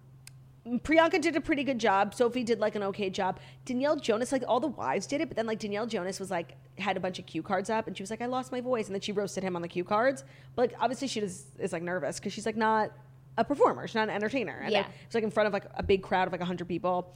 [0.83, 2.13] Priyanka did a pretty good job.
[2.13, 3.39] Sophie did like an okay job.
[3.65, 6.55] Danielle Jonas, like all the wives did it, but then like Danielle Jonas was like
[6.77, 8.87] had a bunch of cue cards up, and she was like, "I lost my voice,"
[8.87, 10.23] and then she roasted him on the cue cards.
[10.55, 12.91] But like obviously she is, is like nervous because she's like not
[13.37, 14.87] a performer, she's not an entertainer, and Yeah.
[15.05, 17.13] it's like in front of like a big crowd of like hundred people.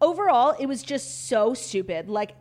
[0.00, 2.08] Overall, it was just so stupid.
[2.08, 2.32] Like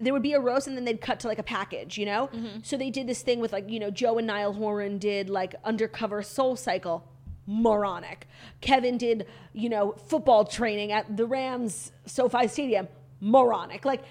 [0.00, 2.28] there would be a roast and then they'd cut to like a package, you know?
[2.34, 2.58] Mm-hmm.
[2.64, 5.54] So they did this thing with like, you know, Joe and Niall Horan did like
[5.62, 7.02] undercover SoulCycle.
[7.46, 8.26] Moronic.
[8.60, 12.88] Kevin did, you know, football training at the Rams SoFi Stadium.
[13.20, 13.84] Moronic.
[13.84, 14.02] Like,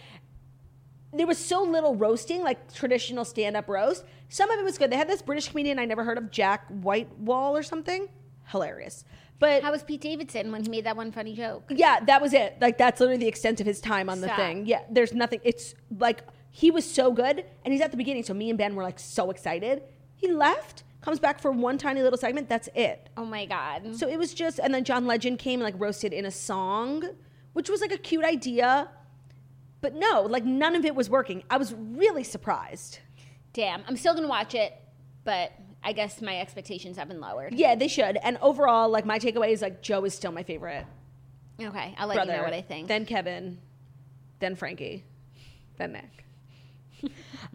[1.13, 4.03] there was so little roasting, like traditional stand up roast.
[4.29, 4.91] Some of it was good.
[4.91, 8.07] They had this British comedian I never heard of, Jack Whitehall or something.
[8.47, 9.05] Hilarious.
[9.39, 11.65] But How was Pete Davidson when he made that one funny joke?
[11.69, 12.57] yeah, that was it.
[12.61, 14.37] Like that's literally the extent of his time on the Stop.
[14.37, 14.65] thing.
[14.65, 15.39] Yeah, there's nothing.
[15.43, 18.23] It's like he was so good, and he's at the beginning.
[18.23, 19.83] So me and Ben were like so excited.
[20.15, 22.49] He left, comes back for one tiny little segment.
[22.49, 23.09] That's it.
[23.17, 23.95] Oh my god.
[23.95, 27.03] So it was just, and then John Legend came and like roasted in a song,
[27.53, 28.89] which was like a cute idea.
[29.81, 31.43] But no, like none of it was working.
[31.49, 32.99] I was really surprised.
[33.51, 33.83] Damn.
[33.87, 34.73] I'm still gonna watch it,
[35.23, 35.51] but
[35.83, 37.53] I guess my expectations have been lowered.
[37.53, 38.17] Yeah, they should.
[38.23, 40.85] And overall, like my takeaway is like Joe is still my favorite
[41.61, 42.31] Okay, I'll let brother.
[42.31, 42.87] you know what I think.
[42.87, 43.59] Then Kevin,
[44.39, 45.03] then Frankie,
[45.77, 46.22] then Nick.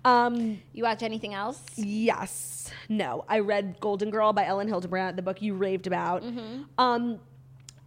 [0.04, 1.60] Um, you watch anything else?
[1.76, 3.24] yes, no.
[3.28, 6.22] I read Golden Girl by Elin Hilderbrand, the book you raved about.
[6.22, 6.62] Mm-hmm.
[6.78, 7.18] Um,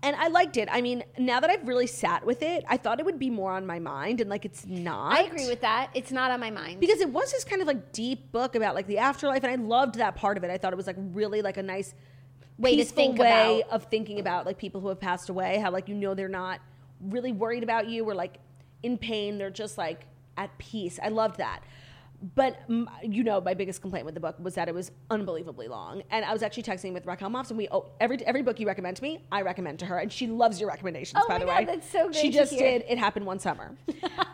[0.03, 0.67] and I liked it.
[0.71, 3.51] I mean, now that I've really sat with it, I thought it would be more
[3.53, 5.13] on my mind, and like it's not.
[5.17, 5.91] I agree with that.
[5.93, 6.79] It's not on my mind.
[6.79, 9.63] because it was this kind of like deep book about like the afterlife, and I
[9.63, 10.49] loved that part of it.
[10.49, 11.93] I thought it was like really like a nice
[12.57, 15.59] Way to think way about- of thinking about like people who have passed away.
[15.59, 16.59] How like you know they're not
[16.99, 18.38] really worried about you or like
[18.83, 19.38] in pain.
[19.38, 20.05] They're just like
[20.37, 20.99] at peace.
[21.01, 21.61] I loved that.
[22.35, 22.60] But
[23.03, 26.03] you know, my biggest complaint with the book was that it was unbelievably long.
[26.11, 28.68] And I was actually texting with Raquel Moffs, and we oh, every every book you
[28.68, 31.22] recommend to me, I recommend to her, and she loves your recommendations.
[31.23, 32.15] Oh by the God, way, that's so good.
[32.15, 32.80] She just hear.
[32.80, 32.85] did.
[32.88, 33.76] It happened one summer.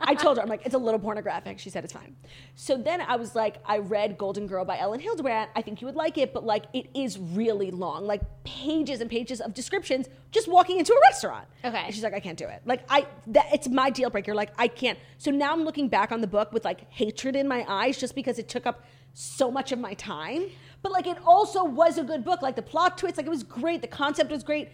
[0.02, 1.60] I told her, I'm like, it's a little pornographic.
[1.60, 2.16] She said it's fine.
[2.56, 5.48] So then I was like, I read Golden Girl by Elin Hilderbrand.
[5.56, 9.10] I think you would like it, but like it is really long, like pages and
[9.10, 11.48] pages of descriptions just walking into a restaurant.
[11.64, 11.84] Okay.
[11.86, 12.62] And she's like, I can't do it.
[12.66, 14.34] Like I, that it's my deal breaker.
[14.34, 15.00] Like I can't.
[15.18, 18.16] So now I'm looking back on the book with like hatred in my eyes just
[18.16, 18.84] because it took up
[19.14, 20.46] so much of my time.
[20.82, 22.42] But like it also was a good book.
[22.42, 23.82] Like the plot twist, like it was great.
[23.82, 24.70] The concept was great.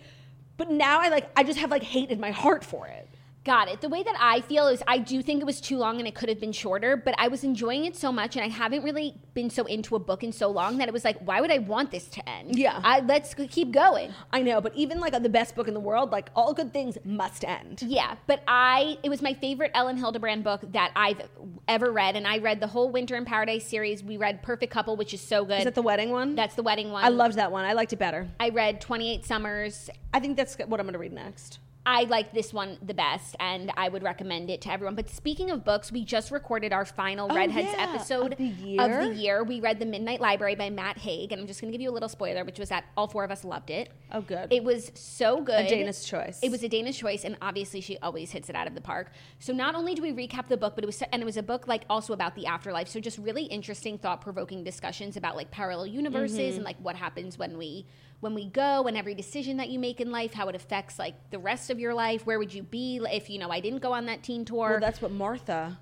[0.57, 3.07] But now I like I just have like hate in my heart for it.
[3.43, 3.81] Got it.
[3.81, 6.15] The way that I feel is I do think it was too long and it
[6.15, 9.15] could have been shorter, but I was enjoying it so much and I haven't really
[9.33, 11.57] been so into a book in so long that it was like, why would I
[11.57, 12.57] want this to end?
[12.57, 12.79] Yeah.
[12.83, 14.13] I, let's keep going.
[14.31, 16.97] I know, but even like the best book in the world, like all good things
[17.03, 17.81] must end.
[17.81, 21.21] Yeah, but I it was my favorite Elin Hilderbrand book that I've
[21.67, 24.03] ever read, and I read the whole Winter in Paradise series.
[24.03, 25.59] We read Perfect Couple, which is so good.
[25.59, 26.35] Is that the wedding one?
[26.35, 27.03] That's the wedding one.
[27.03, 27.65] I loved that one.
[27.65, 28.27] I liked it better.
[28.39, 29.89] I read Twenty Eight Summers.
[30.13, 31.59] I think that's what I'm going to read next.
[31.85, 34.95] I like this one the best, and I would recommend it to everyone.
[34.95, 37.93] But speaking of books, we just recorded our final Redheads Oh, yeah.
[37.93, 38.47] episode Of the
[38.79, 39.07] of year?
[39.09, 39.43] the year.
[39.43, 41.89] We read The Midnight Library by Matt Haig, and I'm just going to give you
[41.89, 43.89] a little spoiler, which was that all four of us loved it.
[44.13, 44.47] Oh, good.
[44.53, 45.65] It was so good.
[45.65, 46.39] A Dana's choice.
[46.41, 49.11] It was a Dana's choice, and obviously she always hits it out of the park.
[49.39, 51.43] So not only do we recap the book, but it was and it was a
[51.43, 52.87] book like also about the afterlife.
[52.87, 56.55] So just really interesting, thought provoking discussions about like parallel universes Mm-hmm.
[56.57, 57.85] and like what happens when we
[58.23, 61.15] when we go and every decision that you make in life, how it affects like
[61.29, 62.25] the rest of your life.
[62.25, 64.69] Where would you be if you know I didn't go on that teen tour?
[64.71, 65.77] well, that's what Martha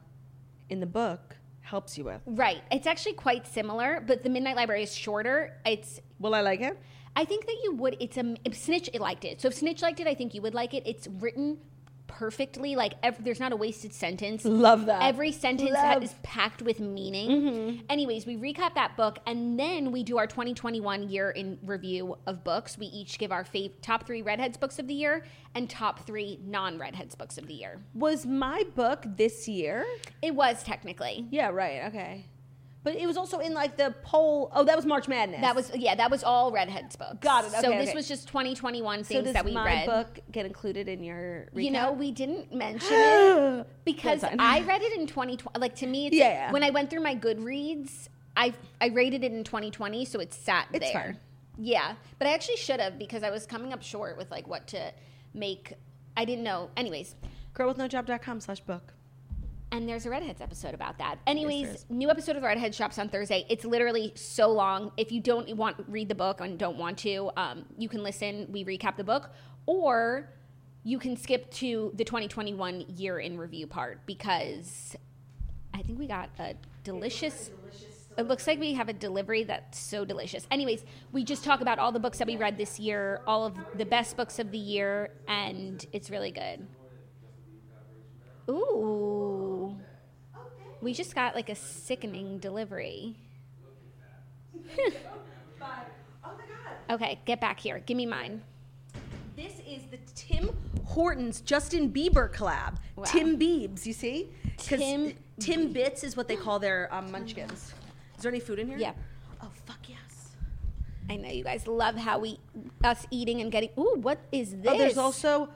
[0.69, 2.22] in the book helps you with.
[2.26, 2.61] right.
[2.72, 5.55] It's actually quite similar, but the Midnight Library is shorter.
[5.65, 6.77] It's Will I like it?
[7.15, 7.95] I think that you would.
[7.99, 9.39] It's a Snitch liked it.
[9.39, 10.84] So if Snitch liked it, I think you would like it.
[10.88, 11.59] It's written
[12.11, 12.75] perfectly.
[12.75, 14.45] Like ev- there's not a wasted sentence.
[14.45, 15.01] Love that.
[15.03, 15.95] Every sentence Love.
[15.95, 16.03] Mm-hmm.
[16.03, 17.83] is packed with meaning.
[17.89, 22.43] Anyways, we recap that book and then we do our 2021 year in review of
[22.43, 22.77] books.
[22.77, 25.23] We each give our fav- top three Redheads books of the year
[25.55, 27.81] and top three non-Redheads books of the year.
[27.93, 29.85] Was my book this year?
[30.21, 31.27] It was technically.
[31.31, 31.85] Yeah, right.
[31.88, 32.25] Okay.
[32.84, 34.49] But it was also in like the poll.
[34.53, 35.41] Oh, that was March Madness.
[35.41, 37.18] That was yeah, that was all Redheads books.
[37.22, 39.58] Got it, so okay, this was just 2021 so things does that we read.
[39.58, 39.86] So does my read.
[39.86, 41.64] book get included in your recap?
[41.64, 45.60] You know, we didn't mention it because I read it in 2020.
[45.60, 46.52] Like to me, it's, Yeah, yeah.
[46.52, 50.68] when I went through my Goodreads, I I rated it in 2020, so it sat
[50.74, 51.03] It's there.
[51.03, 51.20] fine.
[51.60, 54.66] Yeah, but I actually should have because I was coming up short with like what
[54.70, 54.91] to
[55.36, 55.74] make.
[56.18, 56.72] I didn't know.
[56.76, 57.16] Anyways,
[57.53, 58.94] girlwithnojob.com slash book.
[59.72, 61.18] And there's a Redheads episode about that.
[61.26, 61.85] Anyways, is.
[61.89, 63.45] new episode of Redheads Shops on Thursday.
[63.49, 64.91] It's literally so long.
[64.98, 68.48] If you don't want read the book and don't want to, um, you can listen.
[68.52, 69.30] We recap the book,
[69.65, 70.30] or
[70.84, 74.95] you can skip to the 2021 year in review part because
[75.73, 77.52] I think we got a delicious.
[78.18, 80.45] It looks like we have a delivery that's so delicious.
[80.52, 80.84] Anyways,
[81.14, 83.85] we just talk about all the books that we read this year, all of the
[83.85, 86.68] best books of the year, and it's really good.
[88.49, 89.51] Ooh.
[90.82, 93.16] We just got like a sickening delivery.
[96.90, 97.80] okay, get back here.
[97.86, 98.41] Give me mine.
[99.36, 100.49] This is the Tim
[100.86, 102.78] Hortons Justin Bieber collab.
[102.95, 103.03] Wow.
[103.06, 104.30] Tim Biebs, you see?
[104.58, 107.74] Tim Timbits is what they call their um, munchkins.
[108.18, 108.78] Is there any food in here?
[108.78, 108.94] Yeah.
[109.41, 110.36] Oh fuck yes.
[111.10, 112.40] I know you guys love how we
[112.84, 113.70] us eating and getting.
[113.78, 114.68] Ooh, what is this?
[114.68, 115.49] Oh, there's also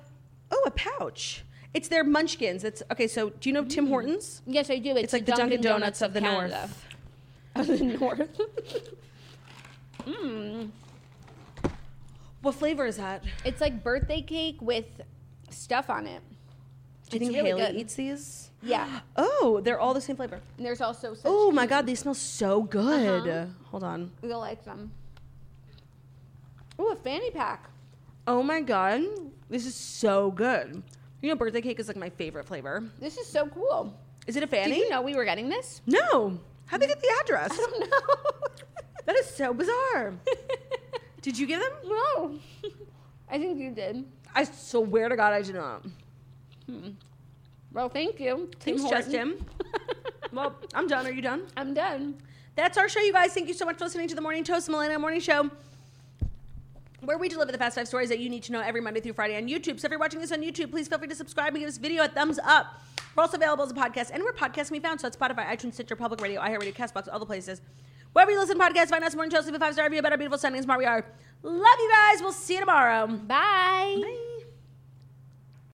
[0.52, 1.44] oh a pouch.
[1.76, 2.64] It's their munchkins.
[2.64, 3.08] It's okay.
[3.08, 4.42] So do you know Tim Hortons?
[4.48, 4.92] Yes, I do.
[4.92, 6.70] It's, It's like the Dunkin' Donuts of the Canada.
[6.70, 6.82] North.
[7.56, 8.42] Of the North.
[10.06, 10.70] Mmm.
[12.42, 13.24] What flavor is that?
[13.44, 14.86] It's like birthday cake with
[15.50, 16.22] stuff on it.
[17.10, 17.76] Do you It's think really Hailey good.
[17.82, 18.52] eats these?
[18.62, 19.00] Yeah.
[19.18, 20.40] Oh, they're all the same flavor.
[20.58, 23.28] And there's also such Oh my cute- god, they smell so good.
[23.28, 23.46] Uh-huh.
[23.72, 24.12] Hold on.
[24.22, 24.92] You'll like them.
[26.80, 27.70] Ooh, a fanny pack.
[28.28, 29.02] Oh my god,
[29.50, 30.84] this is so good.
[31.26, 32.84] You know, birthday cake is like my favorite flavor.
[33.00, 33.92] This is so cool.
[34.28, 34.74] Is it a fanny?
[34.74, 35.82] Did you know we were getting this?
[35.88, 36.38] No.
[36.68, 37.52] How'd they get the address?
[37.52, 37.98] I don't know.
[39.06, 40.14] That is so bizarre.
[41.24, 41.72] Did you give them?
[41.86, 42.40] no.
[43.30, 44.04] I think you did.
[44.34, 45.86] I swear to God, I did not.
[46.68, 46.90] Hmm.
[47.72, 48.50] Well, thank you.
[48.60, 49.02] Tim Thanks, Horton.
[49.02, 49.46] Justin.
[50.32, 51.06] well, I'm done.
[51.06, 51.44] Are you done?
[51.56, 52.18] I'm done.
[52.56, 53.34] That's our show, you guys.
[53.34, 55.52] Thank you so much for listening to the Morning Toast Millennial Morning Show,
[57.06, 59.14] where we deliver the fast five stories that you need to know every Monday through
[59.14, 59.80] Friday on YouTube.
[59.80, 61.77] So if you're watching this on YouTube, please feel free to subscribe and give this
[61.77, 62.82] video a thumbs up.
[63.15, 64.99] We're also available as a podcast anywhere podcasts can be found.
[64.99, 67.61] So it's Spotify, iTunes, Stitcher, Public Radio, iHeartRadio, CastBox, all the places.
[68.14, 70.11] Wherever you listen to podcasts, find us Morning Toast, leave a five star review about
[70.11, 71.06] our beautiful Sunday and smart we are.
[71.44, 72.22] Love you guys.
[72.22, 73.07] We'll see you tomorrow.
[73.07, 73.98] Bye.
[74.02, 74.25] Bye.